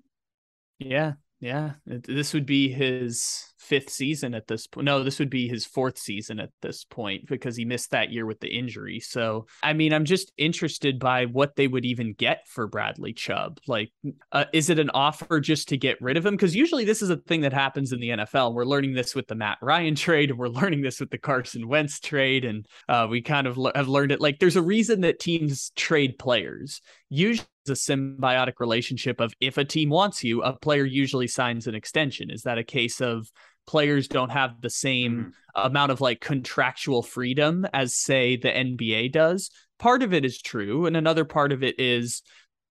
Yeah. 0.79 1.13
Yeah, 1.43 1.73
this 1.85 2.35
would 2.35 2.47
be 2.47 2.71
his 2.71 3.53
fifth 3.59 3.91
season 3.91 4.33
at 4.33 4.47
this 4.47 4.69
point. 4.69 4.85
No, 4.85 5.03
this 5.03 5.19
would 5.19 5.29
be 5.29 5.49
his 5.49 5.67
fourth 5.67 5.99
season 5.99 6.39
at 6.39 6.51
this 6.63 6.85
point 6.85 7.27
because 7.27 7.57
he 7.57 7.65
missed 7.65 7.91
that 7.91 8.13
year 8.13 8.27
with 8.27 8.39
the 8.39 8.49
injury. 8.49 9.01
So, 9.01 9.47
I 9.61 9.73
mean, 9.73 9.93
I'm 9.93 10.05
just 10.05 10.31
interested 10.39 11.01
by 11.01 11.27
what 11.27 11.57
they 11.57 11.67
would 11.67 11.85
even 11.85 12.13
get 12.13 12.47
for 12.47 12.69
Bradley 12.69 13.13
Chubb. 13.13 13.59
Like, 13.67 13.91
uh, 14.31 14.45
is 14.53 14.71
it 14.71 14.79
an 14.79 14.91
offer 14.91 15.41
just 15.41 15.69
to 15.71 15.77
get 15.77 16.01
rid 16.01 16.17
of 16.17 16.25
him? 16.25 16.37
Because 16.37 16.55
usually 16.55 16.85
this 16.85 17.03
is 17.03 17.11
a 17.11 17.17
thing 17.17 17.41
that 17.41 17.53
happens 17.53 17.93
in 17.93 17.99
the 17.99 18.11
NFL. 18.11 18.55
We're 18.55 18.65
learning 18.65 18.95
this 18.95 19.17
with 19.17 19.27
the 19.27 19.35
Matt 19.35 19.59
Ryan 19.61 19.95
trade, 19.97 20.31
and 20.31 20.39
we're 20.39 20.47
learning 20.47 20.83
this 20.83 21.01
with 21.01 21.11
the 21.11 21.19
Carson 21.19 21.67
Wentz 21.67 21.99
trade, 21.99 22.45
and 22.45 22.67
uh, 22.89 23.09
we 23.11 23.21
kind 23.21 23.49
of 23.49 23.59
have 23.75 23.89
learned 23.89 24.13
it. 24.13 24.21
Like, 24.21 24.39
there's 24.39 24.55
a 24.55 24.63
reason 24.63 25.01
that 25.01 25.19
teams 25.19 25.73
trade 25.75 26.21
players. 26.21 26.83
Usually 27.11 27.49
a 27.71 27.75
symbiotic 27.75 28.55
relationship 28.59 29.21
of 29.21 29.35
if 29.41 29.59
a 29.59 29.65
team 29.65 29.91
wants 29.91 30.25
you, 30.25 30.43
a 30.43 30.57
player 30.57 30.85
usually 30.85 31.27
signs 31.27 31.67
an 31.67 31.75
extension. 31.75 32.31
Is 32.31 32.43
that 32.43 32.59
a 32.59 32.65
case 32.65 33.01
of 33.01 33.31
players 33.67 34.09
don't 34.09 34.31
have 34.31 34.61
the 34.61 34.71
same 34.71 35.13
mm-hmm. 35.57 35.67
amount 35.67 35.93
of 35.93 36.01
like 36.01 36.21
contractual 36.21 37.03
freedom 37.03 37.67
as 37.73 37.95
say 37.95 38.37
the 38.37 38.49
NBA 38.49 39.13
does? 39.13 39.51
Part 39.79 40.03
of 40.03 40.15
it 40.15 40.25
is 40.25 40.41
true, 40.41 40.87
and 40.87 40.97
another 40.97 41.25
part 41.25 41.53
of 41.53 41.63
it 41.63 41.79
is 41.79 42.23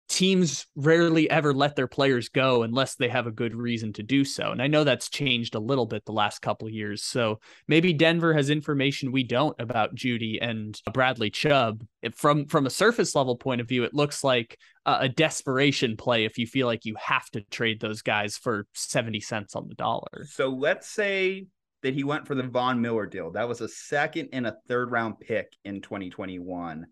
teams 0.09 0.67
rarely 0.75 1.29
ever 1.29 1.53
let 1.53 1.77
their 1.77 1.87
players 1.87 2.29
go 2.29 2.63
unless 2.63 2.95
they 2.95 3.09
have 3.09 3.27
a 3.27 3.33
good 3.33 3.55
reason 3.55 3.93
to 3.93 4.03
do 4.03 4.25
so. 4.25 4.51
And 4.51 4.63
I 4.63 4.67
know 4.67 4.83
that's 4.83 5.11
changed 5.11 5.55
a 5.55 5.61
little 5.61 5.87
bit 5.87 6.05
the 6.05 6.13
last 6.13 6.41
couple 6.41 6.69
years. 6.69 7.03
So 7.03 7.41
maybe 7.69 7.93
Denver 7.93 8.33
has 8.33 8.49
information 8.49 9.13
we 9.13 9.23
don't 9.23 9.55
about 9.61 9.95
Jeudy 9.95 10.39
and 10.41 10.81
Bradley 10.93 11.31
Chubb. 11.31 11.85
From 12.15 12.47
from 12.47 12.67
a 12.67 12.71
surface 12.71 13.15
level 13.15 13.37
point 13.37 13.61
of 13.61 13.69
view, 13.69 13.85
it 13.85 13.95
looks 13.95 14.25
like 14.25 14.59
a, 14.87 14.99
a 15.01 15.09
desperation 15.09 15.97
play 15.97 16.25
if 16.25 16.39
you 16.39 16.47
feel 16.47 16.67
like 16.67 16.85
you 16.85 16.97
have 16.99 17.29
to 17.31 17.43
trade 17.43 17.81
those 17.81 18.03
guys 18.03 18.37
for 18.37 18.67
70 18.75 19.21
cents 19.21 19.55
on 19.55 19.69
the 19.69 19.75
dollar. 19.75 20.27
So 20.31 20.49
let's 20.49 20.89
say 20.89 21.47
that 21.83 21.95
he 21.95 22.05
went 22.05 22.27
for 22.27 22.35
the 22.35 22.43
Von 22.43 22.81
Miller 22.81 23.07
deal. 23.07 23.31
That 23.31 23.49
was 23.49 23.61
a 23.61 23.69
second 23.69 24.31
and 24.33 24.47
a 24.47 24.57
third 24.69 24.91
round 24.91 25.21
pick 25.21 25.53
in 25.65 25.81
2021 25.81 26.87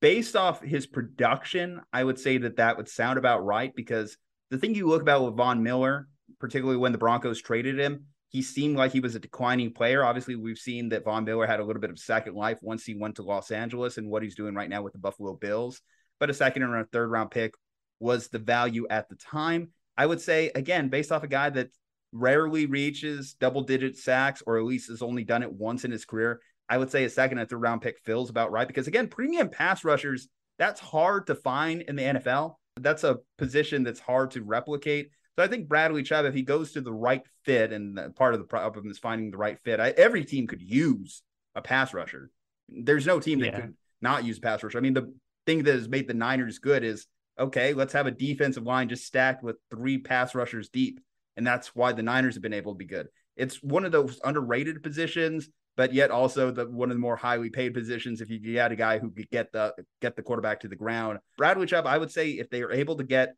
based 0.00 0.36
off 0.36 0.62
his 0.62 0.86
production, 0.86 1.80
I 1.92 2.04
would 2.04 2.18
say 2.18 2.38
that 2.38 2.56
that 2.56 2.76
would 2.76 2.88
sound 2.88 3.18
about 3.18 3.44
right 3.44 3.74
because 3.74 4.16
the 4.50 4.58
thing 4.58 4.74
you 4.74 4.88
look 4.88 5.02
about 5.02 5.24
with 5.24 5.36
Von 5.36 5.62
Miller, 5.62 6.08
particularly 6.38 6.78
when 6.78 6.92
the 6.92 6.98
Broncos 6.98 7.40
traded 7.40 7.78
him, 7.78 8.06
he 8.28 8.42
seemed 8.42 8.76
like 8.76 8.92
he 8.92 9.00
was 9.00 9.14
a 9.14 9.20
declining 9.20 9.72
player. 9.72 10.04
Obviously, 10.04 10.36
we've 10.36 10.58
seen 10.58 10.88
that 10.90 11.04
Von 11.04 11.24
Miller 11.24 11.46
had 11.46 11.60
a 11.60 11.64
little 11.64 11.80
bit 11.80 11.90
of 11.90 11.98
second 11.98 12.34
life 12.34 12.58
once 12.62 12.84
he 12.84 12.94
went 12.94 13.16
to 13.16 13.22
Los 13.22 13.50
Angeles 13.50 13.98
and 13.98 14.08
what 14.08 14.22
he's 14.22 14.36
doing 14.36 14.54
right 14.54 14.70
now 14.70 14.82
with 14.82 14.92
the 14.92 14.98
Buffalo 15.00 15.34
Bills. 15.34 15.82
But 16.20 16.30
a 16.30 16.34
second 16.34 16.62
and 16.62 16.74
a 16.74 16.84
third 16.84 17.10
round 17.10 17.32
pick 17.32 17.54
was 17.98 18.28
the 18.28 18.38
value 18.38 18.86
at 18.88 19.08
the 19.08 19.16
time. 19.16 19.70
I 19.96 20.06
would 20.06 20.20
say, 20.20 20.50
again, 20.54 20.88
based 20.88 21.10
off 21.10 21.24
a 21.24 21.28
guy 21.28 21.50
that 21.50 21.70
rarely 22.12 22.66
reaches 22.66 23.34
double 23.34 23.62
digit 23.62 23.96
sacks 23.96 24.42
or 24.46 24.58
at 24.58 24.64
least 24.64 24.88
has 24.90 25.02
only 25.02 25.24
done 25.24 25.42
it 25.42 25.52
once 25.52 25.84
in 25.84 25.90
his 25.90 26.04
career, 26.04 26.40
I 26.70 26.78
would 26.78 26.90
say 26.90 27.04
a 27.04 27.10
second 27.10 27.38
and 27.38 27.50
third 27.50 27.60
round 27.60 27.82
pick 27.82 27.98
feels 27.98 28.30
about 28.30 28.52
right 28.52 28.66
because 28.66 28.86
again, 28.86 29.08
premium 29.08 29.50
pass 29.50 29.84
rushers, 29.84 30.28
that's 30.56 30.80
hard 30.80 31.26
to 31.26 31.34
find 31.34 31.82
in 31.82 31.96
the 31.96 32.02
NFL. 32.02 32.54
That's 32.76 33.02
a 33.02 33.18
position 33.38 33.82
that's 33.82 33.98
hard 33.98 34.30
to 34.32 34.42
replicate. 34.42 35.10
So 35.36 35.44
I 35.44 35.48
think 35.48 35.68
Bradley 35.68 36.04
Chubb, 36.04 36.26
if 36.26 36.34
he 36.34 36.42
goes 36.42 36.72
to 36.72 36.80
the 36.80 36.92
right 36.92 37.22
fit, 37.44 37.72
and 37.72 37.98
part 38.14 38.34
of 38.34 38.40
the 38.40 38.46
problem 38.46 38.88
is 38.88 38.98
finding 38.98 39.32
the 39.32 39.36
right 39.36 39.58
fit, 39.64 39.80
I, 39.80 39.90
every 39.90 40.24
team 40.24 40.46
could 40.46 40.62
use 40.62 41.22
a 41.56 41.60
pass 41.60 41.92
rusher. 41.92 42.30
There's 42.68 43.06
no 43.06 43.18
team 43.18 43.40
that 43.40 43.46
yeah. 43.46 43.60
could 43.60 43.74
not 44.00 44.24
use 44.24 44.38
pass 44.38 44.62
rusher. 44.62 44.78
I 44.78 44.80
mean, 44.80 44.94
the 44.94 45.12
thing 45.46 45.64
that 45.64 45.74
has 45.74 45.88
made 45.88 46.06
the 46.06 46.14
Niners 46.14 46.60
good 46.60 46.84
is 46.84 47.06
okay, 47.38 47.74
let's 47.74 47.94
have 47.94 48.06
a 48.06 48.12
defensive 48.12 48.64
line 48.64 48.88
just 48.88 49.06
stacked 49.06 49.42
with 49.42 49.56
three 49.70 49.98
pass 49.98 50.34
rushers 50.34 50.68
deep. 50.68 51.00
And 51.36 51.46
that's 51.46 51.74
why 51.74 51.92
the 51.92 52.02
Niners 52.02 52.34
have 52.34 52.42
been 52.42 52.52
able 52.52 52.74
to 52.74 52.78
be 52.78 52.84
good. 52.84 53.08
It's 53.34 53.62
one 53.62 53.84
of 53.84 53.92
those 53.92 54.20
underrated 54.22 54.82
positions 54.82 55.48
but 55.76 55.92
yet 55.92 56.10
also 56.10 56.50
the 56.50 56.68
one 56.68 56.90
of 56.90 56.96
the 56.96 57.00
more 57.00 57.16
highly 57.16 57.50
paid 57.50 57.74
positions 57.74 58.20
if 58.20 58.30
you 58.30 58.38
get 58.38 58.72
a 58.72 58.76
guy 58.76 58.98
who 58.98 59.10
could 59.10 59.30
get 59.30 59.52
the 59.52 59.74
get 60.00 60.16
the 60.16 60.22
quarterback 60.22 60.60
to 60.60 60.68
the 60.68 60.76
ground. 60.76 61.18
Bradley 61.38 61.66
Chubb, 61.66 61.86
I 61.86 61.98
would 61.98 62.10
say 62.10 62.30
if 62.30 62.50
they 62.50 62.62
are 62.62 62.72
able 62.72 62.96
to 62.96 63.04
get 63.04 63.34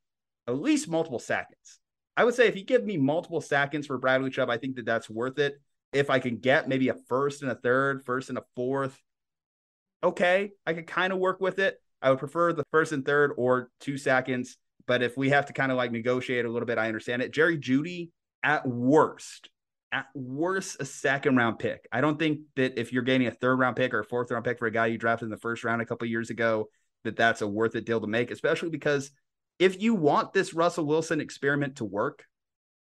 at 0.47 0.59
least 0.59 0.89
multiple 0.89 1.19
seconds, 1.19 1.79
I 2.17 2.25
would 2.25 2.35
say 2.35 2.47
if 2.47 2.57
you 2.57 2.65
give 2.65 2.85
me 2.85 2.97
multiple 2.97 3.41
seconds 3.41 3.87
for 3.87 3.99
Bradley 3.99 4.31
Chubb, 4.31 4.51
I 4.51 4.59
think 4.59 4.77
that 4.77 4.87
that's 4.87 5.09
worth 5.09 5.39
it. 5.39 5.61
If 5.93 6.11
I 6.11 6.19
can 6.19 6.39
get 6.39 6.69
maybe 6.69 6.89
a 6.89 6.95
first 6.95 7.43
and 7.43 7.51
a 7.51 7.55
third, 7.55 8.05
first 8.05 8.29
and 8.29 8.39
a 8.39 8.45
fourth, 8.57 8.99
okay, 10.03 10.53
I 10.67 10.73
could 10.73 10.87
kind 10.87 11.13
of 11.13 11.19
work 11.19 11.41
with 11.41 11.59
it. 11.59 11.81
I 12.01 12.11
would 12.11 12.19
prefer 12.19 12.53
the 12.53 12.65
first 12.73 12.93
and 12.93 13.05
third 13.05 13.33
or 13.37 13.71
two 13.81 13.97
seconds. 13.97 14.57
But 14.87 15.03
if 15.03 15.17
we 15.17 15.31
have 15.31 15.47
to 15.47 15.53
kind 15.53 15.71
of 15.71 15.79
like 15.79 15.93
negotiate 15.93 16.45
a 16.45 16.51
little 16.51 16.67
bit, 16.67 16.79
I 16.79 16.89
understand 16.89 17.23
it. 17.23 17.33
Jerry 17.33 17.57
Jeudy 17.57 18.11
at 18.43 18.67
worst, 18.67 19.49
at 19.93 20.07
worst 20.15 20.79
a 20.81 20.85
second 20.85 21.37
round 21.37 21.59
pick. 21.59 21.87
I 21.93 22.01
don't 22.01 22.19
think 22.19 22.41
that 22.57 22.81
if 22.81 22.93
you're 22.93 23.03
getting 23.03 23.27
a 23.27 23.31
third 23.31 23.59
round 23.59 23.77
pick 23.77 23.93
or 23.93 24.01
a 24.01 24.05
fourth 24.05 24.31
round 24.31 24.45
pick 24.45 24.59
for 24.59 24.67
a 24.67 24.73
guy 24.73 24.87
you 24.87 24.99
drafted 24.99 25.27
in 25.27 25.31
the 25.31 25.37
first 25.37 25.63
round 25.63 25.83
a 25.83 25.87
couple 25.87 26.09
years 26.09 26.31
ago, 26.31 26.69
that 27.05 27.17
that's 27.17 27.43
a 27.43 27.47
worth 27.49 27.77
it 27.77 27.85
deal 27.85 28.01
to 28.01 28.07
make, 28.07 28.31
especially 28.31 28.71
because 28.71 29.11
if 29.59 29.81
you 29.81 29.95
want 29.95 30.33
this 30.33 30.55
Russell 30.55 30.87
Wilson 30.87 31.21
experiment 31.21 31.77
to 31.77 31.85
work, 31.85 32.25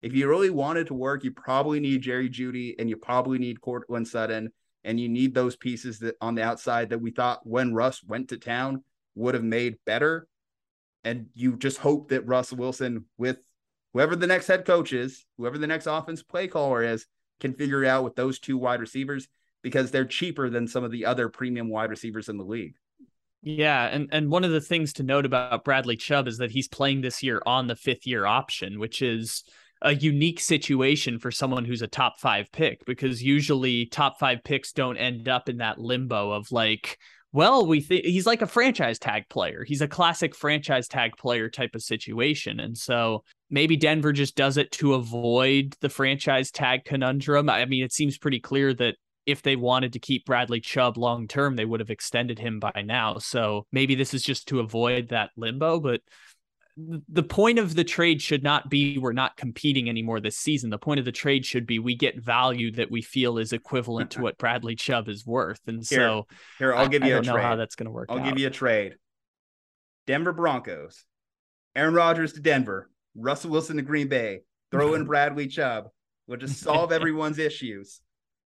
if 0.01 0.13
you 0.13 0.29
really 0.29 0.49
want 0.49 0.77
it 0.77 0.87
to 0.87 0.93
work, 0.93 1.23
you 1.23 1.31
probably 1.31 1.79
need 1.79 2.01
Jerry 2.01 2.29
Jeudy 2.29 2.75
and 2.79 2.89
you 2.89 2.95
probably 2.95 3.37
need 3.37 3.59
Courtland 3.59 4.07
Sutton 4.07 4.51
and 4.83 4.99
you 4.99 5.09
need 5.09 5.33
those 5.33 5.55
pieces 5.55 5.99
that 5.99 6.15
on 6.21 6.35
the 6.35 6.43
outside 6.43 6.89
that 6.89 7.01
we 7.01 7.11
thought 7.11 7.45
when 7.45 7.73
Russ 7.73 8.01
went 8.03 8.29
to 8.29 8.37
town 8.37 8.83
would 9.15 9.33
have 9.33 9.43
made 9.43 9.77
better. 9.85 10.27
And 11.03 11.27
you 11.33 11.57
just 11.57 11.77
hope 11.77 12.09
that 12.09 12.27
Russell 12.27 12.57
Wilson 12.57 13.05
with 13.17 13.39
whoever 13.93 14.15
the 14.15 14.27
next 14.27 14.47
head 14.47 14.65
coach 14.65 14.93
is, 14.93 15.25
whoever 15.37 15.57
the 15.57 15.67
next 15.67 15.87
offense 15.87 16.23
play 16.23 16.47
caller 16.47 16.83
is, 16.83 17.05
can 17.39 17.53
figure 17.53 17.85
out 17.85 18.03
with 18.03 18.15
those 18.15 18.39
two 18.39 18.57
wide 18.57 18.81
receivers 18.81 19.27
because 19.61 19.91
they're 19.91 20.05
cheaper 20.05 20.49
than 20.49 20.67
some 20.67 20.83
of 20.83 20.91
the 20.91 21.05
other 21.05 21.29
premium 21.29 21.69
wide 21.69 21.89
receivers 21.89 22.29
in 22.29 22.37
the 22.37 22.43
league. 22.43 22.75
Yeah, 23.41 23.85
and 23.87 24.09
and 24.11 24.29
one 24.29 24.43
of 24.43 24.51
the 24.51 24.61
things 24.61 24.93
to 24.93 25.03
note 25.03 25.25
about 25.25 25.63
Bradley 25.63 25.95
Chubb 25.95 26.27
is 26.27 26.37
that 26.39 26.51
he's 26.51 26.67
playing 26.67 27.01
this 27.01 27.23
year 27.23 27.41
on 27.45 27.67
the 27.67 27.75
fifth 27.75 28.05
year 28.05 28.25
option, 28.25 28.79
which 28.79 29.01
is 29.01 29.43
a 29.81 29.95
unique 29.95 30.41
situation 30.41 31.19
for 31.19 31.31
someone 31.31 31.63
who's 31.63 31.81
a 31.81 31.87
top 31.87 32.19
five 32.19 32.51
pick 32.51 32.85
because 32.85 33.23
usually 33.23 33.85
top 33.85 34.19
five 34.19 34.43
picks 34.43 34.73
don't 34.73 34.97
end 34.97 35.29
up 35.29 35.47
in 35.47 35.57
that 35.57 35.79
limbo 35.79 36.31
of 36.31 36.51
like 36.51 36.97
well, 37.31 37.67
we 37.67 37.79
think 37.79 38.05
he's 38.05 38.25
like 38.25 38.41
a 38.41 38.47
franchise 38.47 38.97
tag 38.97 39.29
player. 39.29 39.63
He's 39.63 39.81
a 39.81 39.87
classic 39.87 40.35
franchise 40.35 40.87
tag 40.87 41.11
player 41.15 41.47
type 41.47 41.75
of 41.75 41.83
situation. 41.83 42.59
And 42.59 42.75
so 42.75 43.23
maybe 43.49 43.77
Denver 43.77 44.13
just 44.13 44.35
does 44.35 44.57
it 44.57 44.71
to 44.73 44.93
avoid 44.93 45.75
the 45.81 45.89
franchise 45.89 46.51
tag 46.51 46.85
conundrum. 46.85 47.49
I 47.49 47.65
mean, 47.65 47.83
it 47.83 47.93
seems 47.93 48.17
pretty 48.17 48.39
clear 48.39 48.73
that 48.75 48.95
if 49.25 49.41
they 49.41 49.55
wanted 49.55 49.93
to 49.93 49.99
keep 49.99 50.25
Bradley 50.25 50.59
Chubb 50.59 50.97
long 50.97 51.27
term, 51.27 51.55
they 51.55 51.65
would 51.65 51.79
have 51.79 51.89
extended 51.89 52.39
him 52.39 52.59
by 52.59 52.83
now. 52.85 53.17
So 53.17 53.65
maybe 53.71 53.95
this 53.95 54.13
is 54.13 54.23
just 54.23 54.47
to 54.47 54.59
avoid 54.59 55.09
that 55.09 55.31
limbo. 55.37 55.79
But 55.79 56.01
the 56.77 57.23
point 57.23 57.59
of 57.59 57.75
the 57.75 57.83
trade 57.83 58.21
should 58.21 58.43
not 58.43 58.69
be 58.69 58.97
we're 58.97 59.11
not 59.11 59.35
competing 59.35 59.89
anymore 59.89 60.19
this 60.19 60.37
season. 60.37 60.69
The 60.69 60.77
point 60.77 60.99
of 60.99 61.05
the 61.05 61.11
trade 61.11 61.45
should 61.45 61.65
be 61.65 61.79
we 61.79 61.95
get 61.95 62.23
value 62.23 62.71
that 62.73 62.89
we 62.89 63.01
feel 63.01 63.37
is 63.37 63.53
equivalent 63.53 64.11
to 64.11 64.21
what 64.23 64.37
Bradley 64.37 64.75
Chubb 64.75 65.09
is 65.09 65.25
worth. 65.25 65.59
And 65.67 65.77
here, 65.77 65.99
so 65.99 66.27
here 66.57 66.73
I'll 66.73 66.87
give 66.87 67.03
you 67.03 67.09
I 67.15 67.17
a 67.19 67.21
don't 67.21 67.25
trade. 67.25 67.35
know 67.35 67.47
how 67.47 67.55
that's 67.55 67.75
going 67.75 67.85
to 67.85 67.91
work. 67.91 68.07
I'll 68.09 68.19
out. 68.19 68.25
give 68.25 68.39
you 68.39 68.47
a 68.47 68.51
trade. 68.51 68.95
Denver 70.07 70.33
Broncos, 70.33 71.05
Aaron 71.75 71.93
Rodgers 71.93 72.33
to 72.33 72.39
Denver, 72.39 72.89
Russell 73.15 73.51
Wilson 73.51 73.77
to 73.77 73.81
Green 73.81 74.07
Bay, 74.07 74.41
throw 74.71 74.93
in 74.93 75.05
Bradley 75.05 75.47
Chubb. 75.47 75.89
We'll 76.27 76.37
just 76.37 76.59
solve 76.61 76.91
everyone's 76.91 77.39
issues. 77.39 78.01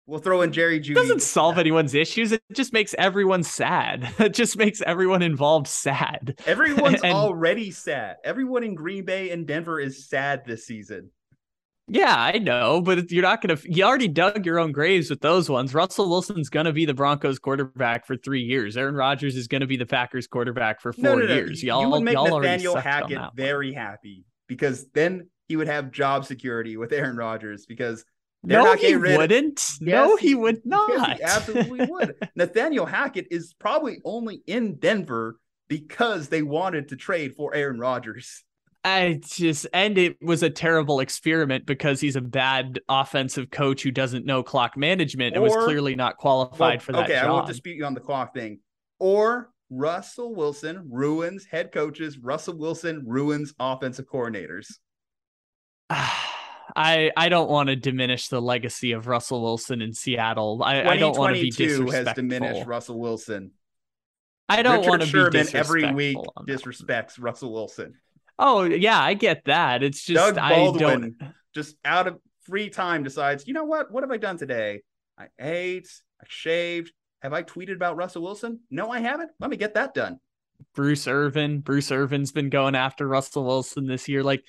We'll 0.05 0.19
throw 0.19 0.41
in 0.41 0.51
Jerry 0.51 0.81
Jeudy. 0.81 0.91
It 0.91 0.95
doesn't 0.95 1.21
solve 1.21 1.57
anyone's 1.57 1.93
issues. 1.93 2.33
It 2.33 2.41
just 2.53 2.73
makes 2.73 2.93
everyone 2.97 3.43
sad. 3.43 4.09
It 4.19 4.33
just 4.33 4.57
makes 4.57 4.81
everyone 4.81 5.21
involved 5.21 5.67
sad. 5.67 6.41
Everyone's 6.45 7.01
and, 7.01 7.13
already 7.13 7.71
sad. 7.71 8.17
Everyone 8.23 8.63
in 8.63 8.75
Green 8.75 9.05
Bay 9.05 9.31
and 9.31 9.47
Denver 9.47 9.79
is 9.79 10.07
sad 10.09 10.43
this 10.45 10.65
season. 10.65 11.11
Yeah, 11.87 12.15
I 12.15 12.37
know, 12.37 12.81
but 12.81 13.11
you're 13.11 13.23
not 13.23 13.41
going 13.41 13.57
to. 13.57 13.71
You 13.71 13.83
already 13.83 14.07
dug 14.07 14.45
your 14.45 14.59
own 14.59 14.71
graves 14.71 15.09
with 15.09 15.19
those 15.19 15.49
ones. 15.49 15.73
Russell 15.73 16.09
Wilson's 16.09 16.49
going 16.49 16.65
to 16.65 16.71
be 16.71 16.85
the 16.85 16.93
Broncos 16.93 17.39
quarterback 17.39 18.05
for 18.05 18.15
three 18.15 18.41
years. 18.41 18.77
Aaron 18.77 18.95
Rodgers 18.95 19.35
is 19.35 19.47
going 19.47 19.61
to 19.61 19.67
be 19.67 19.75
the 19.75 19.85
Packers 19.85 20.27
quarterback 20.27 20.81
for 20.81 20.93
four 20.93 21.03
no, 21.03 21.15
no, 21.15 21.25
no. 21.27 21.33
years. 21.33 21.61
Y'all, 21.61 21.81
you 21.81 21.89
would 21.89 22.03
make 22.03 22.13
y'all 22.13 22.39
Nathaniel 22.39 22.77
Hackett 22.77 23.19
very 23.35 23.73
happy 23.73 24.25
because 24.53 24.85
then 24.93 25.27
he 25.47 25.55
would 25.55 25.67
have 25.67 25.91
job 25.91 26.25
security 26.25 26.77
with 26.77 26.93
Aaron 26.93 27.17
Rodgers 27.17 27.65
because 27.65 28.05
no, 28.43 28.75
he 28.75 28.95
wouldn't. 28.95 29.59
Yes, 29.59 29.81
no, 29.81 30.15
he 30.15 30.35
would 30.35 30.65
not. 30.65 30.89
Yes, 30.89 31.17
he 31.17 31.23
absolutely 31.23 31.85
would. 31.85 32.15
Nathaniel 32.35 32.85
Hackett 32.85 33.27
is 33.31 33.53
probably 33.57 33.99
only 34.03 34.43
in 34.47 34.75
Denver 34.75 35.39
because 35.69 36.27
they 36.27 36.41
wanted 36.41 36.89
to 36.89 36.95
trade 36.95 37.35
for 37.35 37.55
Aaron 37.55 37.79
Rodgers. 37.79 38.43
I 38.83 39.21
just 39.23 39.65
and 39.73 39.97
it 39.97 40.17
was 40.21 40.43
a 40.43 40.49
terrible 40.49 40.99
experiment 40.99 41.65
because 41.65 42.01
he's 42.01 42.17
a 42.17 42.21
bad 42.21 42.81
offensive 42.89 43.49
coach 43.49 43.81
who 43.81 43.91
doesn't 43.91 44.25
know 44.25 44.43
clock 44.43 44.75
management 44.75 45.37
or, 45.37 45.39
and 45.39 45.43
was 45.43 45.63
clearly 45.63 45.95
not 45.95 46.17
qualified 46.17 46.79
well, 46.79 46.79
for 46.79 46.91
that. 46.91 47.05
Okay, 47.05 47.13
job. 47.13 47.25
I 47.25 47.31
won't 47.31 47.47
dispute 47.47 47.77
you 47.77 47.85
on 47.85 47.93
the 47.93 48.01
clock 48.01 48.33
thing. 48.33 48.59
Or 48.99 49.52
Russell 49.69 50.35
Wilson 50.35 50.87
ruins 50.91 51.45
head 51.45 51.71
coaches. 51.71 52.17
Russell 52.17 52.57
Wilson 52.57 53.03
ruins 53.05 53.53
offensive 53.59 54.05
coordinators. 54.05 54.67
I 56.75 57.11
I 57.17 57.29
don't 57.29 57.49
want 57.49 57.69
to 57.69 57.75
diminish 57.75 58.29
the 58.29 58.41
legacy 58.41 58.93
of 58.93 59.07
Russell 59.07 59.41
Wilson 59.41 59.81
in 59.81 59.93
Seattle. 59.93 60.61
I, 60.63 60.83
I 60.83 60.97
don't 60.97 61.17
want 61.17 61.35
to 61.35 61.41
be 61.41 61.51
disrespectful. 61.51 61.91
has 61.91 62.15
diminished 62.15 62.65
Russell 62.65 62.99
Wilson. 62.99 63.51
I 64.49 64.61
don't 64.61 64.85
want 64.85 65.01
to 65.01 65.07
Sherman 65.07 65.45
be 65.45 65.53
every 65.53 65.93
week 65.93 66.17
disrespects 66.47 67.15
Russell 67.19 67.53
Wilson. 67.53 67.95
Oh 68.39 68.63
yeah, 68.63 68.99
I 68.99 69.13
get 69.13 69.45
that. 69.45 69.83
It's 69.83 70.03
just 70.03 70.35
Doug 70.35 70.35
Baldwin 70.35 71.17
just 71.53 71.75
out 71.85 72.07
of 72.07 72.19
free 72.43 72.69
time 72.69 73.03
decides, 73.03 73.47
you 73.47 73.53
know 73.53 73.63
what? 73.63 73.91
What 73.91 74.03
have 74.03 74.11
I 74.11 74.17
done 74.17 74.37
today? 74.37 74.81
I 75.17 75.27
ate, 75.39 75.87
I 76.21 76.25
shaved. 76.27 76.91
Have 77.23 77.33
I 77.33 77.41
tweeted 77.41 77.75
about 77.75 77.95
Russell 77.95 78.21
Wilson? 78.21 78.59
No, 78.69 78.91
I 78.91 78.99
haven't. 78.99 79.31
Let 79.39 79.49
me 79.49 79.57
get 79.57 79.73
that 79.75 79.93
done. 79.93 80.19
Bruce 80.75 81.07
Irvin. 81.07 81.61
Bruce 81.61 81.91
Irvin's 81.91 82.31
been 82.31 82.49
going 82.49 82.75
after 82.75 83.07
Russell 83.07 83.45
Wilson 83.45 83.87
this 83.87 84.07
year. 84.09 84.23
Like 84.23 84.43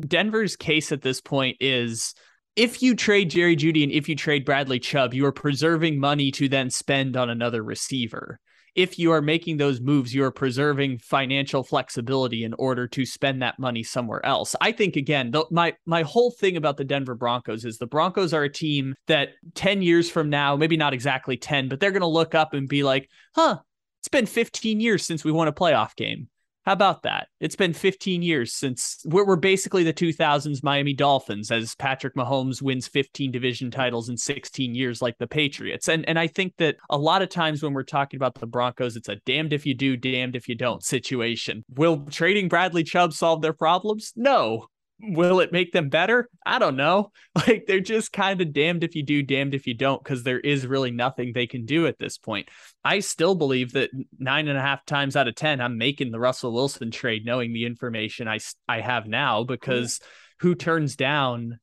Denver's 0.00 0.56
case 0.56 0.92
at 0.92 1.02
this 1.02 1.20
point 1.20 1.58
is 1.60 2.14
if 2.56 2.82
you 2.82 2.94
trade 2.94 3.30
Jerry 3.30 3.54
Jeudy 3.54 3.82
and 3.82 3.92
if 3.92 4.08
you 4.08 4.16
trade 4.16 4.46
Bradley 4.46 4.78
Chubb, 4.78 5.12
you 5.12 5.26
are 5.26 5.32
preserving 5.32 6.00
money 6.00 6.30
to 6.32 6.48
then 6.48 6.70
spend 6.70 7.16
on 7.16 7.28
another 7.28 7.62
receiver. 7.62 8.40
If 8.76 8.98
you 8.98 9.10
are 9.10 9.22
making 9.22 9.56
those 9.56 9.80
moves, 9.80 10.14
you 10.14 10.22
are 10.22 10.30
preserving 10.30 10.98
financial 10.98 11.64
flexibility 11.64 12.44
in 12.44 12.54
order 12.54 12.86
to 12.88 13.06
spend 13.06 13.42
that 13.42 13.58
money 13.58 13.82
somewhere 13.82 14.24
else. 14.24 14.54
I 14.60 14.70
think 14.70 14.96
again, 14.96 15.30
the, 15.30 15.46
my 15.50 15.74
my 15.86 16.02
whole 16.02 16.30
thing 16.30 16.56
about 16.56 16.76
the 16.76 16.84
Denver 16.84 17.14
Broncos 17.14 17.64
is 17.64 17.78
the 17.78 17.86
Broncos 17.86 18.34
are 18.34 18.44
a 18.44 18.52
team 18.52 18.94
that 19.06 19.30
10 19.54 19.82
years 19.82 20.10
from 20.10 20.30
now, 20.30 20.56
maybe 20.56 20.76
not 20.76 20.92
exactly 20.92 21.36
10, 21.36 21.68
but 21.68 21.80
they're 21.80 21.90
going 21.90 22.02
to 22.02 22.06
look 22.06 22.34
up 22.34 22.54
and 22.54 22.68
be 22.68 22.82
like, 22.82 23.08
"Huh, 23.34 23.58
it's 24.06 24.08
been 24.08 24.26
15 24.26 24.78
years 24.78 25.04
since 25.04 25.24
we 25.24 25.32
won 25.32 25.48
a 25.48 25.52
playoff 25.52 25.96
game. 25.96 26.28
How 26.66 26.72
about 26.72 27.04
that? 27.04 27.28
It's 27.38 27.54
been 27.54 27.72
15 27.72 28.22
years 28.22 28.52
since 28.52 29.00
we're, 29.04 29.24
we're, 29.24 29.36
basically 29.36 29.84
the 29.84 29.92
2000s 29.92 30.64
Miami 30.64 30.92
Dolphins 30.92 31.52
as 31.52 31.76
Patrick 31.76 32.16
Mahomes 32.16 32.60
wins 32.60 32.88
15 32.88 33.30
division 33.30 33.70
titles 33.70 34.08
in 34.08 34.16
16 34.16 34.74
years, 34.74 35.00
like 35.00 35.16
the 35.18 35.28
Patriots. 35.28 35.88
And 35.88 36.06
and 36.08 36.18
I 36.18 36.26
think 36.26 36.54
that 36.58 36.76
a 36.90 36.98
lot 36.98 37.22
of 37.22 37.28
times 37.28 37.62
when 37.62 37.72
we're 37.72 37.84
talking 37.84 38.18
about 38.18 38.34
the 38.34 38.48
Broncos, 38.48 38.96
it's 38.96 39.08
a 39.08 39.16
damned 39.26 39.52
if 39.52 39.64
you 39.64 39.74
do, 39.74 39.96
damned 39.96 40.34
if 40.34 40.48
you 40.48 40.56
don't 40.56 40.82
situation. 40.82 41.64
Will 41.76 42.04
trading 42.10 42.48
Bradley 42.48 42.82
Chubb 42.82 43.12
solve 43.12 43.42
their 43.42 43.52
problems? 43.52 44.12
No. 44.16 44.66
Will 44.98 45.40
it 45.40 45.52
make 45.52 45.72
them 45.72 45.88
better? 45.88 46.28
I 46.44 46.58
don't 46.58 46.76
know. 46.76 47.12
Like 47.46 47.66
they're 47.66 47.80
just 47.80 48.14
kind 48.14 48.40
of 48.40 48.54
damned 48.54 48.82
if 48.82 48.94
you 48.94 49.02
do, 49.02 49.22
damned 49.22 49.54
if 49.54 49.66
you 49.66 49.74
don't, 49.74 50.02
because 50.02 50.22
there 50.22 50.40
is 50.40 50.66
really 50.66 50.90
nothing 50.90 51.32
they 51.32 51.46
can 51.46 51.66
do 51.66 51.86
at 51.86 51.98
this 51.98 52.16
point. 52.16 52.48
I 52.82 53.00
still 53.00 53.34
believe 53.34 53.72
that 53.72 53.90
nine 54.18 54.48
and 54.48 54.56
a 54.56 54.62
half 54.62 54.86
times 54.86 55.16
out 55.16 55.28
of 55.28 55.34
10, 55.34 55.60
I'm 55.60 55.76
making 55.76 56.12
the 56.12 56.18
Russell 56.18 56.54
Wilson 56.54 56.90
trade, 56.90 57.26
knowing 57.26 57.52
the 57.52 57.66
information 57.66 58.26
I, 58.26 58.38
I 58.66 58.80
have 58.80 59.06
now, 59.06 59.44
because 59.44 60.00
who 60.40 60.54
turns 60.54 60.96
down 60.96 61.60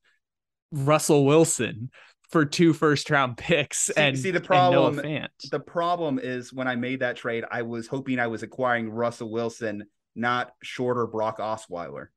Russell 0.70 1.24
Wilson 1.24 1.90
for 2.30 2.44
two 2.44 2.72
first 2.72 3.10
round 3.10 3.36
picks 3.36 3.86
see, 3.86 3.92
and 3.96 4.18
see 4.18 4.30
the 4.30 4.40
problem 4.40 4.96
the 5.50 5.60
problem 5.60 6.18
is 6.22 6.52
when 6.52 6.68
I 6.68 6.76
made 6.76 7.00
that 7.00 7.16
trade, 7.16 7.44
I 7.50 7.62
was 7.62 7.86
hoping 7.86 8.18
I 8.18 8.26
was 8.26 8.42
acquiring 8.42 8.90
Russell 8.90 9.30
Wilson, 9.30 9.84
not 10.14 10.52
shorter 10.62 11.06
Brock 11.06 11.38
Osweiler. 11.38 12.08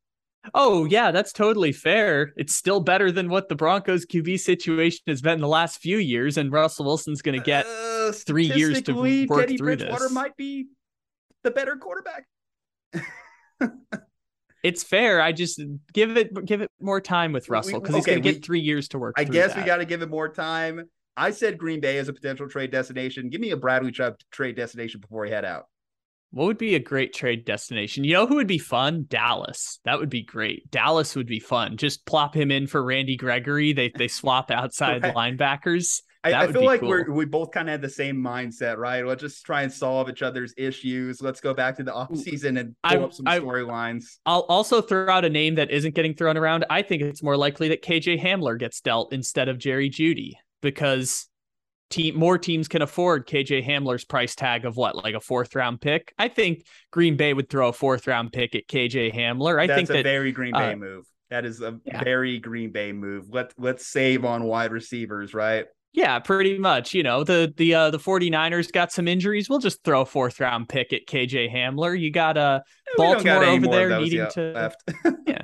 Oh, 0.54 0.86
yeah, 0.86 1.12
that's 1.12 1.34
totally 1.34 1.72
fair. 1.72 2.34
It's 2.38 2.56
still 2.56 2.80
better 2.80 3.12
than 3.12 3.30
what 3.30 3.50
the 3.50 3.56
Broncos 3.56 4.06
QB 4.06 4.40
situation 4.40 5.02
has 5.08 5.22
been 5.22 5.42
the 5.42 5.48
last 5.48 5.80
few 5.80 5.98
years, 5.98 6.38
and 6.38 6.52
Russell 6.52 6.86
Wilson's 6.86 7.22
going 7.22 7.38
to 7.38 7.44
get 7.44 7.66
uh, 7.66 8.12
three 8.12 8.46
years 8.46 8.82
to 8.84 8.94
work 9.28 9.42
Teddy 9.42 9.58
through 9.58 9.78
Bridgewater 9.78 10.06
this. 10.06 10.12
might 10.12 10.38
be 10.38 10.68
the 11.44 11.52
better 11.52 11.76
quarterback. 11.76 12.26
it's 14.64 14.84
fair. 14.84 15.22
I 15.22 15.32
just 15.32 15.62
give 15.94 16.18
it 16.18 16.46
give 16.46 16.62
it 16.62 16.72
more 16.80 17.02
time 17.02 17.32
with 17.32 17.50
Russell 17.50 17.80
because 17.80 17.96
okay, 17.96 17.98
he's 17.98 18.06
going 18.06 18.24
to 18.24 18.32
get 18.34 18.46
three 18.46 18.60
years 18.60 18.88
to 18.90 19.00
work. 19.00 19.16
I 19.18 19.24
guess 19.24 19.54
that. 19.54 19.60
we 19.60 19.66
got 19.66 19.78
to 19.78 19.86
give 19.86 20.02
it 20.02 20.10
more 20.10 20.30
time. 20.30 20.90
I 21.16 21.32
said 21.32 21.58
Green 21.58 21.80
Bay 21.80 21.98
as 21.98 22.10
a 22.10 22.14
potential 22.14 22.48
trade 22.48 22.72
destination. 22.72 23.30
Give 23.30 23.42
me 23.42 23.52
a 23.52 23.58
Bradley 23.58 23.92
Chubb 23.92 24.18
trade 24.32 24.56
destination 24.56 25.02
before 25.02 25.26
he 25.26 25.32
head 25.32 25.46
out. 25.46 25.66
What 26.32 26.46
would 26.46 26.58
be 26.58 26.76
a 26.76 26.80
great 26.80 27.14
trade 27.14 27.46
destination? 27.46 28.04
You 28.04 28.14
know 28.14 28.28
who 28.28 28.36
would 28.36 28.48
be 28.48 28.58
fun? 28.58 29.06
Dallas. 29.08 29.80
That 29.86 30.00
would 30.00 30.10
be 30.10 30.24
great. 30.24 30.70
Dallas 30.70 31.16
would 31.16 31.28
be 31.28 31.40
fun. 31.40 31.78
Just 31.78 32.06
plop 32.06 32.36
him 32.36 32.52
in 32.52 32.68
for 32.68 32.84
Randy 32.84 33.16
Gregory. 33.16 33.74
They 33.74 33.92
they 33.96 34.08
swap 34.08 34.52
outside 34.52 35.04
right. 35.16 35.16
linebackers. 35.16 36.02
I, 36.24 36.44
I, 36.44 36.52
feel 36.52 36.66
like 36.66 36.82
cool. 36.82 36.90
we're 36.90 37.12
we 37.12 37.26
both 37.26 37.52
kind 37.52 37.70
of 37.70 37.72
had 37.72 37.82
the 37.82 37.90
same 37.90 38.18
mindset, 38.18 38.78
right? 38.78 39.06
Let's 39.06 39.22
just 39.22 39.46
try 39.46 39.62
and 39.64 39.72
solve 39.72 40.10
each 40.10 40.22
other's 40.22 40.54
issues. 40.58 41.22
Let's 41.22 41.40
go 41.40 41.54
back 41.54 41.78
to 41.78 41.84
the 41.84 41.94
off 41.94 42.16
season 42.18 42.58
and 42.58 42.76
pull 42.84 43.02
I, 43.02 43.04
up 43.04 43.14
some 43.14 43.26
storylines. 43.26 44.18
I'll 44.26 44.46
also 44.50 44.82
throw 44.82 45.10
out 45.10 45.26
a 45.26 45.30
name 45.30 45.56
that 45.56 45.72
isn't 45.72 45.96
getting 45.96 46.16
thrown 46.16 46.36
around. 46.36 46.66
I 46.70 46.82
think 46.82 47.02
it's 47.02 47.24
more 47.24 47.38
likely 47.38 47.70
that 47.70 47.84
KJ 47.84 48.22
Hamler 48.22 48.60
gets 48.60 48.82
dealt 48.82 49.14
instead 49.14 49.48
of 49.48 49.58
Jerry 49.58 49.90
Jeudy 49.90 50.34
because 50.62 51.28
team 51.90 52.18
more 52.18 52.38
teams 52.38 52.68
can 52.68 52.82
afford 52.82 53.28
KJ 53.28 53.66
Hamler's 53.66 54.06
price 54.06 54.36
tag 54.36 54.66
of 54.66 54.78
what, 54.78 54.96
like 54.96 55.16
a 55.16 55.20
fourth 55.20 55.56
round 55.56 55.82
pick. 55.82 56.14
I 56.18 56.28
think 56.28 56.66
Green 56.92 57.18
Bay 57.18 57.34
would 57.34 57.50
throw 57.50 57.70
a 57.70 57.74
fourth 57.74 58.08
round 58.08 58.32
pick 58.32 58.56
at 58.56 58.68
KJ 58.68 59.14
Hamler. 59.14 59.60
I 59.60 59.68
think 59.68 59.68
That's 59.68 59.78
think 59.78 59.90
a 59.90 59.94
that, 59.94 60.04
very 60.04 60.32
Green 60.32 60.54
Bay 60.54 60.74
uh, 60.74 60.76
move. 60.76 61.06
That 61.30 61.46
is 61.46 61.62
a 61.62 61.80
yeah. 61.86 62.04
very 62.04 62.40
Green 62.40 62.72
Bay 62.72 62.92
move. 62.92 63.30
Let 63.30 63.54
let's 63.58 63.86
save 63.86 64.26
on 64.26 64.46
wide 64.46 64.72
receivers, 64.72 65.34
right? 65.34 65.66
Yeah, 65.94 66.20
pretty 66.20 66.58
much. 66.58 66.94
You 66.94 67.04
know, 67.04 67.24
the 67.24 67.54
the 67.58 67.74
uh 67.74 67.90
the 67.90 67.98
49ers 67.98 68.72
got 68.72 68.92
some 68.92 69.08
injuries. 69.08 69.50
We'll 69.50 69.60
just 69.60 69.84
throw 69.84 70.02
a 70.02 70.06
fourth 70.06 70.40
round 70.40 70.70
pick 70.70 70.94
at 70.94 71.08
KJ 71.08 71.54
Hamler. 71.54 72.00
You 72.00 72.12
got 72.12 72.38
uh 72.38 72.62
Baltimore 72.98 73.44
over 73.44 73.68
there 73.68 74.00
needing 74.00 74.28
to 74.32 74.52
left. 74.54 74.84
yeah. 75.26 75.42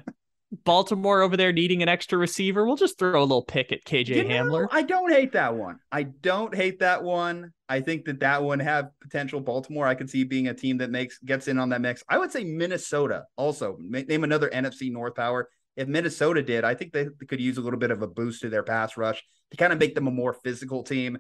Baltimore 0.64 1.22
over 1.22 1.36
there 1.36 1.52
needing 1.52 1.82
an 1.82 1.90
extra 1.90 2.18
receiver, 2.18 2.66
we'll 2.66 2.76
just 2.76 3.00
throw 3.00 3.20
a 3.20 3.22
little 3.22 3.44
pick 3.44 3.72
at 3.72 3.84
KJ 3.86 4.08
you 4.10 4.24
know, 4.24 4.30
Hamler. 4.30 4.68
I 4.72 4.84
don't 4.84 5.12
hate 5.12 5.32
that 5.34 5.56
one. 5.56 5.80
I 5.92 6.04
don't 6.04 6.54
hate 6.54 6.80
that 6.80 7.04
one. 7.04 7.52
I 7.68 7.82
think 7.82 8.06
that 8.06 8.20
that 8.20 8.44
one 8.44 8.60
have 8.60 8.90
potential. 9.02 9.40
Baltimore, 9.40 9.88
I 9.88 9.96
could 9.96 10.10
see 10.10 10.24
being 10.24 10.48
a 10.48 10.54
team 10.54 10.78
that 10.78 10.92
makes 10.92 11.18
gets 11.20 11.48
in 11.48 11.58
on 11.58 11.70
that 11.70 11.82
mix. 11.82 12.04
I 12.08 12.18
would 12.18 12.32
say 12.32 12.44
Minnesota 12.44 13.26
also. 13.36 13.78
Name 13.80 14.24
another 14.24 14.50
NFC 14.50 14.92
North 14.92 15.16
power. 15.16 15.50
If 15.76 15.88
Minnesota 15.88 16.44
did, 16.44 16.64
I 16.64 16.76
think 16.76 16.94
they 16.94 17.08
could 17.28 17.42
use 17.42 17.58
a 17.58 17.62
little 17.62 17.80
bit 17.80 17.90
of 17.90 18.04
a 18.04 18.08
boost 18.08 18.42
to 18.42 18.50
their 18.50 18.64
pass 18.64 18.96
rush 18.96 19.24
to 19.52 19.58
kind 19.58 19.74
of 19.74 19.80
make 19.80 19.96
them 19.96 20.08
a 20.08 20.12
more 20.12 20.34
physical 20.34 20.84
team. 20.84 21.18